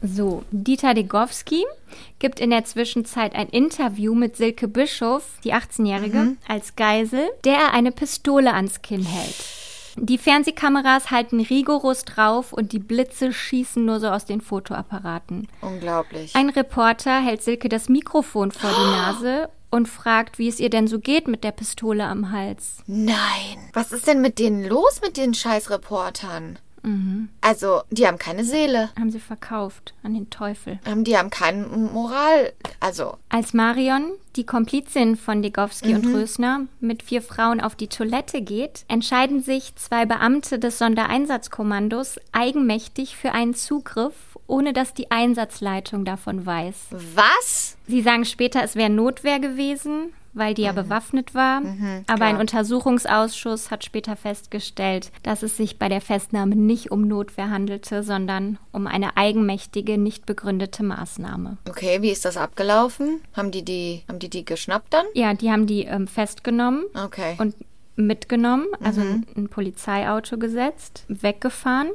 So, 0.03 0.45
Dieter 0.51 0.95
Degowski 0.95 1.65
gibt 2.19 2.41
in 2.41 2.51
der 2.51 2.65
Zwischenzeit 2.65 3.35
ein 3.35 3.49
Interview 3.49 4.15
mit 4.15 4.37
Silke 4.37 4.67
Bischof, 4.67 5.23
die 5.45 5.55
18-Jährige, 5.55 6.37
als 6.49 6.75
Geisel, 6.75 7.29
der 7.45 7.55
er 7.55 7.73
eine 7.73 7.93
Pistole 7.93 8.53
ans 8.55 8.83
Kinn 8.83 9.05
hält. 9.05 9.35
Die 9.99 10.19
Fernsehkameras 10.19 11.11
halten 11.11 11.41
rigoros 11.41 12.05
drauf 12.05 12.53
und 12.53 12.73
die 12.73 12.79
Blitze 12.79 13.33
schießen 13.33 13.83
nur 13.85 13.99
so 13.99 14.09
aus 14.09 14.27
den 14.27 14.41
Fotoapparaten. 14.43 15.49
Unglaublich. 15.63 16.37
Ein 16.37 16.51
Reporter 16.51 17.21
hält 17.21 17.43
Silke 17.43 17.69
das 17.69 17.89
Mikrofon 17.89 18.53
vor 18.53 18.71
die 18.71 18.91
Nase 18.91 19.49
und 19.71 19.89
fragt, 19.89 20.39
wie 20.39 20.49
es 20.49 20.61
ihr 20.61 20.71
denn 20.71 20.87
so 20.87 20.99
geht 20.99 21.29
mit 21.29 21.45
der 21.45 21.53
Pistole 21.53 22.05
am 22.05 22.31
Hals. 22.31 22.79
Nein. 22.87 23.17
Was 23.73 23.93
ist 23.93 24.07
denn 24.07 24.21
mit 24.21 24.39
denen 24.39 24.65
los, 24.65 25.01
mit 25.03 25.17
den 25.17 25.35
scheiß 25.35 25.71
Reportern? 26.87 27.29
Also, 27.41 27.83
die 27.91 28.07
haben 28.07 28.19
keine 28.19 28.45
Seele. 28.45 28.91
Haben 28.99 29.11
sie 29.11 29.21
verkauft 29.21 29.95
an 30.03 30.15
den 30.15 30.31
Teufel. 30.31 30.79
Ähm, 30.87 31.05
Die 31.05 31.17
haben 31.17 31.31
keine 31.31 31.67
Moral. 31.67 32.53
Also, 32.81 33.17
Als 33.29 33.53
Marion, 33.55 34.13
die 34.37 34.45
Komplizin 34.45 35.17
von 35.17 35.43
Degowski 35.43 35.95
und 35.95 36.07
Rösner, 36.07 36.63
mit 36.81 37.03
vier 37.03 37.23
Frauen 37.23 37.61
auf 37.61 37.75
die 37.75 37.89
Toilette 37.89 38.43
geht, 38.43 38.85
entscheiden 38.89 39.43
sich 39.43 39.75
zwei 39.77 40.07
Beamte 40.07 40.59
des 40.59 40.79
Sondereinsatzkommandos 40.79 42.17
eigenmächtig 42.33 43.17
für 43.17 43.33
einen 43.33 43.55
Zugriff, 43.55 44.15
ohne 44.47 44.73
dass 44.73 44.95
die 44.95 45.11
Einsatzleitung 45.11 46.05
davon 46.05 46.47
weiß. 46.47 46.77
was? 46.91 47.77
Sie 47.89 48.03
sagen 48.03 48.25
später, 48.25 48.63
es 48.63 48.75
wäre 48.77 48.91
Notwehr 48.91 49.39
gewesen, 49.41 50.13
weil 50.37 50.55
die 50.55 50.63
ja 50.63 50.73
bewaffnet 50.73 51.35
war. 51.35 51.63
Aber 52.07 52.25
ein 52.27 52.37
Untersuchungsausschuss 52.37 53.71
hat 53.71 53.85
später 53.85 54.17
festgestellt, 54.17 55.11
dass 55.23 55.43
es 55.43 55.57
sich 55.57 55.79
bei 55.79 55.89
der 55.89 56.01
Festnahme 56.01 56.55
nicht 56.57 56.91
um 56.91 57.09
Notwehr 57.09 57.51
handelte, 57.51 58.03
sondern 58.03 58.59
um 58.73 58.87
eine 58.87 59.17
eigenmächtige, 59.17 59.99
nicht 59.99 60.27
begründete 60.27 60.83
Maßnahme. 60.83 61.57
Okay, 61.69 62.03
wie 62.03 62.11
ist 62.11 62.25
das 62.25 62.37
abgelaufen? 62.37 63.21
Haben 63.35 63.51
die 63.51 63.65
die, 63.65 64.03
haben 64.09 64.19
die, 64.19 64.31
die 64.31 64.45
geschnappt 64.45 64.93
dann? 64.93 65.07
Ja, 65.15 65.35
die 65.35 65.51
haben 65.51 65.67
die 65.67 65.85
ähm, 65.85 66.07
festgenommen 66.07 66.85
Okay. 66.95 67.37
und 67.39 67.55
mitgenommen, 67.97 68.67
also 68.83 69.01
in 69.01 69.27
ein 69.37 69.49
Polizeiauto 69.49 70.39
gesetzt, 70.39 71.05
weggefahren. 71.09 71.89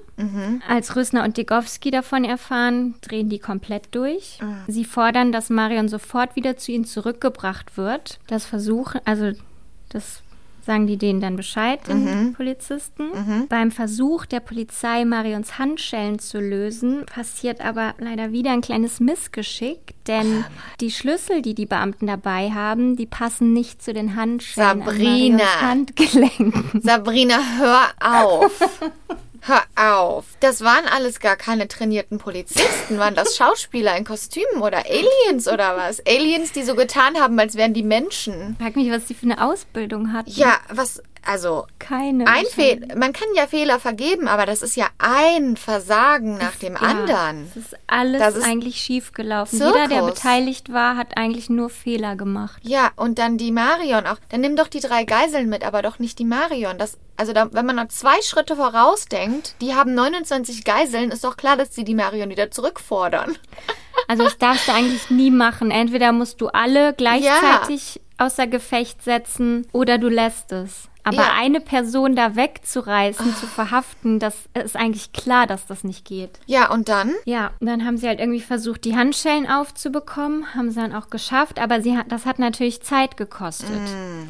Als 0.68 0.96
Rösner 0.96 1.24
und 1.24 1.38
Degowski 1.38 1.92
davon 1.92 2.26
erfahren, 2.26 2.96
drehen 3.02 3.30
die 3.30 3.40
komplett 3.40 3.94
durch. 3.96 4.40
Sie 4.68 4.86
fordern, 4.86 5.32
dass 5.32 5.50
Marion 5.50 5.88
sofort 5.88 6.36
wieder 6.36 6.58
zu 6.58 6.72
ihnen 6.72 6.86
zurückgebracht 6.86 7.78
wird. 7.78 8.20
Das 8.28 8.46
versuchen, 8.46 9.02
also 9.06 9.32
das 9.90 10.21
sagen 10.66 10.88
die 10.88 10.98
denen 10.98 11.22
dann 11.22 11.36
Bescheid, 11.36 11.88
den 11.88 12.34
Polizisten. 12.34 13.48
Beim 13.50 13.72
Versuch 13.72 14.26
der 14.26 14.40
Polizei, 14.40 15.06
Marions 15.06 15.58
Handschellen 15.58 16.20
zu 16.20 16.40
lösen, 16.40 17.06
passiert 17.06 17.62
aber 17.62 17.96
leider 18.00 18.32
wieder 18.32 18.52
ein 18.52 18.62
kleines 18.62 19.00
Missgeschick, 19.00 19.96
denn 20.08 20.46
die 20.80 20.92
Schlüssel, 20.92 21.42
die 21.42 21.56
die 21.56 21.66
Beamten 21.66 22.08
dabei 22.08 22.52
haben, 22.52 22.96
die 22.96 23.06
passen 23.06 23.54
nicht 23.54 23.82
zu 23.82 23.94
den 23.94 24.16
Handschellen 24.16 24.84
Sabrina. 24.84 24.90
an 24.90 25.08
Marions 25.08 25.62
Handgelenken. 25.62 26.82
Sabrina, 26.82 27.40
hör 27.58 27.90
auf. 28.00 28.52
Hör 29.44 29.64
auf. 29.76 30.26
Das 30.40 30.62
waren 30.62 30.86
alles 30.86 31.20
gar 31.20 31.36
keine 31.36 31.68
trainierten 31.68 32.20
Polizisten. 32.20 33.00
Waren 33.00 33.16
das 33.16 33.36
Schauspieler 33.36 33.98
in 33.98 34.04
Kostümen 34.04 34.62
oder 34.62 34.86
Aliens 34.86 35.48
oder 35.48 35.76
was? 35.78 36.00
Aliens, 36.06 36.52
die 36.52 36.62
so 36.62 36.76
getan 36.76 37.20
haben, 37.20 37.40
als 37.40 37.56
wären 37.56 37.74
die 37.74 37.82
Menschen. 37.82 38.56
Frag 38.60 38.76
mich, 38.76 38.92
was 38.92 39.06
die 39.06 39.16
für 39.16 39.26
eine 39.26 39.44
Ausbildung 39.44 40.14
hatten. 40.14 40.30
Ja, 40.30 40.60
was, 40.70 41.02
also, 41.24 41.68
Keine. 41.78 42.26
ein 42.26 42.46
Fehl, 42.46 42.88
man 42.96 43.14
kann 43.14 43.28
ja 43.36 43.46
Fehler 43.46 43.80
vergeben, 43.80 44.28
aber 44.28 44.46
das 44.46 44.62
ist 44.62 44.76
ja 44.76 44.88
ein 44.98 45.56
Versagen 45.56 46.38
nach 46.38 46.56
dem 46.56 46.76
anderen. 46.76 47.48
Es 47.50 47.58
ist 47.58 47.78
alles 47.88 48.20
Das 48.20 48.36
ist 48.36 48.46
eigentlich 48.46 48.78
schief 48.78 49.12
gelaufen. 49.14 49.58
Zirkus. 49.58 49.76
Jeder, 49.76 49.88
der 49.88 50.02
beteiligt 50.04 50.74
war, 50.74 50.98
hat 50.98 51.18
eigentlich 51.18 51.50
nur 51.50 51.70
Fehler 51.70 52.16
gemacht. 52.16 52.60
Ja, 52.64 52.92
und 52.96 53.20
dann 53.20 53.38
die 53.38 53.52
Marion 53.52 54.08
auch. 54.08 54.18
Dann 54.30 54.42
nimm 54.42 54.56
doch 54.56 54.68
die 54.68 54.80
drei 54.80 55.04
Geiseln 55.04 55.48
mit, 55.50 55.64
aber 55.64 55.82
doch 55.82 56.00
nicht 56.00 56.18
die 56.18 56.26
Marion. 56.26 56.78
Das, 56.78 56.98
also 57.18 57.34
da, 57.34 57.54
wenn 57.54 57.66
man 57.66 57.76
noch 57.76 57.90
zwei 57.90 58.20
Schritte 58.24 58.56
vorausdenkt, 58.56 59.56
die 59.62 59.76
haben 59.76 59.94
29 59.94 60.64
Geiseln, 60.64 61.12
ist 61.12 61.24
doch 61.24 61.38
klar, 61.38 61.56
dass 61.56 61.76
sie 61.76 61.84
die 61.84 61.96
Marion 61.96 62.30
wieder 62.30 62.50
zurückfordern. 62.50 63.38
Also 64.08 64.24
das 64.24 64.38
darfst 64.38 64.68
du 64.68 64.74
eigentlich 64.74 65.10
nie 65.10 65.32
machen. 65.32 65.72
Entweder 65.72 66.12
musst 66.12 66.42
du 66.42 66.48
alle 66.48 66.94
gleichzeitig 66.94 68.02
außer 68.18 68.48
Gefecht 68.48 69.04
setzen 69.04 69.68
oder 69.72 69.98
du 69.98 70.10
lässt 70.10 70.52
es. 70.52 70.90
Aber 71.04 71.16
Ja. 71.18 71.34
eine 71.38 71.60
Person 71.62 72.16
da 72.16 72.36
wegzureißen, 72.36 73.36
zu 73.36 73.48
verhaften, 73.48 74.20
das 74.20 74.36
ist 74.54 74.76
eigentlich 74.76 75.14
klar, 75.14 75.48
dass 75.48 75.66
das 75.66 75.84
nicht 75.84 76.06
geht. 76.06 76.40
Ja, 76.46 76.72
und 76.72 76.90
dann? 76.90 77.14
Ja, 77.26 77.52
dann 77.60 77.86
haben 77.86 77.98
sie 77.98 78.08
halt 78.08 78.20
irgendwie 78.20 78.42
versucht, 78.42 78.86
die 78.86 78.96
Handschellen 78.96 79.48
aufzubekommen, 79.50 80.54
haben 80.54 80.70
sie 80.70 80.80
dann 80.80 80.94
auch 80.94 81.10
geschafft, 81.10 81.60
aber 81.60 81.82
sie 81.82 81.98
hat, 81.98 82.12
das 82.12 82.26
hat 82.26 82.40
natürlich 82.40 82.82
Zeit 82.82 83.18
gekostet. 83.18 83.82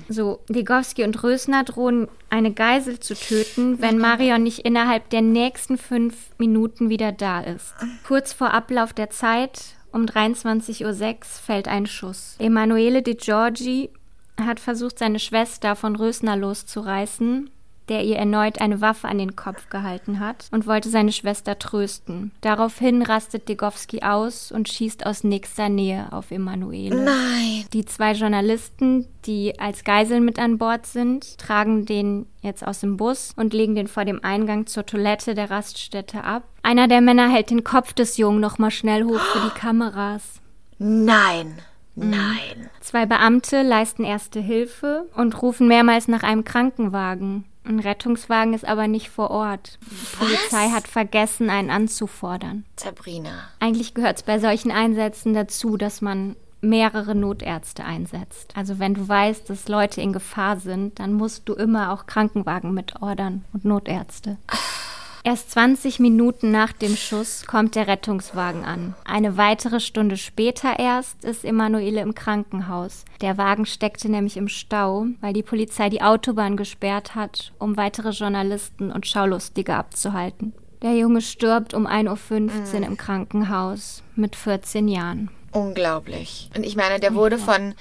So, 0.08 0.40
Degowski 0.50 1.04
und 1.04 1.22
Rösner 1.24 1.64
drohen, 1.64 2.08
eine 2.30 2.52
Geisel 2.54 3.00
zu 3.00 3.16
töten, 3.16 3.82
wenn 3.82 3.98
Marion 3.98 4.44
nicht 4.44 4.60
innerhalb 4.60 5.10
der 5.10 5.22
nächsten 5.22 5.78
fünf 5.78 6.16
Minuten 6.38 6.90
wieder 6.90 7.12
da 7.12 7.42
ist. 7.42 7.74
Kurz 8.08 8.32
vor 8.34 8.54
Ablauf 8.54 8.94
der 8.94 9.10
Zeit, 9.10 9.62
um 9.92 10.06
23.06 10.06 10.86
Uhr, 10.86 11.18
fällt 11.46 11.68
ein 11.68 11.86
Schuss. 11.86 12.36
Emanuele 12.40 13.02
De 13.02 13.16
Giorgi 13.16 13.90
hat 14.40 14.60
versucht, 14.60 15.00
seine 15.00 15.20
Schwester 15.20 15.76
von 15.76 15.96
Rösner 15.96 16.36
loszureißen, 16.36 17.50
der 17.90 18.04
ihr 18.04 18.16
erneut 18.16 18.62
eine 18.62 18.80
Waffe 18.80 19.08
an 19.08 19.18
den 19.18 19.36
Kopf 19.36 19.70
gehalten 19.70 20.20
hat 20.20 20.48
und 20.52 20.66
wollte 20.66 20.90
seine 20.90 21.12
Schwester 21.12 21.60
trösten. 21.60 22.32
Daraufhin 22.42 23.02
rastet 23.02 23.50
Degowski 23.50 24.02
aus 24.02 24.52
und 24.52 24.70
schießt 24.70 25.06
aus 25.06 25.24
nächster 25.26 25.68
Nähe 25.68 26.08
auf 26.12 26.32
Emanuele. 26.32 26.96
Nein. 26.96 27.66
Die 27.74 27.84
zwei 27.84 28.14
Journalisten, 28.14 29.08
die 29.26 29.60
als 29.60 29.84
Geiseln 29.84 30.24
mit 30.24 30.40
an 30.40 30.58
Bord 30.58 30.86
sind, 30.86 31.38
tragen 31.38 31.86
den 31.86 32.28
jetzt 32.42 32.66
aus 32.66 32.80
dem 32.80 32.98
Bus 32.98 33.34
und 33.36 33.54
legen 33.54 33.76
den 33.76 33.88
vor 33.88 34.06
dem 34.06 34.24
Eingang 34.24 34.68
zur 34.68 34.86
Toilette 34.86 35.36
der 35.36 35.52
Raststätte 35.52 36.24
ab. 36.24 36.44
Einer 36.64 36.88
der 36.88 37.02
Männer 37.02 37.30
hält 37.30 37.50
den 37.50 37.64
Kopf 37.64 37.94
des 37.94 38.16
Jungen 38.16 38.40
nochmal 38.40 38.72
schnell 38.72 39.04
hoch 39.04 39.20
für 39.20 39.50
die 39.50 39.60
Kameras. 39.60 40.40
Nein. 40.78 41.60
Nein. 42.10 42.70
Zwei 42.80 43.06
Beamte 43.06 43.62
leisten 43.62 44.04
erste 44.04 44.40
Hilfe 44.40 45.06
und 45.16 45.42
rufen 45.42 45.68
mehrmals 45.68 46.08
nach 46.08 46.24
einem 46.24 46.44
Krankenwagen. 46.44 47.46
Ein 47.64 47.80
Rettungswagen 47.80 48.54
ist 48.54 48.66
aber 48.66 48.88
nicht 48.88 49.10
vor 49.10 49.30
Ort. 49.30 49.78
Die 49.82 50.18
Polizei 50.18 50.70
hat 50.70 50.88
vergessen, 50.88 51.50
einen 51.50 51.70
anzufordern. 51.70 52.66
Sabrina. 52.76 53.30
Eigentlich 53.60 53.94
gehört 53.94 54.18
es 54.18 54.24
bei 54.24 54.40
solchen 54.40 54.72
Einsätzen 54.72 55.34
dazu, 55.34 55.78
dass 55.78 56.02
man 56.02 56.36
mehrere 56.62 57.16
Notärzte 57.16 57.84
einsetzt. 57.84 58.54
Also 58.56 58.80
wenn 58.80 58.94
du 58.94 59.08
weißt, 59.08 59.50
dass 59.50 59.68
Leute 59.68 60.02
in 60.02 60.14
Gefahr 60.14 60.60
sind, 60.60 61.00
dann 61.00 61.14
musst 61.14 61.50
du 61.50 61.54
immer 61.54 61.92
auch 61.92 62.06
Krankenwagen 62.06 62.74
mitordern 62.74 63.46
und 63.54 63.66
Notärzte. 63.66 64.38
Erst 65.24 65.52
20 65.52 66.00
Minuten 66.00 66.50
nach 66.50 66.74
dem 66.74 66.96
Schuss 66.96 67.46
kommt 67.46 67.76
der 67.76 67.88
Rettungswagen 67.88 68.64
an. 68.64 68.96
Eine 69.06 69.38
weitere 69.38 69.80
Stunde 69.80 70.18
später 70.18 70.80
erst 70.80 71.24
ist 71.24 71.46
Emanuele 71.46 72.02
im 72.02 72.16
Krankenhaus. 72.16 73.06
Der 73.22 73.38
Wagen 73.38 73.68
steckte 73.68 74.10
nämlich 74.10 74.36
im 74.36 74.48
Stau, 74.48 75.06
weil 75.22 75.34
die 75.34 75.44
Polizei 75.44 75.90
die 75.90 76.02
Autobahn 76.02 76.58
gesperrt 76.58 77.14
hat, 77.14 77.54
um 77.60 77.78
weitere 77.78 78.10
Journalisten 78.10 78.92
und 78.92 79.06
Schaulustige 79.06 79.76
abzuhalten. 79.76 80.54
Der 80.82 80.96
Junge 80.96 81.22
stirbt 81.22 81.76
um 81.76 81.86
1.15 81.86 82.80
Uhr 82.82 82.88
im 82.88 82.98
Krankenhaus 82.98 84.02
mit 84.16 84.36
14 84.36 84.88
Jahren. 84.88 85.30
Unglaublich. 85.52 86.50
Und 86.56 86.66
ich 86.66 86.76
meine, 86.76 87.00
der 87.00 87.14
wurde 87.14 87.38
von 87.38 87.76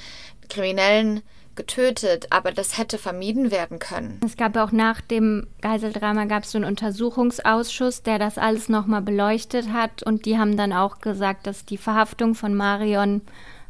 Kriminellen 0.51 1.23
getötet, 1.57 2.27
aber 2.31 2.53
das 2.53 2.79
hätte 2.79 2.97
vermieden 2.99 3.51
werden 3.51 3.79
können. 3.79 4.21
Es 4.25 4.37
gab 4.37 4.57
auch 4.57 4.73
nach 4.73 5.01
dem 5.01 5.47
Geiseldrama 5.61 6.25
gab 6.25 6.45
es 6.45 6.53
so 6.53 6.59
einen 6.59 6.65
Untersuchungsausschuss, 6.67 8.03
der 8.03 8.19
das 8.19 8.39
alles 8.39 8.69
nochmal 8.69 9.03
beleuchtet 9.03 9.73
hat 9.73 10.03
und 10.03 10.25
die 10.27 10.39
haben 10.39 10.57
dann 10.57 10.73
auch 10.73 11.01
gesagt, 11.01 11.47
dass 11.47 11.65
die 11.65 11.77
Verhaftung 11.79 12.35
von 12.35 12.55
Marion 12.55 13.21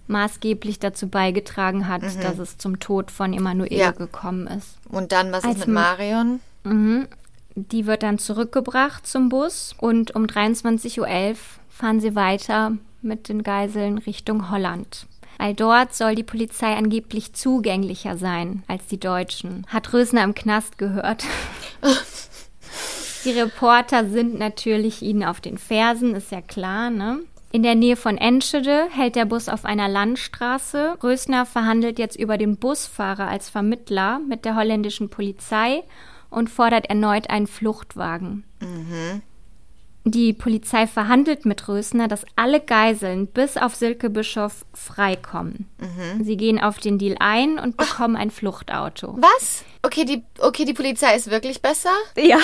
maßgeblich 0.06 0.78
dazu 0.80 1.08
beigetragen 1.08 1.86
hat, 1.88 2.02
dass 2.22 2.38
es 2.38 2.58
zum 2.58 2.80
Tod 2.80 3.10
von 3.10 3.32
Emanuele 3.32 3.76
Ja. 3.76 3.90
gekommen 3.92 4.46
ist. 4.48 4.76
Und 4.88 5.12
dann, 5.12 5.30
was 5.32 5.44
Als 5.44 5.58
ist 5.60 5.66
mit 5.66 5.74
Marion? 5.74 6.40
Die 7.54 7.86
wird 7.86 8.02
dann 8.02 8.18
zurückgebracht 8.18 9.06
zum 9.06 9.28
Bus 9.28 9.74
und 9.78 10.14
um 10.14 10.24
23.11 10.26 11.00
Uhr 11.00 11.36
fahren 11.68 12.00
sie 12.00 12.14
weiter 12.14 12.72
mit 13.02 13.28
den 13.28 13.42
Geiseln 13.42 13.98
Richtung 13.98 14.50
Holland. 14.50 15.06
Weil 15.40 15.54
dort 15.54 15.94
soll 15.94 16.16
die 16.16 16.22
Polizei 16.22 16.76
angeblich 16.76 17.32
zugänglicher 17.32 18.18
sein 18.18 18.62
als 18.68 18.86
die 18.88 19.00
Deutschen. 19.00 19.64
Hat 19.68 19.90
Rösner 19.94 20.22
im 20.22 20.34
Knast 20.34 20.76
gehört. 20.76 21.24
die 23.24 23.30
Reporter 23.30 24.06
sind 24.10 24.38
natürlich 24.38 25.00
ihnen 25.00 25.24
auf 25.24 25.40
den 25.40 25.56
Fersen, 25.56 26.14
ist 26.14 26.30
ja 26.30 26.42
klar, 26.42 26.90
ne? 26.90 27.20
In 27.52 27.62
der 27.62 27.74
Nähe 27.74 27.96
von 27.96 28.18
Enschede 28.18 28.88
hält 28.90 29.16
der 29.16 29.24
Bus 29.24 29.48
auf 29.48 29.64
einer 29.64 29.88
Landstraße. 29.88 30.98
Rösner 31.02 31.46
verhandelt 31.46 31.98
jetzt 31.98 32.16
über 32.16 32.36
den 32.36 32.58
Busfahrer 32.58 33.26
als 33.26 33.48
Vermittler 33.48 34.18
mit 34.18 34.44
der 34.44 34.56
holländischen 34.56 35.08
Polizei 35.08 35.84
und 36.28 36.50
fordert 36.50 36.90
erneut 36.90 37.30
einen 37.30 37.46
Fluchtwagen. 37.46 38.44
Die 40.04 40.32
Polizei 40.32 40.86
verhandelt 40.86 41.44
mit 41.44 41.68
Rösner, 41.68 42.08
dass 42.08 42.24
alle 42.36 42.60
Geiseln 42.60 43.26
bis 43.26 43.56
auf 43.56 43.74
Silke 43.74 44.08
Bischof 44.08 44.64
freikommen. 44.72 45.68
Sie 46.22 46.36
gehen 46.36 46.60
auf 46.60 46.78
den 46.78 46.98
Deal 46.98 47.16
ein 47.20 47.58
und 47.58 47.76
bekommen 47.76 48.16
ein 48.16 48.30
Fluchtauto. 48.30 49.16
Was? 49.18 49.64
Okay, 49.82 50.04
die, 50.04 50.22
okay, 50.40 50.66
die 50.66 50.74
Polizei 50.74 51.16
ist 51.16 51.30
wirklich 51.30 51.62
besser. 51.62 51.90
Ja. 52.14 52.36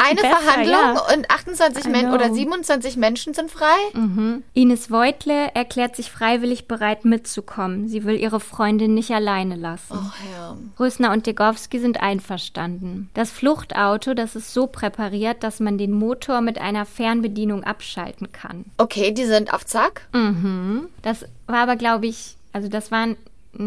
Eine 0.00 0.20
Besser, 0.22 0.36
Verhandlung 0.36 0.74
ja. 0.74 1.14
und 1.14 1.28
28 1.28 1.86
I 1.86 1.88
Men 1.88 2.12
oder 2.12 2.32
27 2.32 2.96
Menschen 2.96 3.34
sind 3.34 3.50
frei? 3.50 3.74
Mhm. 3.94 4.44
Ines 4.52 4.92
Voitle 4.92 5.50
erklärt 5.54 5.96
sich 5.96 6.12
freiwillig 6.12 6.68
bereit 6.68 7.04
mitzukommen. 7.04 7.88
Sie 7.88 8.04
will 8.04 8.16
ihre 8.16 8.38
Freundin 8.38 8.94
nicht 8.94 9.10
alleine 9.10 9.56
lassen. 9.56 9.98
Ach 9.98 10.16
ja. 10.32 10.56
Rösner 10.78 11.10
und 11.10 11.26
Degowski 11.26 11.80
sind 11.80 12.00
einverstanden. 12.00 13.10
Das 13.14 13.32
Fluchtauto, 13.32 14.14
das 14.14 14.36
ist 14.36 14.54
so 14.54 14.68
präpariert, 14.68 15.42
dass 15.42 15.58
man 15.58 15.78
den 15.78 15.90
Motor 15.90 16.42
mit 16.42 16.60
einer 16.60 16.86
Fernbedienung 17.04 17.64
abschalten 17.64 18.32
kann. 18.32 18.64
Okay, 18.78 19.12
die 19.12 19.26
sind 19.26 19.52
auf 19.52 19.66
Zack. 19.66 20.08
Mhm. 20.14 20.88
Das 21.02 21.26
war 21.46 21.58
aber, 21.58 21.76
glaube 21.76 22.06
ich, 22.06 22.36
also 22.52 22.68
das 22.68 22.90
war 22.90 23.02
ein- 23.06 23.16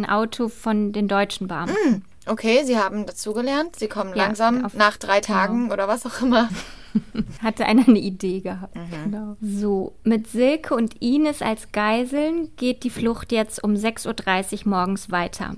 Auto 0.09 0.49
von 0.49 0.91
den 0.91 1.07
deutschen 1.07 1.47
Beamten. 1.47 2.03
Okay, 2.25 2.63
sie 2.65 2.77
haben 2.77 3.05
dazugelernt. 3.05 3.77
Sie 3.77 3.87
kommen 3.87 4.09
Ja, 4.17 4.25
langsam 4.25 4.67
nach 4.73 4.97
drei 4.97 5.21
Tagen 5.21 5.71
oder 5.71 5.87
was 5.87 6.05
auch 6.05 6.21
immer. 6.21 6.49
Hatte 7.41 7.65
einer 7.65 7.87
eine 7.87 7.99
Idee 7.99 8.41
gehabt. 8.41 8.75
Genau. 9.05 9.37
So, 9.39 9.93
mit 10.03 10.27
Silke 10.27 10.75
und 10.75 11.01
Ines 11.01 11.41
als 11.41 11.71
Geiseln 11.71 12.49
geht 12.57 12.83
die 12.83 12.89
Flucht 12.89 13.31
jetzt 13.31 13.63
um 13.63 13.75
6.30 13.75 14.65
Uhr 14.65 14.69
morgens 14.71 15.09
weiter. 15.09 15.55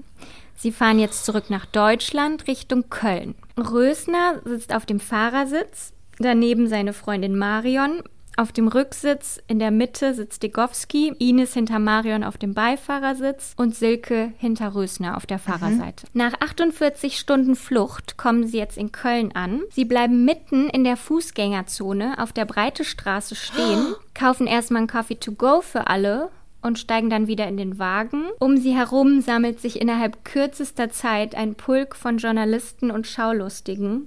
Sie 0.58 0.72
fahren 0.72 1.00
jetzt 1.00 1.26
zurück 1.26 1.50
nach 1.50 1.66
Deutschland 1.66 2.46
Richtung 2.46 2.88
Köln. 2.92 3.34
Rösner 3.58 4.42
sitzt 4.46 4.76
auf 4.76 4.86
dem 4.86 5.00
Fahrersitz, 5.00 5.94
daneben 6.20 6.67
seine 6.67 6.93
Freundin 6.93 7.38
Marion. 7.38 8.03
Auf 8.39 8.53
dem 8.53 8.70
Rücksitz 8.70 9.41
in 9.47 9.59
der 9.59 9.70
Mitte 9.70 10.13
sitzt 10.13 10.43
Degowski, 10.43 11.13
Ines 11.20 11.53
hinter 11.53 11.78
Marion 11.78 12.24
auf 12.24 12.38
dem 12.38 12.53
Beifahrersitz 12.53 13.53
und 13.57 13.76
Silke 13.76 14.32
hinter 14.38 14.76
Rösner 14.76 15.17
auf 15.17 15.26
der 15.26 15.39
Fahrerseite. 15.39 16.07
Nach 16.13 16.34
48 16.39 17.20
Stunden 17.20 17.57
Flucht 17.57 18.15
kommen 18.15 18.47
sie 18.47 18.57
jetzt 18.57 18.78
in 18.78 18.93
Köln 18.93 19.36
an. 19.36 19.63
Sie 19.72 19.84
bleiben 19.84 20.24
mitten 20.24 20.70
in 20.70 20.86
der 20.86 20.95
Fußgängerzone 20.95 22.17
auf 22.17 22.32
der 22.32 22.45
Breite 22.45 22.86
Straße 22.86 23.36
stehen, 23.36 23.93
kaufen 24.13 24.47
erstmal 24.47 24.84
einen 24.84 24.88
Coffee 24.88 25.20
to 25.20 25.34
go 25.34 25.59
für 25.59 25.88
alle 25.88 26.30
und 26.61 26.80
steigen 26.80 27.09
dann 27.09 27.28
wieder 27.28 27.47
in 27.47 27.57
den 27.57 27.78
Wagen. 27.78 28.24
Um 28.39 28.55
sie 28.55 28.74
herum 28.74 29.22
sammelt 29.22 29.59
sich 29.59 29.82
innerhalb 29.82 30.24
kürzester 30.24 30.89
Zeit 30.89 31.36
ein 31.36 31.55
Pulk 31.55 31.95
von 31.95 32.17
Journalisten 32.17 32.89
und 32.91 33.05
Schaulustigen. 33.07 34.05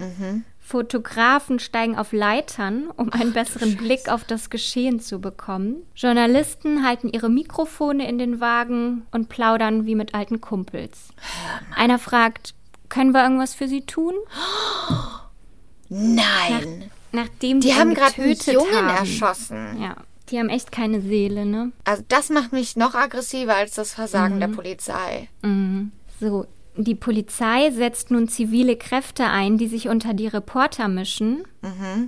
Fotografen 0.72 1.58
steigen 1.58 1.98
auf 1.98 2.12
Leitern, 2.12 2.86
um 2.96 3.12
einen 3.12 3.34
besseren 3.34 3.76
Blick 3.76 4.08
auf 4.08 4.24
das 4.24 4.48
Geschehen 4.48 5.00
zu 5.00 5.20
bekommen. 5.20 5.82
Journalisten 5.94 6.82
halten 6.82 7.10
ihre 7.10 7.28
Mikrofone 7.28 8.08
in 8.08 8.16
den 8.16 8.40
Wagen 8.40 9.06
und 9.12 9.28
plaudern 9.28 9.84
wie 9.84 9.94
mit 9.94 10.14
alten 10.14 10.40
Kumpels. 10.40 11.10
Einer 11.76 11.98
fragt, 11.98 12.54
können 12.88 13.12
wir 13.12 13.22
irgendwas 13.22 13.52
für 13.52 13.68
sie 13.68 13.82
tun? 13.82 14.14
Nein. 15.90 16.90
Nachdem 17.12 17.60
Die 17.60 17.68
sie 17.68 17.74
haben 17.78 17.92
gerade 17.92 18.22
einen 18.22 18.34
Jungen 18.34 18.74
haben. 18.74 18.96
erschossen. 18.96 19.78
Ja, 19.78 19.96
die 20.30 20.38
haben 20.38 20.48
echt 20.48 20.72
keine 20.72 21.02
Seele, 21.02 21.44
ne? 21.44 21.72
Also 21.84 22.02
das 22.08 22.30
macht 22.30 22.52
mich 22.52 22.76
noch 22.76 22.94
aggressiver 22.94 23.56
als 23.56 23.74
das 23.74 23.92
Versagen 23.92 24.40
der 24.40 24.48
Polizei. 24.48 25.28
So, 26.18 26.46
die 26.76 26.94
Polizei 26.94 27.70
setzt 27.70 28.10
nun 28.10 28.28
zivile 28.28 28.76
Kräfte 28.76 29.24
ein, 29.24 29.58
die 29.58 29.68
sich 29.68 29.88
unter 29.88 30.14
die 30.14 30.26
Reporter 30.26 30.88
mischen. 30.88 31.44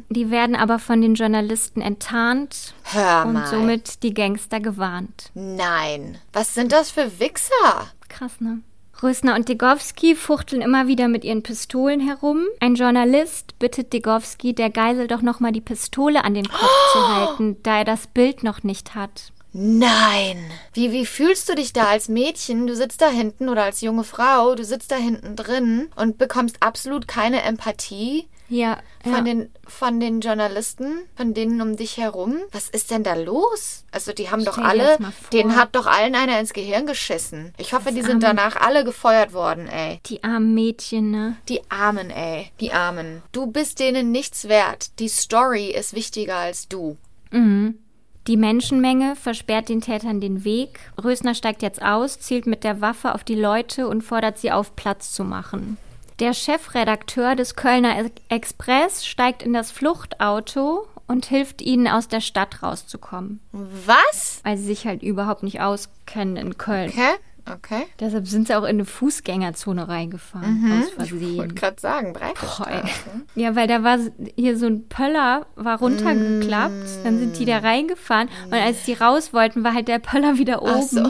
Die 0.08 0.30
werden 0.30 0.56
aber 0.56 0.78
von 0.78 1.00
den 1.02 1.14
Journalisten 1.14 1.80
enttarnt 1.80 2.74
Hör 2.84 3.26
und 3.26 3.34
mal. 3.34 3.46
somit 3.46 4.02
die 4.02 4.14
Gangster 4.14 4.60
gewarnt. 4.60 5.30
Nein. 5.34 6.18
Was 6.32 6.54
sind 6.54 6.72
das 6.72 6.90
für 6.90 7.20
Wichser? 7.20 7.88
Krass, 8.08 8.40
ne? 8.40 8.60
Rösner 9.02 9.34
und 9.34 9.48
Degowski 9.48 10.14
fuchteln 10.14 10.62
immer 10.62 10.86
wieder 10.86 11.08
mit 11.08 11.24
ihren 11.24 11.42
Pistolen 11.42 12.00
herum. 12.00 12.44
Ein 12.60 12.74
Journalist 12.74 13.58
bittet 13.58 13.92
Degowski, 13.92 14.54
der 14.54 14.70
Geisel 14.70 15.08
doch 15.08 15.20
noch 15.20 15.40
mal 15.40 15.52
die 15.52 15.60
Pistole 15.60 16.24
an 16.24 16.34
den 16.34 16.48
Kopf 16.48 16.92
zu 16.92 17.08
halten, 17.14 17.56
da 17.62 17.78
er 17.78 17.84
das 17.84 18.06
Bild 18.06 18.42
noch 18.44 18.62
nicht 18.62 18.94
hat. 18.94 19.32
Nein. 19.56 20.50
Wie, 20.72 20.90
wie 20.90 21.06
fühlst 21.06 21.48
du 21.48 21.54
dich 21.54 21.72
da 21.72 21.84
als 21.86 22.08
Mädchen? 22.08 22.66
Du 22.66 22.74
sitzt 22.74 23.00
da 23.00 23.08
hinten 23.08 23.48
oder 23.48 23.62
als 23.62 23.80
junge 23.80 24.02
Frau, 24.04 24.56
du 24.56 24.64
sitzt 24.64 24.90
da 24.90 24.96
hinten 24.96 25.36
drin 25.36 25.88
und 25.94 26.18
bekommst 26.18 26.56
absolut 26.60 27.06
keine 27.06 27.42
Empathie 27.42 28.28
Ja, 28.48 28.78
von, 29.04 29.12
ja. 29.12 29.20
den, 29.22 29.50
von 29.66 30.00
den 30.00 30.20
Journalisten, 30.20 31.04
von 31.16 31.34
denen 31.34 31.60
um 31.60 31.76
dich 31.76 31.98
herum. 31.98 32.38
Was 32.50 32.68
ist 32.68 32.90
denn 32.90 33.04
da 33.04 33.14
los? 33.14 33.84
Also 33.92 34.12
die 34.12 34.28
haben 34.28 34.44
doch 34.44 34.54
Stell 34.54 34.64
dir 34.64 34.68
alle, 34.70 34.96
das 34.98 35.30
denen 35.32 35.54
hat 35.54 35.76
doch 35.76 35.86
allen 35.86 36.16
einer 36.16 36.40
ins 36.40 36.52
Gehirn 36.52 36.84
geschissen. 36.86 37.54
Ich 37.56 37.72
hoffe, 37.74 37.92
die 37.92 38.02
sind 38.02 38.24
arme- 38.24 38.34
danach 38.36 38.56
alle 38.56 38.82
gefeuert 38.82 39.32
worden, 39.32 39.68
ey. 39.68 40.00
die 40.06 40.24
armen 40.24 40.52
Mädchen, 40.54 41.12
ne? 41.12 41.36
Die 41.48 41.60
Armen, 41.70 42.10
ey. 42.10 42.50
Die 42.60 42.72
Armen. 42.72 43.22
Du 43.30 43.46
bist 43.46 43.78
denen 43.78 44.10
nichts 44.10 44.48
wert. 44.48 44.98
Die 44.98 45.08
Story 45.08 45.66
ist 45.70 45.94
wichtiger 45.94 46.38
als 46.38 46.66
du. 46.66 46.96
Mhm. 47.30 47.78
Die 48.26 48.38
Menschenmenge 48.38 49.16
versperrt 49.16 49.68
den 49.68 49.82
Tätern 49.82 50.20
den 50.20 50.44
Weg. 50.44 50.80
Rösner 51.02 51.34
steigt 51.34 51.60
jetzt 51.60 51.82
aus, 51.82 52.18
zielt 52.20 52.46
mit 52.46 52.64
der 52.64 52.80
Waffe 52.80 53.14
auf 53.14 53.22
die 53.22 53.34
Leute 53.34 53.86
und 53.86 54.00
fordert 54.02 54.38
sie 54.38 54.50
auf, 54.50 54.74
Platz 54.76 55.12
zu 55.12 55.24
machen. 55.24 55.76
Der 56.20 56.32
Chefredakteur 56.32 57.36
des 57.36 57.54
Kölner 57.54 58.10
Express 58.30 59.04
steigt 59.04 59.42
in 59.42 59.52
das 59.52 59.70
Fluchtauto 59.70 60.86
und 61.06 61.26
hilft 61.26 61.60
ihnen 61.60 61.86
aus 61.86 62.08
der 62.08 62.20
Stadt 62.20 62.62
rauszukommen, 62.62 63.40
Was? 63.52 64.40
weil 64.42 64.56
sie 64.56 64.64
sich 64.64 64.86
halt 64.86 65.02
überhaupt 65.02 65.42
nicht 65.42 65.60
auskennen 65.60 66.36
in 66.36 66.56
Köln. 66.56 66.90
Okay, 66.90 67.14
okay. 67.52 67.84
Deshalb 68.00 68.26
sind 68.26 68.48
sie 68.48 68.54
auch 68.54 68.62
in 68.64 68.70
eine 68.70 68.84
Fußgängerzone 68.84 69.88
reingefahren, 69.88 70.72
aus 70.80 70.88
Ich 70.88 71.12
wollte 71.12 71.24
Versehen. 71.26 71.54
gerade 71.54 71.80
sagen, 71.80 72.12
breite 72.12 72.40
Boah, 72.40 72.66
ey. 72.68 72.78
Straße. 72.78 72.92
Ja, 73.34 73.56
weil 73.56 73.66
da 73.68 73.82
war 73.82 73.98
hier 74.36 74.58
so 74.58 74.66
ein 74.66 74.88
Pöller, 74.88 75.46
war 75.56 75.78
runtergeklappt, 75.78 77.04
dann 77.04 77.18
sind 77.18 77.38
die 77.38 77.44
da 77.44 77.58
reingefahren 77.58 78.28
und 78.46 78.54
als 78.54 78.84
die 78.84 78.94
raus 78.94 79.32
wollten, 79.32 79.64
war 79.64 79.74
halt 79.74 79.88
der 79.88 79.98
Pöller 79.98 80.38
wieder 80.38 80.62
oben. 80.62 80.72
Ach 80.76 80.82
so. 80.82 81.00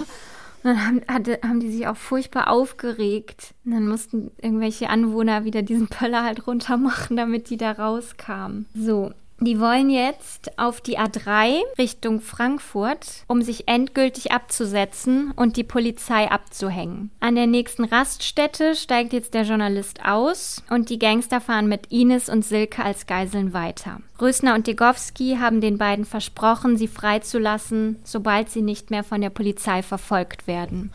Und 0.65 0.71
dann 0.71 0.87
haben, 0.87 1.01
hatte, 1.09 1.41
haben 1.43 1.61
die 1.61 1.71
sich 1.71 1.87
auch 1.87 1.97
furchtbar 1.97 2.49
aufgeregt. 2.49 3.55
Und 3.67 3.73
dann 3.73 3.87
mussten 3.87 4.31
irgendwelche 4.41 4.89
Anwohner 4.89 5.45
wieder 5.45 5.61
diesen 5.61 5.89
Pöller 5.89 6.25
halt 6.25 6.47
runter 6.47 6.79
machen, 6.79 7.19
damit 7.19 7.51
die 7.51 7.59
da 7.59 7.73
rauskamen. 7.73 8.65
So. 8.75 9.13
Die 9.41 9.59
wollen 9.59 9.91
jetzt 9.91 10.59
auf 10.59 10.81
die 10.81 10.99
A3 10.99 11.61
Richtung 11.77 12.21
Frankfurt, 12.21 13.25
um 13.27 13.43
sich 13.43 13.67
endgültig 13.67 14.31
abzusetzen 14.31 15.33
und 15.33 15.57
die 15.57 15.65
Polizei 15.65 16.31
abzuhängen. 16.31 17.11
An 17.19 17.35
der 17.35 17.49
nächsten 17.49 17.85
Raststätte 17.85 18.77
steigt 18.77 19.13
jetzt 19.13 19.35
der 19.35 19.43
Journalist 19.43 20.05
aus 20.05 20.63
und 20.71 20.89
die 20.89 21.01
Gangster 21.01 21.41
fahren 21.41 21.69
mit 21.69 21.91
Ines 21.91 22.29
und 22.29 22.45
Silke 22.45 22.85
als 22.85 23.07
Geiseln 23.07 23.53
weiter. 23.53 24.01
Rösner 24.21 24.55
und 24.55 24.69
Degowski 24.69 25.39
haben 25.41 25.61
den 25.61 25.79
beiden 25.79 26.05
versprochen, 26.05 26.77
sie 26.77 26.89
freizulassen, 26.89 27.99
sobald 28.05 28.51
sie 28.51 28.63
nicht 28.63 28.91
mehr 28.91 29.03
von 29.03 29.21
der 29.21 29.31
Polizei 29.31 29.83
verfolgt 29.83 30.47
werden. 30.47 30.93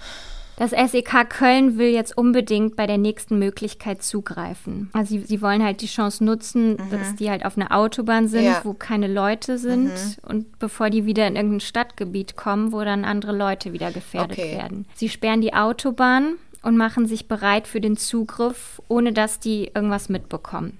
Das 0.59 0.71
SEK 0.91 1.29
Köln 1.29 1.77
will 1.77 1.87
jetzt 1.87 2.17
unbedingt 2.17 2.75
bei 2.75 2.85
der 2.85 2.97
nächsten 2.97 3.39
Möglichkeit 3.39 4.03
zugreifen. 4.03 4.89
Also 4.93 5.15
sie, 5.15 5.19
sie 5.25 5.41
wollen 5.41 5.63
halt 5.63 5.81
die 5.81 5.87
Chance 5.87 6.23
nutzen, 6.23 6.77
dass 6.91 7.15
die 7.15 7.29
halt 7.29 7.45
auf 7.45 7.57
einer 7.57 7.75
Autobahn 7.75 8.27
sind, 8.27 8.43
Ja. 8.43 8.61
wo 8.63 8.73
keine 8.73 9.07
Leute 9.07 9.57
sind 9.57 9.91
und 10.27 10.59
bevor 10.59 10.89
die 10.89 11.05
wieder 11.05 11.25
in 11.27 11.35
irgendein 11.37 11.61
Stadtgebiet 11.61 12.35
kommen, 12.35 12.71
wo 12.73 12.83
dann 12.83 13.05
andere 13.05 13.35
Leute 13.35 13.73
wieder 13.73 13.91
gefährdet 13.91 14.37
Okay. 14.37 14.57
werden. 14.57 14.85
Sie 14.95 15.09
sperren 15.09 15.41
die 15.41 15.53
Autobahn 15.53 16.35
und 16.61 16.75
machen 16.75 17.05
sich 17.07 17.29
bereit 17.29 17.65
für 17.65 17.79
den 17.79 17.95
Zugriff, 17.95 18.81
ohne 18.89 19.13
dass 19.13 19.39
die 19.39 19.71
irgendwas 19.73 20.09
mitbekommen. 20.09 20.77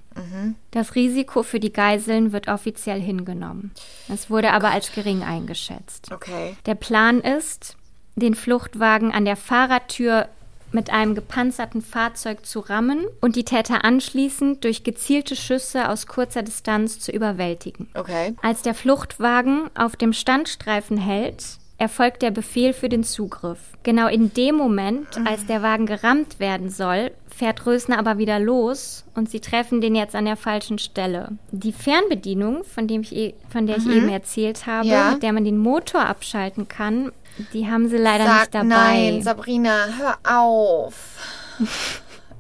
Das 0.72 0.96
Risiko 0.96 1.44
für 1.44 1.62
die 1.62 1.72
Geiseln 1.72 2.34
wird 2.34 2.50
offiziell 2.50 3.00
hingenommen. 3.00 3.72
Es 4.10 4.30
wurde 4.30 4.52
aber 4.52 4.72
als 4.72 4.92
gering 4.92 5.24
eingeschätzt. 5.24 6.12
Okay. 6.12 6.58
Der 6.66 6.76
Plan 6.76 7.22
ist, 7.22 7.78
den 8.20 8.36
Fluchtwagen 8.36 9.12
an 9.12 9.26
der 9.26 9.36
Fahrertür 9.36 10.28
mit 10.72 10.92
einem 10.92 11.16
gepanzerten 11.16 11.82
Fahrzeug 11.82 12.46
zu 12.46 12.60
rammen 12.60 13.06
und 13.22 13.36
die 13.36 13.46
Täter 13.46 13.84
anschließend 13.84 14.64
durch 14.64 14.84
gezielte 14.84 15.36
Schüsse 15.36 15.90
aus 15.90 16.08
kurzer 16.08 16.44
Distanz 16.44 17.00
zu 17.00 17.12
überwältigen. 17.12 17.90
Okay. 17.96 18.36
Als 18.42 18.62
der 18.62 18.76
Fluchtwagen 18.76 19.70
auf 19.76 19.96
dem 19.96 20.14
Standstreifen 20.14 20.98
hält, 20.98 21.59
erfolgt 21.80 22.22
der 22.22 22.32
Befehl 22.32 22.74
für 22.74 22.90
den 22.90 23.04
Zugriff. 23.04 23.60
Genau 23.84 24.08
in 24.08 24.34
dem 24.34 24.56
Moment, 24.56 25.08
als 25.26 25.46
der 25.46 25.64
Wagen 25.64 25.86
gerammt 25.86 26.40
werden 26.40 26.70
soll, 26.70 27.12
fährt 27.34 27.66
Rösner 27.66 27.98
aber 27.98 28.18
wieder 28.18 28.38
los 28.40 29.06
und 29.16 29.30
sie 29.30 29.40
treffen 29.40 29.80
den 29.82 29.96
jetzt 29.96 30.14
an 30.16 30.26
der 30.26 30.36
falschen 30.36 30.78
Stelle. 30.78 31.30
Die 31.52 31.72
Fernbedienung, 31.72 32.64
von, 32.66 32.88
dem 32.88 33.02
ich, 33.02 33.16
e- 33.16 33.34
von 33.50 33.66
der 33.66 33.78
ich 33.78 33.88
eben 33.88 34.10
erzählt 34.10 34.68
habe, 34.68 34.88
Ja. 34.88 35.12
mit 35.12 35.24
der 35.24 35.32
man 35.34 35.46
den 35.46 35.58
Motor 35.58 36.02
abschalten 36.06 36.68
kann, 36.68 37.12
die 37.54 37.68
haben 37.72 37.88
sie 37.88 37.98
leider 37.98 38.26
Sag 38.26 38.40
nicht 38.42 38.54
dabei. 38.56 38.66
nein, 38.68 39.22
Sabrina, 39.22 39.86
hör 39.98 40.18
auf. 40.24 41.18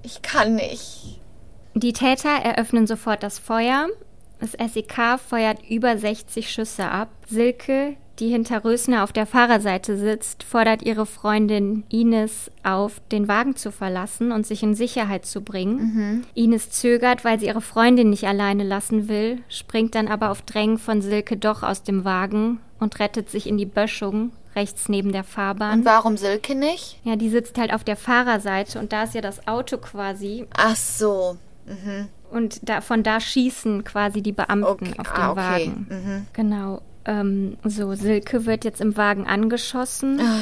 Ich 0.01 0.21
kann 0.21 0.55
nicht. 0.55 1.19
Die 1.75 1.93
Täter 1.93 2.29
eröffnen 2.29 2.87
sofort 2.87 3.21
das 3.21 3.37
Feuer. 3.37 3.87
Das 4.39 4.51
SEK 4.53 5.19
feuert 5.19 5.59
über 5.69 5.97
60 5.97 6.49
Schüsse 6.49 6.85
ab. 6.89 7.09
Silke, 7.27 7.95
die 8.19 8.29
hinter 8.29 8.63
Rösner 8.65 9.03
auf 9.03 9.11
der 9.13 9.25
Fahrerseite 9.25 9.97
sitzt, 9.97 10.43
fordert 10.43 10.81
ihre 10.83 11.05
Freundin 11.05 11.83
Ines 11.89 12.51
auf, 12.63 13.01
den 13.11 13.27
Wagen 13.27 13.55
zu 13.55 13.71
verlassen 13.71 14.31
und 14.31 14.45
sich 14.45 14.61
in 14.63 14.75
Sicherheit 14.75 15.25
zu 15.25 15.41
bringen. 15.41 16.25
Ines 16.33 16.69
zögert, 16.71 17.23
weil 17.25 17.39
sie 17.39 17.47
ihre 17.47 17.61
Freundin 17.61 18.09
nicht 18.09 18.25
alleine 18.27 18.63
lassen 18.63 19.07
will, 19.07 19.41
springt 19.49 19.95
dann 19.95 20.07
aber 20.07 20.31
auf 20.31 20.41
Drängen 20.41 20.77
von 20.77 21.01
Silke 21.01 21.37
doch 21.37 21.63
aus 21.63 21.83
dem 21.83 22.03
Wagen 22.05 22.59
und 22.79 22.99
rettet 22.99 23.29
sich 23.29 23.47
in 23.47 23.57
die 23.57 23.65
Böschung 23.65 24.31
rechts 24.55 24.89
neben 24.89 25.11
der 25.11 25.23
Fahrbahn. 25.23 25.79
Und 25.79 25.85
warum 25.85 26.17
Silke 26.17 26.55
nicht? 26.55 26.99
Ja, 27.03 27.15
die 27.15 27.29
sitzt 27.29 27.57
halt 27.57 27.73
auf 27.73 27.83
der 27.83 27.95
Fahrerseite 27.95 28.79
und 28.79 28.91
da 28.91 29.03
ist 29.03 29.13
ja 29.13 29.21
das 29.21 29.47
Auto 29.47 29.77
quasi 29.77 30.45
Ach 30.57 30.75
so. 30.75 31.37
und 32.31 32.67
da, 32.67 32.81
von 32.81 33.03
da 33.03 33.19
schießen 33.19 33.83
quasi 33.83 34.21
die 34.21 34.31
Beamten 34.31 34.65
Okay. 34.65 34.93
auf 34.97 35.07
den 35.13 35.21
Ah, 35.21 35.31
okay. 35.31 35.37
Wagen. 35.41 36.27
Genau. 36.33 36.81
Ähm, 37.09 37.57
so, 37.63 37.95
Silke 37.95 38.45
wird 38.45 38.63
jetzt 38.65 38.81
im 38.81 38.95
Wagen 38.95 39.25
angeschossen. 39.25 40.19
Ah. 40.21 40.41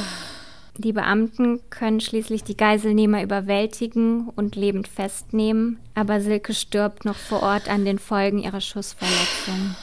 Die 0.75 0.91
Beamten 0.91 1.61
können 1.69 2.01
schließlich 2.01 2.43
die 2.43 2.57
Geiselnehmer 2.57 3.23
überwältigen 3.23 4.27
und 4.35 4.55
lebend 4.55 4.87
festnehmen, 4.87 5.79
aber 5.95 6.19
Silke 6.19 6.53
stirbt 6.53 7.05
noch 7.05 7.15
vor 7.15 7.41
Ort 7.41 7.69
an 7.69 7.85
den 7.85 7.97
Folgen 7.97 8.39
ihrer 8.39 8.61
Schussverletzung. 8.61 9.75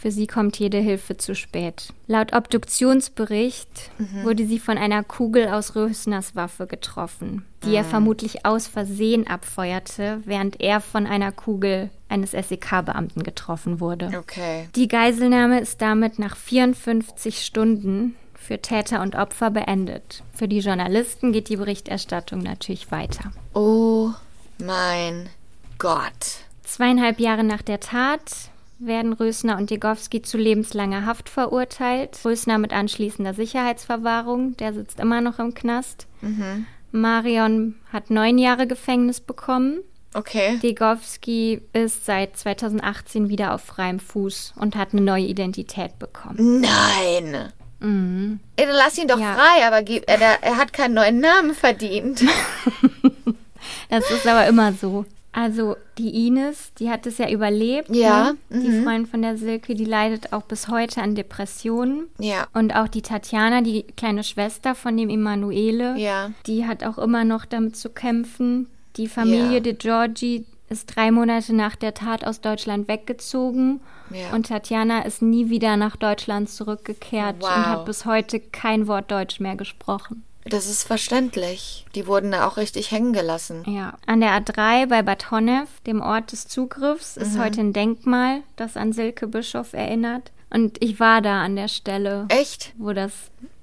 Für 0.00 0.12
sie 0.12 0.28
kommt 0.28 0.56
jede 0.60 0.78
Hilfe 0.78 1.16
zu 1.16 1.34
spät. 1.34 1.92
Laut 2.06 2.32
Obduktionsbericht 2.32 3.90
Mhm. 3.98 4.22
wurde 4.24 4.46
sie 4.46 4.60
von 4.60 4.78
einer 4.78 5.02
Kugel 5.02 5.48
aus 5.48 5.74
Rösners 5.74 6.36
Waffe 6.36 6.66
getroffen, 6.68 7.44
die 7.64 7.74
Ah. 7.74 7.78
er 7.80 7.84
vermutlich 7.84 8.46
aus 8.46 8.68
Versehen 8.68 9.26
abfeuerte, 9.26 10.22
während 10.24 10.60
er 10.60 10.80
von 10.80 11.06
einer 11.06 11.32
Kugel 11.32 11.90
eines 12.08 12.30
SEK-Beamten 12.32 13.24
getroffen 13.24 13.80
wurde. 13.80 14.12
Okay. 14.16 14.68
Die 14.76 14.86
Geiselnahme 14.88 15.58
ist 15.60 15.82
damit 15.82 16.18
nach 16.20 16.36
54 16.36 17.44
Stunden 17.44 18.14
für 18.34 18.62
Täter 18.62 19.02
und 19.02 19.16
Opfer 19.16 19.50
beendet. 19.50 20.22
Für 20.32 20.46
die 20.46 20.60
Journalisten 20.60 21.32
geht 21.32 21.48
die 21.48 21.56
Berichterstattung 21.56 22.38
natürlich 22.38 22.90
weiter. 22.92 23.32
Oh 23.52 24.10
mein 24.58 25.28
Gott. 25.78 26.38
Zweieinhalb 26.62 27.18
Jahre 27.18 27.42
nach 27.44 27.62
der 27.62 27.80
Tat 27.80 28.22
werden 28.78 29.12
Rösner 29.12 29.56
und 29.56 29.70
Degowski 29.70 30.22
zu 30.22 30.38
lebenslanger 30.38 31.04
Haft 31.06 31.28
verurteilt. 31.28 32.18
Rösner 32.24 32.58
mit 32.58 32.72
anschließender 32.72 33.34
Sicherheitsverwahrung, 33.34 34.56
der 34.56 34.72
sitzt 34.72 35.00
immer 35.00 35.20
noch 35.20 35.38
im 35.38 35.54
Knast. 35.54 36.06
Marion 36.92 37.74
hat 37.92 38.10
neun 38.10 38.38
Jahre 38.38 38.66
Gefängnis 38.66 39.20
bekommen. 39.20 39.80
Okay. 40.14 40.58
Degowski 40.62 41.60
ist 41.74 42.06
seit 42.06 42.36
2018 42.36 43.28
wieder 43.28 43.52
auf 43.54 43.62
freiem 43.62 44.00
Fuß 44.00 44.54
und 44.56 44.74
hat 44.74 44.92
eine 44.92 45.02
neue 45.02 45.24
Identität 45.26 45.98
bekommen. 45.98 46.60
Nein. 46.62 47.52
Ey, 47.80 48.66
dann 48.66 48.74
lass 48.76 48.98
ihn 48.98 49.06
doch 49.06 49.20
Ja. 49.20 49.34
frei, 49.34 49.66
aber 49.66 49.82
gib, 49.82 50.04
er, 50.08 50.18
er 50.20 50.56
hat 50.56 50.72
keinen 50.72 50.94
neuen 50.94 51.20
Namen 51.20 51.54
verdient. 51.54 52.22
Das 53.90 54.08
ist 54.10 54.26
aber 54.26 54.46
immer 54.46 54.72
so. 54.72 55.04
Also 55.40 55.76
die 55.98 56.26
Ines, 56.26 56.72
die 56.80 56.90
hat 56.90 57.06
es 57.06 57.18
ja 57.18 57.30
überlebt. 57.30 57.94
Ja, 57.94 58.32
Ne? 58.50 58.60
Die 58.60 58.82
Freundin 58.82 59.06
von 59.06 59.22
der 59.22 59.36
Silke, 59.38 59.76
die 59.76 59.84
leidet 59.84 60.32
auch 60.32 60.42
bis 60.42 60.66
heute 60.66 61.00
an 61.00 61.14
Depressionen. 61.14 62.08
ja. 62.18 62.48
Und 62.54 62.74
auch 62.74 62.88
die 62.88 63.02
Tatjana, 63.02 63.60
die 63.60 63.84
kleine 63.96 64.24
Schwester 64.24 64.74
von 64.74 64.96
dem 64.96 65.08
Emanuele, 65.10 65.96
Ja. 65.96 66.32
die 66.46 66.66
hat 66.66 66.82
auch 66.82 66.98
immer 66.98 67.22
noch 67.24 67.44
damit 67.44 67.76
zu 67.76 67.88
kämpfen. 67.88 68.66
Die 68.96 69.06
Familie 69.06 69.54
Ja. 69.54 69.60
de 69.60 69.74
Giorgi 69.74 70.44
ist 70.70 70.86
drei 70.96 71.12
Monate 71.12 71.54
nach 71.54 71.76
der 71.76 71.94
Tat 71.94 72.26
aus 72.26 72.40
Deutschland 72.40 72.88
weggezogen. 72.88 73.80
Ja. 74.10 74.34
Und 74.34 74.48
Tatjana 74.48 75.02
ist 75.02 75.22
nie 75.22 75.50
wieder 75.50 75.76
nach 75.76 75.94
Deutschland 75.96 76.50
zurückgekehrt 76.50 77.36
Wow. 77.40 77.48
und 77.56 77.66
hat 77.66 77.84
bis 77.84 78.04
heute 78.06 78.40
kein 78.40 78.88
Wort 78.88 79.10
Deutsch 79.12 79.38
mehr 79.38 79.54
gesprochen. 79.54 80.24
Das 80.44 80.66
ist 80.68 80.84
verständlich. 80.84 81.84
Die 81.94 82.06
wurden 82.06 82.30
da 82.32 82.46
auch 82.46 82.56
richtig 82.56 82.90
hängen 82.90 83.12
gelassen. 83.12 83.64
Ja, 83.66 83.94
an 84.06 84.20
der 84.20 84.30
A3 84.40 84.86
bei 84.86 85.02
Bad 85.02 85.30
Honnef, 85.30 85.68
dem 85.86 86.00
Ort 86.00 86.32
des 86.32 86.46
Zugriffs, 86.48 87.16
ist 87.16 87.38
heute 87.38 87.60
ein 87.60 87.72
Denkmal, 87.72 88.40
das 88.56 88.76
an 88.76 88.92
Silke 88.92 89.26
Bischof 89.26 89.72
erinnert. 89.74 90.30
Und 90.50 90.82
ich 90.82 90.98
war 91.00 91.20
da 91.20 91.42
an 91.42 91.56
der 91.56 91.68
Stelle, 91.68 92.24
Echt? 92.30 92.72
wo 92.78 92.92
das 92.94 93.12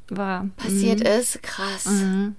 war. 0.09 0.47
Passiert 0.57 1.01
ist? 1.01 1.41
Krass. 1.41 1.87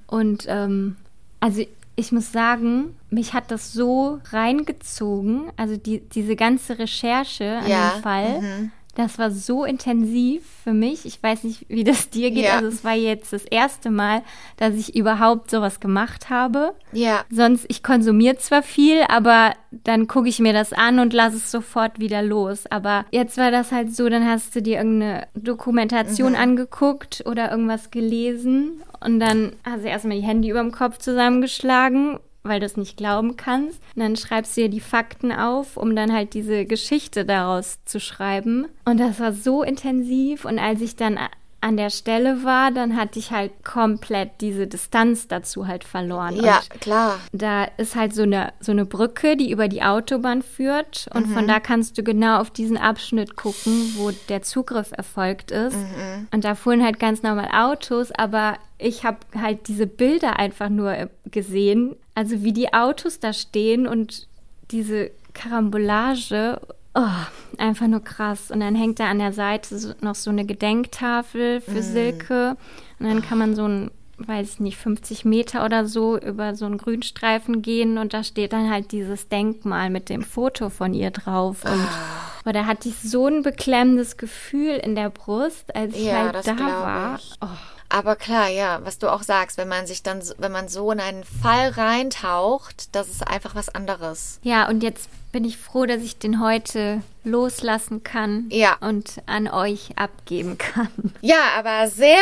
Und 0.06 0.44
ähm, 0.46 0.96
also 1.40 1.64
ich 1.96 2.12
muss 2.12 2.30
sagen, 2.30 2.94
mich 3.10 3.32
hat 3.32 3.50
das 3.50 3.72
so 3.72 4.20
reingezogen, 4.30 5.50
also 5.56 5.76
die, 5.76 6.00
diese 6.00 6.36
ganze 6.36 6.78
Recherche 6.78 7.58
an 7.58 7.68
Ja, 7.68 7.90
dem 7.90 8.02
Fall. 8.02 8.70
Das 8.96 9.18
war 9.18 9.30
so 9.30 9.66
intensiv 9.66 10.42
für 10.64 10.72
mich. 10.72 11.04
Ich 11.04 11.22
weiß 11.22 11.44
nicht, 11.44 11.66
wie 11.68 11.84
das 11.84 12.08
dir 12.08 12.30
geht. 12.30 12.44
Ja. 12.44 12.54
Also 12.56 12.68
es 12.68 12.82
war 12.82 12.94
jetzt 12.94 13.30
das 13.30 13.44
erste 13.44 13.90
Mal, 13.90 14.22
dass 14.56 14.74
ich 14.74 14.96
überhaupt 14.96 15.50
sowas 15.50 15.80
gemacht 15.80 16.30
habe. 16.30 16.74
Ja. 16.92 17.24
Sonst, 17.30 17.66
ich 17.68 17.82
konsumiere 17.82 18.38
zwar 18.38 18.62
viel, 18.62 19.02
aber 19.08 19.52
dann 19.70 20.08
gucke 20.08 20.30
ich 20.30 20.38
mir 20.38 20.54
das 20.54 20.72
an 20.72 20.98
und 20.98 21.12
lasse 21.12 21.36
es 21.36 21.50
sofort 21.50 22.00
wieder 22.00 22.22
los. 22.22 22.64
Aber 22.70 23.04
jetzt 23.10 23.36
war 23.36 23.50
das 23.50 23.70
halt 23.70 23.94
so, 23.94 24.08
dann 24.08 24.26
hast 24.26 24.56
du 24.56 24.62
dir 24.62 24.78
irgendeine 24.78 25.28
Dokumentation 25.34 26.34
angeguckt 26.34 27.22
oder 27.26 27.50
irgendwas 27.50 27.90
gelesen 27.90 28.82
und 29.04 29.20
dann 29.20 29.52
hast 29.62 29.84
du 29.84 29.88
erstmal 29.88 30.16
die 30.16 30.26
Hände 30.26 30.48
über 30.48 30.60
dem 30.60 30.72
Kopf 30.72 30.98
zusammengeschlagen, 30.98 32.18
weil 32.48 32.60
du 32.60 32.66
es 32.66 32.76
nicht 32.76 32.96
glauben 32.96 33.36
kannst. 33.36 33.80
Und 33.94 34.02
dann 34.02 34.16
schreibst 34.16 34.56
du 34.56 34.62
dir 34.62 34.68
die 34.68 34.80
Fakten 34.80 35.32
auf, 35.32 35.76
um 35.76 35.94
dann 35.96 36.12
halt 36.12 36.34
diese 36.34 36.64
Geschichte 36.66 37.24
daraus 37.24 37.78
zu 37.84 38.00
schreiben. 38.00 38.66
Und 38.84 38.98
das 38.98 39.20
war 39.20 39.32
so 39.32 39.62
intensiv 39.62 40.44
und 40.44 40.58
als 40.58 40.80
ich 40.80 40.96
dann 40.96 41.18
an 41.66 41.76
der 41.76 41.90
Stelle 41.90 42.44
war, 42.44 42.70
dann 42.70 42.96
hatte 42.96 43.18
ich 43.18 43.32
halt 43.32 43.64
komplett 43.64 44.40
diese 44.40 44.68
Distanz 44.68 45.26
dazu 45.26 45.66
halt 45.66 45.82
verloren. 45.82 46.36
Ja, 46.36 46.58
Und 46.58 46.80
klar. 46.80 47.18
da 47.32 47.64
ist 47.64 47.96
halt 47.96 48.14
so 48.14 48.22
eine, 48.22 48.52
so 48.60 48.70
eine 48.70 48.86
Brücke, 48.86 49.36
die 49.36 49.50
über 49.50 49.66
die 49.66 49.82
Autobahn 49.82 50.42
führt. 50.42 51.08
Und 51.12 51.26
von 51.26 51.48
da 51.48 51.58
kannst 51.58 51.98
du 51.98 52.04
genau 52.04 52.38
auf 52.38 52.50
diesen 52.50 52.76
Abschnitt 52.76 53.34
gucken, 53.34 53.94
wo 53.96 54.12
der 54.28 54.42
Zugriff 54.42 54.92
erfolgt 54.92 55.50
ist. 55.50 55.76
Und 56.32 56.44
da 56.44 56.54
fuhren 56.54 56.84
halt 56.84 57.00
ganz 57.00 57.24
normal 57.24 57.48
Autos, 57.52 58.12
aber 58.12 58.58
ich 58.78 59.02
habe 59.04 59.18
halt 59.36 59.66
diese 59.66 59.88
Bilder 59.88 60.38
einfach 60.38 60.68
nur 60.68 60.92
äh, 60.92 61.08
gesehen. 61.24 61.96
Also 62.14 62.44
wie 62.44 62.52
die 62.52 62.74
Autos 62.74 63.18
da 63.18 63.32
stehen 63.32 63.88
und 63.88 64.28
diese 64.70 65.10
Karambolage. 65.34 66.60
Oh, 66.98 67.58
einfach 67.58 67.86
nur 67.88 68.02
krass. 68.02 68.50
Und 68.50 68.60
dann 68.60 68.74
hängt 68.74 68.98
da 69.00 69.10
an 69.10 69.18
der 69.18 69.32
Seite 69.34 69.94
noch 70.00 70.14
so 70.14 70.30
eine 70.30 70.46
Gedenktafel 70.46 71.60
für 71.60 71.82
Silke. 71.82 72.56
Und 72.98 73.06
dann 73.06 73.20
kann 73.20 73.36
man 73.36 73.54
so 73.54 73.66
ein, 73.68 73.90
weiß 74.18 74.54
ich 74.54 74.60
nicht, 74.60 74.78
50 74.78 75.26
Meter 75.26 75.64
oder 75.66 75.86
so 75.86 76.18
über 76.18 76.54
so 76.54 76.64
einen 76.64 76.78
Grünstreifen 76.78 77.60
gehen. 77.60 77.98
Und 77.98 78.14
da 78.14 78.24
steht 78.24 78.54
dann 78.54 78.70
halt 78.70 78.92
dieses 78.92 79.28
Denkmal 79.28 79.90
mit 79.90 80.08
dem 80.08 80.22
Foto 80.22 80.70
von 80.70 80.94
ihr 80.94 81.10
drauf. 81.10 81.64
Und 81.64 81.86
aber 82.44 82.52
da 82.52 82.64
hatte 82.64 82.88
ich 82.88 82.94
so 83.02 83.26
ein 83.26 83.42
beklemmendes 83.42 84.16
Gefühl 84.16 84.76
in 84.76 84.94
der 84.94 85.10
Brust, 85.10 85.74
als 85.76 85.94
ich 85.94 86.04
Ja, 86.04 86.32
halt 86.32 86.46
da 86.46 86.56
war. 86.58 87.20
Oh. 87.42 87.46
Aber 87.88 88.16
klar, 88.16 88.48
ja, 88.48 88.80
was 88.84 88.98
du 88.98 89.12
auch 89.12 89.22
sagst, 89.22 89.58
wenn 89.58 89.68
man 89.68 89.86
sich 89.86 90.02
dann, 90.02 90.22
so- 90.22 90.34
wenn 90.38 90.50
man 90.52 90.68
so 90.68 90.90
in 90.92 90.98
einen 91.00 91.24
Fall 91.24 91.70
reintaucht, 91.70 92.94
das 92.94 93.08
ist 93.08 93.26
einfach 93.26 93.54
was 93.54 93.68
anderes. 93.68 94.40
Ja, 94.42 94.68
und 94.68 94.82
jetzt 94.82 95.08
bin 95.36 95.44
ich 95.44 95.58
froh, 95.58 95.84
dass 95.84 96.00
ich 96.00 96.16
den 96.16 96.40
heute 96.42 97.02
loslassen 97.22 98.02
kann 98.02 98.46
Ja. 98.50 98.78
und 98.80 99.20
an 99.26 99.48
euch 99.48 99.90
abgeben 99.96 100.56
kann. 100.56 100.88
Ja, 101.20 101.50
aber 101.58 101.88
sehr, 101.90 102.16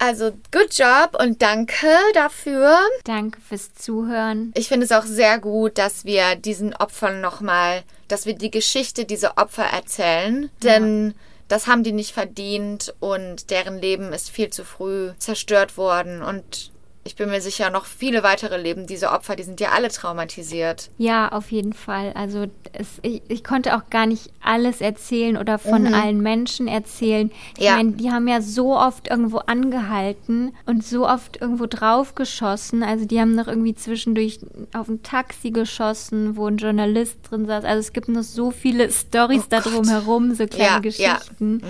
also 0.00 0.32
good 0.50 0.76
job 0.76 1.16
und 1.22 1.40
danke 1.42 1.86
dafür. 2.12 2.76
Danke 3.04 3.40
fürs 3.40 3.72
Zuhören. 3.76 4.50
Ich 4.56 4.66
finde 4.66 4.84
es 4.84 4.90
auch 4.90 5.04
sehr 5.04 5.38
gut, 5.38 5.78
dass 5.78 6.04
wir 6.04 6.34
diesen 6.34 6.74
Opfern 6.74 7.20
nochmal, 7.20 7.84
dass 8.08 8.26
wir 8.26 8.34
die 8.34 8.50
Geschichte 8.50 9.04
dieser 9.04 9.38
Opfer 9.38 9.66
erzählen, 9.66 10.50
denn 10.64 11.14
das 11.46 11.68
haben 11.68 11.84
die 11.84 11.92
nicht 11.92 12.10
verdient 12.14 12.92
und 12.98 13.50
deren 13.50 13.78
Leben 13.78 14.12
ist 14.12 14.28
viel 14.28 14.50
zu 14.50 14.64
früh 14.64 15.10
zerstört 15.18 15.76
worden 15.76 16.20
und 16.22 16.69
ich 17.02 17.16
bin 17.16 17.30
mir 17.30 17.40
sicher, 17.40 17.70
noch 17.70 17.86
viele 17.86 18.22
weitere 18.22 18.60
Leben 18.60 18.86
dieser 18.86 19.14
Opfer, 19.14 19.34
die 19.34 19.42
sind 19.42 19.58
ja 19.58 19.70
alle 19.70 19.88
traumatisiert. 19.88 20.90
Ja, 20.98 21.30
auf 21.32 21.50
jeden 21.50 21.72
Fall. 21.72 22.12
Also 22.14 22.46
es, 22.74 22.88
ich, 23.02 23.22
ich 23.28 23.42
konnte 23.42 23.74
auch 23.74 23.88
gar 23.88 24.04
nicht 24.06 24.30
alles 24.42 24.82
erzählen 24.82 25.36
oder 25.38 25.58
von 25.58 25.92
allen 25.94 26.20
Menschen 26.20 26.68
erzählen. 26.68 27.30
Ich 27.56 27.64
Ja. 27.64 27.76
meine, 27.76 27.92
die 27.92 28.10
haben 28.10 28.28
ja 28.28 28.42
so 28.42 28.76
oft 28.76 29.08
irgendwo 29.08 29.38
angehalten 29.38 30.52
und 30.66 30.84
so 30.84 31.08
oft 31.08 31.40
irgendwo 31.40 31.66
draufgeschossen. 31.66 32.82
Also 32.82 33.06
die 33.06 33.18
haben 33.18 33.34
noch 33.34 33.48
irgendwie 33.48 33.74
zwischendurch 33.74 34.38
auf 34.74 34.88
ein 34.88 35.02
Taxi 35.02 35.50
geschossen, 35.50 36.36
wo 36.36 36.46
ein 36.46 36.58
Journalist 36.58 37.18
drin 37.30 37.46
saß. 37.46 37.64
Also 37.64 37.80
es 37.80 37.92
gibt 37.94 38.08
noch 38.08 38.22
so 38.22 38.50
viele 38.50 38.90
Stories 38.90 39.44
Oh 39.44 39.46
da 39.48 39.60
Gott. 39.60 39.72
drumherum, 39.72 40.34
so 40.34 40.46
kleine 40.46 40.64
Ja, 40.64 40.74
ja. 40.74 40.80
Geschichten. 40.80 41.62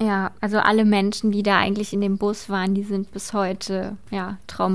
Ja, 0.00 0.30
also 0.40 0.58
alle 0.58 0.84
Menschen, 0.86 1.30
die 1.32 1.42
da 1.42 1.58
eigentlich 1.58 1.92
in 1.92 2.00
dem 2.00 2.16
Bus 2.16 2.48
waren, 2.48 2.74
die 2.74 2.82
sind 2.84 3.10
bis 3.12 3.32
heute 3.34 3.96
ja 4.10 4.38
traumatisiert 4.46 4.69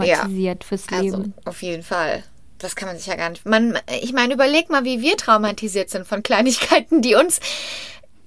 fürs 0.64 0.84
Also 0.92 1.18
Leben. 1.18 1.34
auf 1.46 1.62
jeden 1.62 1.84
Fall. 1.84 2.24
das 2.60 2.76
kann 2.76 2.88
man 2.88 2.98
sich 2.98 3.08
ja 3.08 3.16
gar 3.16 3.30
nicht. 3.30 3.46
Man, 3.46 3.78
ich 4.02 4.14
meine, 4.14 4.34
überleg 4.34 4.70
mal, 4.70 4.84
wie 4.86 5.02
wir 5.02 5.18
traumatisiert 5.18 5.90
sind 5.90 6.08
von 6.08 6.24
Kleinigkeiten, 6.24 7.02
die 7.02 7.16
uns 7.16 7.40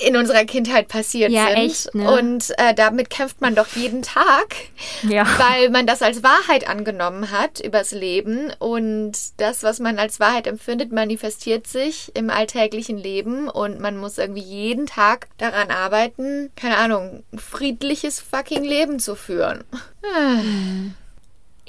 in 0.00 0.16
unserer 0.16 0.44
Kindheit 0.44 0.86
passiert 0.86 1.32
Ja, 1.32 1.46
sind. 1.48 1.56
echt, 1.56 1.92
ne? 1.92 2.08
Und 2.12 2.50
äh, 2.56 2.72
damit 2.72 3.10
kämpft 3.10 3.40
man 3.40 3.56
doch 3.56 3.66
jeden 3.74 4.02
Tag, 4.02 4.54
Ja. 5.02 5.26
weil 5.38 5.70
man 5.70 5.88
das 5.88 6.02
als 6.02 6.22
Wahrheit 6.22 6.68
angenommen 6.68 7.32
hat 7.32 7.58
übers 7.58 7.90
Leben. 7.90 8.52
Und 8.60 9.14
das, 9.38 9.64
was 9.64 9.80
man 9.80 9.98
als 9.98 10.20
Wahrheit 10.20 10.46
empfindet, 10.46 10.92
manifestiert 10.92 11.66
sich 11.66 12.12
im 12.14 12.30
alltäglichen 12.30 12.96
Leben. 12.96 13.48
Und 13.48 13.80
man 13.80 13.96
muss 13.96 14.18
irgendwie 14.18 14.42
jeden 14.42 14.86
Tag 14.86 15.26
daran 15.38 15.72
arbeiten, 15.72 16.52
keine 16.54 16.76
Ahnung, 16.76 17.24
ein 17.32 17.38
friedliches 17.40 18.20
fucking 18.20 18.62
Leben 18.62 19.00
zu 19.00 19.16
führen. 19.16 19.64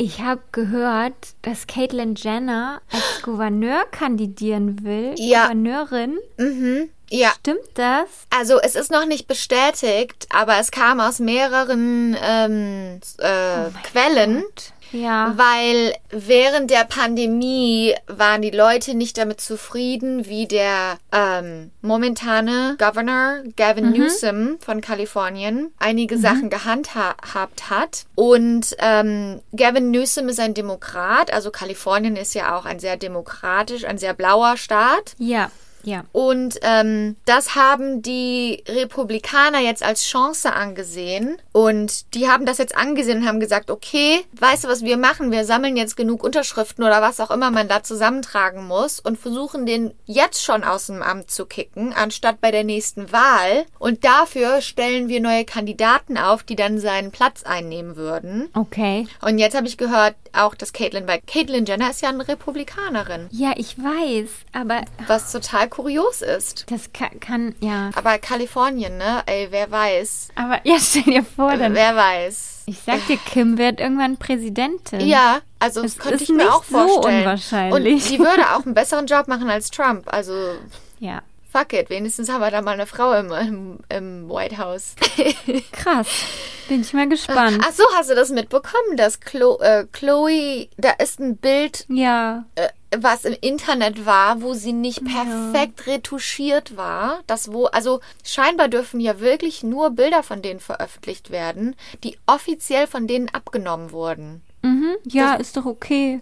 Ich 0.01 0.21
habe 0.21 0.39
gehört, 0.53 1.35
dass 1.41 1.67
Caitlyn 1.67 2.15
Jenner 2.15 2.81
als 2.89 3.21
Gouverneur 3.21 3.83
kandidieren 3.91 4.85
will. 4.85 5.13
Ja. 5.17 5.41
Gouverneurin. 5.41 6.17
Mhm. 6.37 6.89
Ja. 7.09 7.33
Stimmt 7.37 7.67
das? 7.73 8.07
Also 8.29 8.61
es 8.61 8.75
ist 8.75 8.91
noch 8.91 9.05
nicht 9.05 9.27
bestätigt, 9.27 10.25
aber 10.29 10.57
es 10.57 10.71
kam 10.71 11.01
aus 11.01 11.19
mehreren 11.19 12.15
ähm, 12.23 13.01
äh, 13.17 13.71
Quellen. 13.91 14.45
Ja. 14.91 15.33
Weil 15.37 15.95
während 16.09 16.71
der 16.71 16.85
Pandemie 16.85 17.95
waren 18.07 18.41
die 18.41 18.51
Leute 18.51 18.93
nicht 18.95 19.17
damit 19.17 19.41
zufrieden, 19.41 20.27
wie 20.27 20.47
der 20.47 20.97
ähm, 21.11 21.71
momentane 21.81 22.75
Governor 22.77 23.43
Gavin 23.55 23.91
Newsom 23.91 24.57
von 24.59 24.81
Kalifornien 24.81 25.73
einige 25.77 26.17
Sachen 26.17 26.49
gehandhabt 26.49 27.69
hat. 27.69 28.05
Und 28.15 28.75
ähm, 28.79 29.41
Gavin 29.55 29.91
Newsom 29.91 30.29
ist 30.29 30.39
ein 30.39 30.53
Demokrat, 30.53 31.31
also 31.31 31.51
Kalifornien 31.51 32.15
ist 32.15 32.33
ja 32.33 32.57
auch 32.57 32.65
ein 32.65 32.79
sehr 32.79 32.97
demokratisch, 32.97 33.85
ein 33.85 33.97
sehr 33.97 34.13
blauer 34.13 34.57
Staat. 34.57 35.15
Ja. 35.17 35.51
Ja. 35.83 36.03
Und 36.11 36.59
ähm, 36.61 37.15
das 37.25 37.55
haben 37.55 38.01
die 38.01 38.63
Republikaner 38.67 39.59
jetzt 39.59 39.83
als 39.83 40.05
Chance 40.05 40.53
angesehen. 40.53 41.37
Und 41.51 42.13
die 42.13 42.27
haben 42.27 42.45
das 42.45 42.57
jetzt 42.57 42.75
angesehen 42.75 43.19
und 43.19 43.27
haben 43.27 43.39
gesagt, 43.39 43.71
okay, 43.71 44.21
weißt 44.39 44.63
du, 44.63 44.67
was 44.67 44.83
wir 44.83 44.97
machen? 44.97 45.31
Wir 45.31 45.45
sammeln 45.45 45.77
jetzt 45.77 45.95
genug 45.95 46.23
Unterschriften 46.23 46.83
oder 46.83 47.01
was 47.01 47.19
auch 47.19 47.31
immer 47.31 47.51
man 47.51 47.67
da 47.67 47.83
zusammentragen 47.83 48.67
muss 48.67 48.99
und 48.99 49.17
versuchen 49.19 49.65
den 49.65 49.93
jetzt 50.05 50.43
schon 50.43 50.63
aus 50.63 50.87
dem 50.87 51.01
Amt 51.01 51.31
zu 51.31 51.45
kicken, 51.45 51.93
anstatt 51.93 52.41
bei 52.41 52.51
der 52.51 52.63
nächsten 52.63 53.11
Wahl. 53.11 53.65
Und 53.77 54.03
dafür 54.03 54.61
stellen 54.61 55.07
wir 55.07 55.21
neue 55.21 55.45
Kandidaten 55.45 56.17
auf, 56.17 56.43
die 56.43 56.55
dann 56.55 56.79
seinen 56.79 57.11
Platz 57.11 57.43
einnehmen 57.43 57.95
würden. 57.95 58.49
Okay. 58.53 59.07
Und 59.21 59.37
jetzt 59.37 59.55
habe 59.55 59.67
ich 59.67 59.77
gehört, 59.77 60.15
auch 60.33 60.55
dass 60.55 60.73
Caitlyn, 60.73 61.07
weil 61.07 61.21
Caitlyn 61.25 61.65
Jenner 61.65 61.89
ist 61.89 62.01
ja 62.01 62.09
eine 62.09 62.27
Republikanerin, 62.27 63.27
Ja, 63.31 63.53
ich 63.55 63.77
weiß, 63.77 64.29
aber 64.53 64.81
was 65.07 65.31
total 65.31 65.68
kurios 65.69 66.21
ist. 66.21 66.65
das 66.69 66.91
kann, 66.93 67.19
kann 67.19 67.55
ja. 67.61 67.91
Aber 67.95 68.17
Kalifornien, 68.19 68.97
ne? 68.97 69.23
Ey, 69.25 69.47
wer 69.51 69.69
weiß. 69.71 70.29
Aber 70.35 70.59
ja, 70.63 70.75
stell 70.79 71.03
dir 71.03 71.23
vor, 71.23 71.55
dann. 71.55 71.73
Wer 71.73 71.95
weiß. 71.95 72.63
Ich 72.65 72.79
sag 72.85 73.05
dir, 73.07 73.17
Kim 73.17 73.57
wird 73.57 73.79
irgendwann 73.79 74.17
Präsidentin. 74.17 74.99
Ja, 75.01 75.39
also 75.59 75.81
das 75.81 75.97
könnte 75.97 76.15
ist 76.23 76.29
ich 76.29 76.35
mir 76.35 76.53
auch 76.53 76.63
so 76.63 76.77
vorstellen. 76.87 77.19
unwahrscheinlich. 77.21 78.03
Und 78.03 78.09
die 78.11 78.19
würde 78.19 78.43
auch 78.55 78.65
einen 78.65 78.73
besseren 78.75 79.07
Job 79.07 79.27
machen 79.27 79.49
als 79.49 79.71
Trump. 79.71 80.11
Also, 80.13 80.33
Ja. 80.99 81.21
Fuck 81.51 81.73
it. 81.73 81.89
Wenigstens 81.89 82.29
haben 82.29 82.41
wir 82.41 82.51
da 82.51 82.61
mal 82.61 82.71
eine 82.71 82.85
Frau 82.85 83.13
im, 83.13 83.79
im, 83.89 84.29
White 84.29 84.57
House. 84.57 84.95
Krass. 85.71 86.07
Bin 86.67 86.81
ich 86.81 86.93
mal 86.93 87.09
gespannt. 87.09 87.63
Ach 87.67 87.71
so, 87.73 87.83
hast 87.95 88.09
du 88.09 88.15
das 88.15 88.29
mitbekommen, 88.29 88.95
dass 88.95 89.19
Chlo 89.19 89.57
äh, 89.59 89.85
Chloe, 89.91 90.67
da 90.77 90.91
ist 90.91 91.19
ein 91.19 91.37
Bild, 91.37 91.85
Ja. 91.89 92.45
äh, 92.55 92.69
was 92.95 93.25
im 93.25 93.35
Internet 93.41 94.05
war, 94.05 94.41
wo 94.41 94.53
sie 94.53 94.73
nicht 94.73 95.03
perfekt 95.03 95.87
retuschiert 95.87 96.77
war. 96.77 97.19
Das 97.27 97.51
wo, 97.51 97.65
also 97.65 98.01
scheinbar 98.23 98.67
dürfen 98.67 98.99
ja 98.99 99.19
wirklich 99.19 99.63
nur 99.63 99.91
Bilder 99.91 100.23
von 100.23 100.41
denen 100.41 100.59
veröffentlicht 100.59 101.31
werden, 101.31 101.75
die 102.03 102.17
offiziell 102.27 102.87
von 102.87 103.07
denen 103.07 103.29
abgenommen 103.29 103.91
wurden. 103.91 104.41
Mhm. 104.61 104.95
Ja, 105.05 105.35
ist 105.35 105.55
doch 105.57 105.65
okay. 105.65 106.21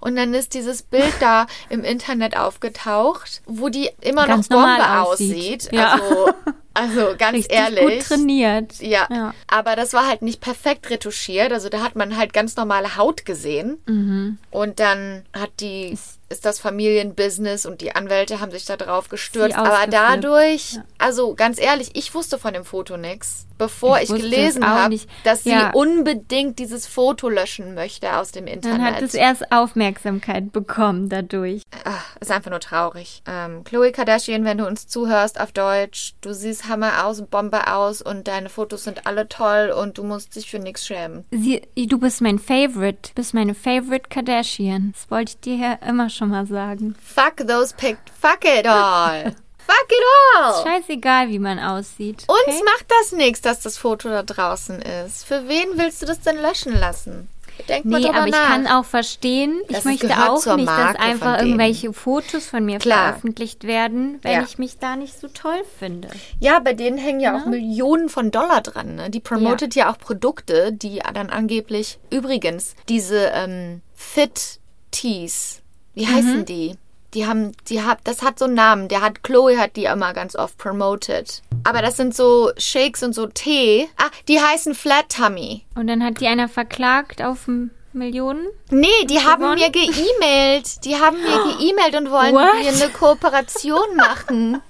Und 0.00 0.16
dann 0.16 0.32
ist 0.34 0.54
dieses 0.54 0.82
Bild 0.82 1.12
da 1.20 1.46
im 1.68 1.84
Internet 1.84 2.36
aufgetaucht, 2.36 3.42
wo 3.46 3.68
die 3.68 3.90
immer 4.00 4.26
Ganz 4.26 4.48
noch 4.48 4.58
Bombe 4.64 5.00
aussieht. 5.02 5.36
aussieht. 5.66 5.72
Ja. 5.72 5.92
Also, 5.94 6.30
also 6.74 7.14
ganz 7.18 7.36
Richtig 7.38 7.52
ehrlich. 7.56 7.80
gut 7.98 8.06
trainiert. 8.08 8.80
Ja. 8.80 9.08
Ja. 9.10 9.34
aber 9.48 9.74
das 9.76 9.92
war 9.92 10.06
halt 10.06 10.22
nicht 10.22 10.40
perfekt 10.40 10.88
retuschiert. 10.90 11.52
Also 11.52 11.68
da 11.68 11.82
hat 11.82 11.96
man 11.96 12.16
halt 12.16 12.32
ganz 12.32 12.56
normale 12.56 12.96
Haut 12.96 13.24
gesehen. 13.24 13.78
Mhm. 13.86 14.38
Und 14.50 14.78
dann 14.80 15.24
hat 15.36 15.50
die, 15.60 15.96
ist 16.28 16.44
das 16.44 16.60
Familienbusiness 16.60 17.66
und 17.66 17.80
die 17.80 17.94
Anwälte 17.96 18.40
haben 18.40 18.52
sich 18.52 18.64
da 18.64 18.76
drauf 18.76 19.08
gestürzt. 19.08 19.56
Aber 19.56 19.86
dadurch, 19.88 20.78
also 20.98 21.34
ganz 21.34 21.60
ehrlich, 21.60 21.90
ich 21.94 22.14
wusste 22.14 22.38
von 22.38 22.54
dem 22.54 22.64
Foto 22.64 22.96
nix, 22.96 23.46
bevor 23.58 23.98
Ich 24.00 24.10
ich, 24.10 24.22
gelesen 24.22 24.64
habe, 24.66 24.96
dass 25.24 25.42
sie 25.42 25.50
Ja. 25.50 25.70
unbedingt 25.72 26.58
dieses 26.60 26.86
Foto 26.86 27.28
löschen 27.28 27.74
möchte 27.74 28.16
aus 28.16 28.30
dem 28.32 28.46
Internet. 28.46 28.78
Dann 28.80 28.94
hat 28.94 29.02
es 29.02 29.14
erst 29.14 29.39
Aufmerksamkeit 29.50 30.52
bekommen 30.52 31.08
dadurch. 31.08 31.62
Ach, 31.84 32.16
ist 32.20 32.30
einfach 32.30 32.50
nur 32.50 32.60
traurig. 32.60 33.22
Ähm, 33.26 33.64
Chloe 33.64 33.92
Kardashian, 33.92 34.44
wenn 34.44 34.58
du 34.58 34.66
uns 34.66 34.88
zuhörst 34.88 35.40
auf 35.40 35.52
Deutsch, 35.52 36.14
du 36.20 36.32
siehst 36.32 36.68
Hammer 36.68 37.04
aus, 37.06 37.22
Bombe 37.22 37.72
aus 37.72 38.02
und 38.02 38.28
deine 38.28 38.48
Fotos 38.48 38.84
sind 38.84 39.06
alle 39.06 39.28
toll 39.28 39.72
und 39.76 39.98
du 39.98 40.04
musst 40.04 40.36
dich 40.36 40.50
für 40.50 40.58
nichts 40.58 40.86
schämen. 40.86 41.24
Sie, 41.30 41.62
du 41.76 41.98
bist 41.98 42.20
mein 42.20 42.38
Favorite. 42.38 43.10
Du 43.10 43.14
bist 43.14 43.34
meine 43.34 43.54
Favorite 43.54 44.08
Kardashian. 44.08 44.92
Das 44.92 45.10
wollte 45.10 45.32
ich 45.32 45.40
dir 45.40 45.56
ja 45.56 45.72
immer 45.88 46.10
schon 46.10 46.30
mal 46.30 46.46
sagen. 46.46 46.96
Fuck 47.02 47.46
those 47.46 47.74
pic. 47.74 47.98
Fuck 48.20 48.44
it 48.44 48.66
all. 48.66 49.34
Fuck 49.70 49.92
it 49.92 50.04
all. 50.36 50.64
Scheißegal, 50.64 51.28
wie 51.28 51.38
man 51.38 51.60
aussieht. 51.60 52.24
Uns 52.26 52.40
okay? 52.46 52.62
macht 52.64 52.86
das 52.88 53.12
nichts, 53.12 53.40
dass 53.40 53.60
das 53.60 53.78
Foto 53.78 54.08
da 54.08 54.22
draußen 54.22 54.82
ist. 54.82 55.24
Für 55.24 55.46
wen 55.46 55.68
willst 55.76 56.02
du 56.02 56.06
das 56.06 56.20
denn 56.20 56.36
löschen 56.40 56.78
lassen? 56.78 57.28
Denk 57.68 57.84
mal 57.84 58.00
Nee, 58.00 58.08
aber 58.08 58.26
ich 58.26 58.32
nach. 58.32 58.48
kann 58.48 58.66
auch 58.66 58.84
verstehen, 58.84 59.60
Das 59.68 59.78
ich 59.80 59.84
möchte 59.84 60.08
auch 60.30 60.56
nicht, 60.56 60.68
dass 60.68 60.96
einfach 60.96 61.38
irgendwelche 61.40 61.92
Fotos 61.92 62.46
von 62.46 62.64
mir 62.64 62.78
Klar. 62.78 63.08
veröffentlicht 63.10 63.64
werden, 63.64 64.18
wenn 64.22 64.32
Ja. 64.32 64.42
ich 64.42 64.58
mich 64.58 64.78
da 64.78 64.96
nicht 64.96 65.18
so 65.18 65.28
toll 65.28 65.62
finde. 65.78 66.08
Ja, 66.38 66.58
bei 66.60 66.72
denen 66.74 66.98
hängen 66.98 67.20
ja 67.20 67.36
auch 67.36 67.46
Millionen 67.46 68.08
von 68.08 68.30
Dollar 68.30 68.60
dran. 68.60 68.94
Ne? 68.96 69.10
Die 69.10 69.20
promotet 69.20 69.74
ja. 69.74 69.90
auch 69.90 69.98
Produkte, 69.98 70.72
die 70.72 71.00
dann 71.14 71.30
angeblich. 71.30 71.98
Übrigens, 72.10 72.74
diese 72.88 73.30
ähm, 73.34 73.82
Fit 73.94 74.58
Teas, 74.90 75.62
wie 75.94 76.06
Mhm. 76.06 76.14
heißen 76.14 76.44
die? 76.44 76.76
Die 77.14 77.26
haben, 77.26 77.52
die 77.68 77.82
hat, 77.82 77.98
das 78.04 78.22
hat 78.22 78.38
so 78.38 78.44
einen 78.44 78.54
Namen. 78.54 78.86
Der 78.88 79.00
hat, 79.00 79.24
Chloe 79.24 79.58
hat 79.58 79.74
die 79.76 79.84
immer 79.84 80.12
ganz 80.14 80.36
oft 80.36 80.56
promoted. 80.58 81.42
Aber 81.64 81.82
das 81.82 81.96
sind 81.96 82.14
so 82.14 82.50
Shakes 82.56 83.02
und 83.02 83.14
so 83.14 83.26
Tee. 83.26 83.88
Ah, 83.96 84.10
die 84.28 84.40
heißen 84.40 84.74
Flat 84.74 85.10
Tummy. 85.10 85.64
Und 85.74 85.86
dann 85.86 86.02
hat 86.04 86.20
die 86.20 86.26
einer 86.26 86.48
verklagt 86.48 87.22
auf 87.22 87.48
Millionen. 87.92 88.46
Nee, 88.70 88.88
die 89.08 89.18
haben 89.18 89.42
gewonnen? 89.42 89.58
mir 89.58 89.70
geemailt. 89.70 90.84
Die 90.84 90.96
haben 90.96 91.16
mir 91.20 91.56
geemailt 91.58 91.96
und 91.96 92.10
wollen 92.10 92.34
What? 92.34 92.54
mir 92.60 92.68
eine 92.68 92.92
Kooperation 92.92 93.96
machen. 93.96 94.62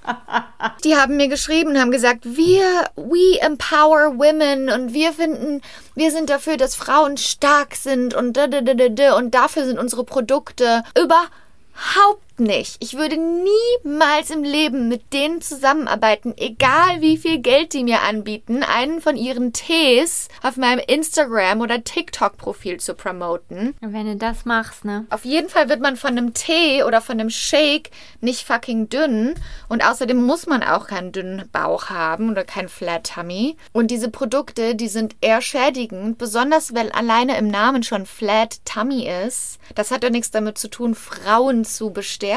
Die 0.83 0.95
haben 0.95 1.17
mir 1.17 1.27
geschrieben 1.27 1.71
und 1.71 1.79
haben 1.79 1.91
gesagt, 1.91 2.21
wir, 2.25 2.89
we 2.95 3.39
empower 3.41 4.17
women 4.17 4.69
und 4.69 4.93
wir 4.93 5.13
finden, 5.13 5.61
wir 5.95 6.11
sind 6.11 6.29
dafür, 6.29 6.57
dass 6.57 6.75
Frauen 6.75 7.17
stark 7.17 7.75
sind 7.75 8.13
und 8.15 8.37
da, 8.37 8.47
da, 8.47 8.61
da, 8.61 8.73
da, 8.73 8.89
da, 8.89 9.15
und 9.17 9.35
dafür 9.35 9.65
sind 9.65 9.77
unsere 9.77 10.03
Produkte 10.03 10.83
überhaupt 10.99 12.21
nicht. 12.41 12.75
Ich 12.79 12.97
würde 12.97 13.17
niemals 13.17 14.31
im 14.31 14.43
Leben 14.43 14.89
mit 14.89 15.13
denen 15.13 15.41
zusammenarbeiten, 15.41 16.33
egal 16.35 16.99
wie 16.99 17.17
viel 17.17 17.39
Geld 17.39 17.73
die 17.73 17.83
mir 17.83 18.01
anbieten, 18.01 18.63
einen 18.63 18.99
von 18.99 19.15
ihren 19.15 19.53
Tees 19.53 20.27
auf 20.43 20.57
meinem 20.57 20.81
Instagram 20.85 21.61
oder 21.61 21.83
TikTok-Profil 21.83 22.79
zu 22.79 22.95
promoten. 22.95 23.75
Wenn 23.79 24.07
du 24.07 24.15
das 24.15 24.45
machst, 24.45 24.83
ne? 24.83 25.05
Auf 25.09 25.23
jeden 25.23 25.49
Fall 25.49 25.69
wird 25.69 25.79
man 25.79 25.95
von 25.95 26.09
einem 26.09 26.33
Tee 26.33 26.83
oder 26.83 26.99
von 27.01 27.19
einem 27.19 27.29
Shake 27.29 27.91
nicht 28.19 28.45
fucking 28.45 28.89
dünn. 28.89 29.35
Und 29.69 29.85
außerdem 29.85 30.21
muss 30.21 30.47
man 30.47 30.63
auch 30.63 30.87
keinen 30.87 31.11
dünnen 31.11 31.47
Bauch 31.51 31.89
haben 31.89 32.31
oder 32.31 32.43
kein 32.43 32.69
Flat 32.69 33.11
Tummy. 33.13 33.55
Und 33.71 33.91
diese 33.91 34.09
Produkte, 34.09 34.75
die 34.75 34.87
sind 34.87 35.15
eher 35.21 35.41
schädigend, 35.41 36.17
besonders 36.17 36.73
weil 36.73 36.91
alleine 36.91 37.37
im 37.37 37.47
Namen 37.47 37.83
schon 37.83 38.05
Flat 38.05 38.65
Tummy 38.65 39.07
ist. 39.07 39.59
Das 39.75 39.91
hat 39.91 40.03
ja 40.03 40.09
nichts 40.09 40.31
damit 40.31 40.57
zu 40.57 40.67
tun, 40.67 40.95
Frauen 40.95 41.63
zu 41.65 41.91
bestärken. 41.91 42.30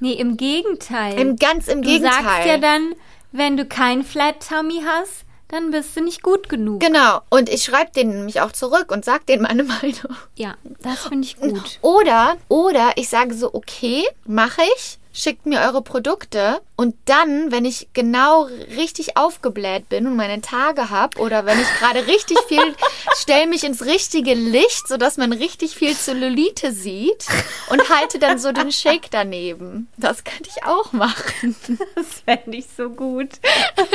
Nee, 0.00 0.12
im 0.12 0.36
Gegenteil. 0.36 1.18
Im, 1.18 1.36
ganz 1.36 1.68
im 1.68 1.82
du 1.82 1.88
Gegenteil. 1.88 2.24
sagst 2.24 2.46
ja 2.46 2.58
dann, 2.58 2.94
wenn 3.32 3.56
du 3.56 3.64
kein 3.64 4.02
Flat 4.02 4.46
Tummy 4.46 4.82
hast, 4.86 5.24
dann 5.48 5.70
bist 5.70 5.96
du 5.96 6.00
nicht 6.02 6.22
gut 6.22 6.48
genug. 6.48 6.80
Genau. 6.80 7.20
Und 7.30 7.48
ich 7.48 7.62
schreibe 7.62 7.92
denen 7.92 8.10
nämlich 8.16 8.40
auch 8.40 8.50
zurück 8.52 8.90
und 8.90 9.04
sag 9.04 9.26
denen 9.26 9.42
meine 9.42 9.62
Meinung. 9.82 10.16
ja, 10.34 10.54
das 10.82 11.06
finde 11.06 11.26
ich 11.26 11.36
gut. 11.36 11.78
Oder, 11.82 12.36
oder 12.48 12.92
ich 12.96 13.08
sage 13.08 13.34
so, 13.34 13.54
okay, 13.54 14.04
mache 14.24 14.62
ich. 14.76 14.98
Schickt 15.16 15.46
mir 15.46 15.60
eure 15.60 15.80
Produkte 15.80 16.60
und 16.76 16.94
dann, 17.06 17.50
wenn 17.50 17.64
ich 17.64 17.88
genau 17.94 18.42
richtig 18.76 19.16
aufgebläht 19.16 19.88
bin 19.88 20.06
und 20.06 20.14
meine 20.14 20.42
Tage 20.42 20.90
habe 20.90 21.18
oder 21.18 21.46
wenn 21.46 21.58
ich 21.58 21.68
gerade 21.78 22.06
richtig 22.06 22.38
viel, 22.48 22.76
stell 23.16 23.46
mich 23.46 23.64
ins 23.64 23.86
richtige 23.86 24.34
Licht, 24.34 24.86
sodass 24.86 25.16
man 25.16 25.32
richtig 25.32 25.74
viel 25.74 25.96
Zellulite 25.96 26.70
sieht 26.70 27.26
und 27.70 27.88
halte 27.88 28.18
dann 28.18 28.38
so 28.38 28.52
den 28.52 28.70
Shake 28.70 29.10
daneben. 29.10 29.88
Das 29.96 30.22
könnte 30.22 30.50
ich 30.54 30.64
auch 30.64 30.92
machen. 30.92 31.56
Das 31.94 32.20
fände 32.24 32.56
ich 32.58 32.66
so 32.76 32.90
gut. 32.90 33.30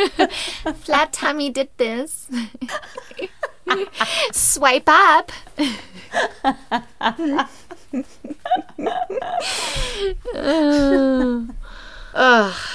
Flat 0.84 1.14
Tummy 1.14 1.54
did 1.54 1.70
this. 1.78 2.28
Swipe 4.34 4.92
up. 4.92 5.32
Ach, 12.14 12.70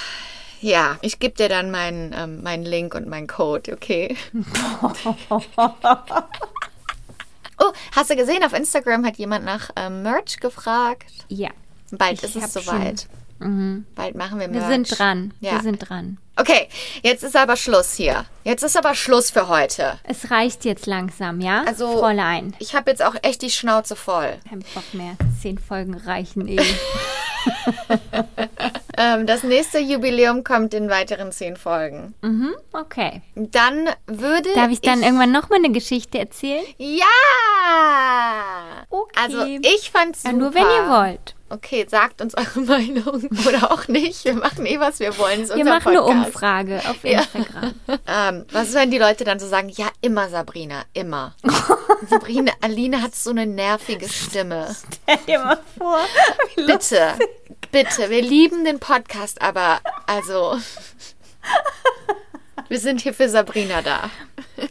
ja, 0.61 0.97
ich 1.01 1.19
gebe 1.19 1.35
dir 1.35 1.49
dann 1.49 1.69
meinen 1.71 2.13
ähm, 2.13 2.43
meinen 2.43 2.65
Link 2.65 2.95
und 2.95 3.07
meinen 3.07 3.27
Code, 3.27 3.73
okay? 3.73 4.17
oh, 7.59 7.71
hast 7.95 8.09
du 8.09 8.15
gesehen, 8.15 8.43
auf 8.43 8.53
Instagram 8.53 9.05
hat 9.05 9.17
jemand 9.17 9.45
nach 9.45 9.69
ähm, 9.75 10.01
Merch 10.03 10.39
gefragt. 10.39 11.11
Ja. 11.27 11.49
Bald 11.91 12.23
Ich 12.23 12.23
ist 12.23 12.35
es 12.35 12.67
hab 12.67 13.16
soweit. 13.39 13.83
Bald 13.95 14.15
machen 14.15 14.39
wir 14.39 14.51
Wir 14.51 14.59
Merch. 14.59 14.67
sind 14.71 14.99
dran. 14.99 15.33
Ja. 15.39 15.53
Wir 15.53 15.61
sind 15.61 15.89
dran. 15.89 16.17
Okay, 16.35 16.67
jetzt 17.01 17.23
ist 17.23 17.35
aber 17.35 17.55
Schluss 17.55 17.95
hier. 17.95 18.25
Jetzt 18.43 18.61
ist 18.63 18.77
aber 18.77 18.93
Schluss 18.93 19.31
für 19.31 19.47
heute. 19.47 19.97
Es 20.03 20.29
reicht 20.29 20.65
jetzt 20.65 20.85
langsam, 20.85 21.41
ja? 21.41 21.63
Also- 21.65 21.97
Fräulein. 21.99 22.55
Ich 22.59 22.75
habe 22.75 22.91
jetzt 22.91 23.03
auch 23.03 23.15
echt 23.23 23.41
die 23.41 23.49
Schnauze 23.49 23.95
voll. 23.95 24.37
Kein 24.47 24.59
Bock 24.75 24.93
mehr. 24.93 25.15
Zehn 25.41 25.57
Folgen 25.57 25.95
reichen 25.95 26.47
eh. 26.47 26.59
Ähm, 28.97 29.27
das 29.27 29.43
nächste 29.43 29.79
Jubiläum 29.79 30.43
kommt 30.43 30.73
in 30.73 30.89
weiteren 30.89 31.31
zehn 31.31 31.55
Folgen. 31.55 32.15
mhm, 32.21 32.55
okay. 32.73 33.21
Dann 33.35 33.89
würde 34.07 34.49
Darf 34.55 34.71
ich 34.71 34.81
dann 34.81 35.03
irgendwann 35.03 35.31
nochmal 35.31 35.59
eine 35.59 35.71
Geschichte 35.71 36.17
erzählen? 36.19 36.63
Ja! 36.77 37.05
Okay. 38.89 39.19
Also 39.21 39.43
ich 39.45 39.91
fand's 39.91 40.23
super. 40.23 40.33
Ja, 40.33 40.39
nur 40.39 40.53
wenn 40.53 40.63
ihr 40.63 40.89
wollt. 40.89 41.35
Okay, 41.49 41.85
sagt 41.89 42.21
uns 42.21 42.35
eure 42.35 42.59
Meinung 42.65 43.29
oder 43.47 43.71
auch 43.71 43.87
nicht. 43.87 44.25
Wir 44.25 44.33
machen 44.33 44.65
eh, 44.65 44.79
was 44.79 44.99
wir 44.99 45.17
wollen. 45.17 45.47
Wir 45.47 45.63
machen 45.63 45.89
eine 45.89 45.99
Podcast. 45.99 46.25
Umfrage 46.27 46.81
auf 46.89 47.03
Instagram. 47.03 47.73
Ähm, 48.09 48.45
was, 48.51 48.73
wenn 48.73 48.91
die 48.91 48.97
Leute 48.97 49.23
dann 49.23 49.39
so 49.39 49.47
sagen, 49.47 49.69
ja, 49.69 49.87
immer 50.01 50.29
Sabrina, 50.29 50.83
immer. 50.93 51.35
Sabrina, 52.09 52.51
Aline 52.61 53.01
hat 53.01 53.15
so 53.15 53.29
eine 53.29 53.45
nervige 53.45 54.07
Stimme. 54.09 54.75
Stell 55.03 55.17
dir 55.25 55.39
mal 55.39 55.59
vor. 55.77 55.99
Bitte, 56.55 57.13
bitte, 57.71 58.09
wir 58.09 58.21
lieben 58.21 58.65
den 58.65 58.79
Podcast, 58.79 59.41
aber 59.41 59.79
also, 60.05 60.57
wir 62.67 62.79
sind 62.79 63.01
hier 63.01 63.13
für 63.13 63.29
Sabrina 63.29 63.81
da. 63.81 64.09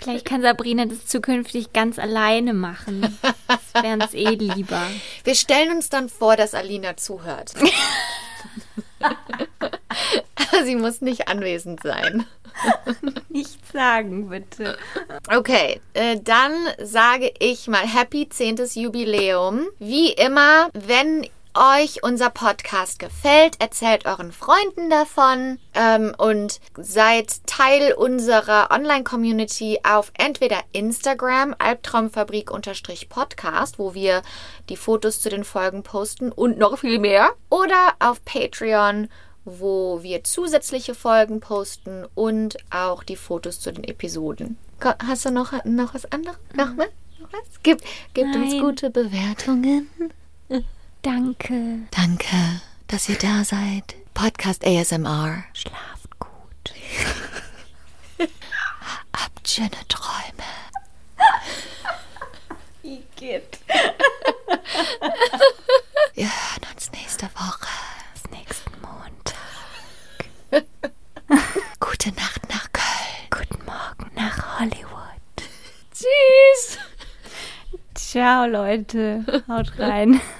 Vielleicht 0.00 0.24
kann 0.24 0.42
Sabrina 0.42 0.86
das 0.86 1.06
zukünftig 1.06 1.72
ganz 1.72 1.98
alleine 1.98 2.54
machen. 2.54 3.18
Das 3.48 3.82
wäre 3.82 3.94
uns 3.94 4.14
eh 4.14 4.30
lieber. 4.30 4.82
Wir 5.24 5.34
stellen 5.34 5.70
uns 5.70 5.88
dann 5.88 6.08
vor, 6.08 6.36
dass 6.36 6.54
Alina 6.54 6.96
zuhört. 6.96 7.52
Sie 10.64 10.76
muss 10.76 11.00
nicht 11.00 11.28
anwesend 11.28 11.82
sein. 11.82 12.26
Nichts 13.28 13.72
sagen, 13.72 14.30
bitte. 14.30 14.78
Okay, 15.32 15.80
äh, 15.92 16.18
dann 16.22 16.52
sage 16.82 17.32
ich 17.38 17.68
mal 17.68 17.86
Happy 17.86 18.28
10. 18.28 18.56
Jubiläum. 18.74 19.66
Wie 19.78 20.12
immer, 20.12 20.70
wenn 20.72 21.26
euch 21.56 22.02
unser 22.02 22.30
Podcast 22.30 22.98
gefällt, 22.98 23.60
erzählt 23.60 24.06
euren 24.06 24.32
Freunden 24.32 24.90
davon 24.90 25.58
ähm, 25.74 26.14
und 26.18 26.60
seid 26.76 27.46
Teil 27.46 27.92
unserer 27.94 28.70
Online-Community 28.70 29.80
auf 29.82 30.12
entweder 30.18 30.60
Instagram, 30.72 31.54
Albtraumfabrik-Podcast, 31.58 33.78
wo 33.78 33.94
wir 33.94 34.22
die 34.68 34.76
Fotos 34.76 35.20
zu 35.20 35.30
den 35.30 35.44
Folgen 35.44 35.82
posten 35.82 36.30
und 36.30 36.58
noch 36.58 36.78
viel 36.78 36.98
mehr, 36.98 37.30
oder 37.48 37.94
auf 38.00 38.22
Patreon, 38.24 39.08
wo 39.44 40.02
wir 40.02 40.24
zusätzliche 40.24 40.94
Folgen 40.94 41.40
posten 41.40 42.04
und 42.14 42.58
auch 42.70 43.02
die 43.02 43.16
Fotos 43.16 43.60
zu 43.60 43.72
den 43.72 43.84
Episoden. 43.84 44.58
Hast 45.06 45.24
du 45.24 45.30
noch, 45.30 45.52
noch 45.64 45.94
was 45.94 46.04
anderes? 46.12 46.36
Noch 46.54 46.74
mehr? 46.74 46.88
Noch 47.18 47.32
was? 47.32 47.40
Gib, 47.62 47.80
gibt 48.12 48.34
uns 48.34 48.60
gute 48.60 48.90
Bewertungen. 48.90 49.88
Danke. 51.02 51.80
Danke, 51.90 52.60
dass 52.88 53.08
ihr 53.08 53.16
da 53.18 53.44
seid. 53.44 53.94
Podcast 54.14 54.64
ASMR. 54.66 55.44
Schlaft 55.52 56.18
gut. 56.18 56.74
Habt 59.16 59.48
schöne 59.48 59.70
Träume. 59.88 60.42
Igitt. 62.82 63.58
Wir 66.14 66.24
hören 66.26 66.62
uns 66.74 66.90
nächste 66.92 67.26
Woche. 67.34 67.68
Bis 68.14 68.30
nächsten 68.30 68.70
Montag. 68.80 69.36
Gute 71.80 72.10
Nacht 72.14 72.48
nach 72.48 72.72
Köln. 72.72 73.28
Guten 73.30 73.64
Morgen 73.64 74.10
nach 74.14 74.58
Hollywood. 74.60 75.20
Tschüss. 75.92 76.78
Ciao, 77.94 78.46
Leute. 78.46 79.24
Haut 79.48 79.78
rein. 79.78 80.20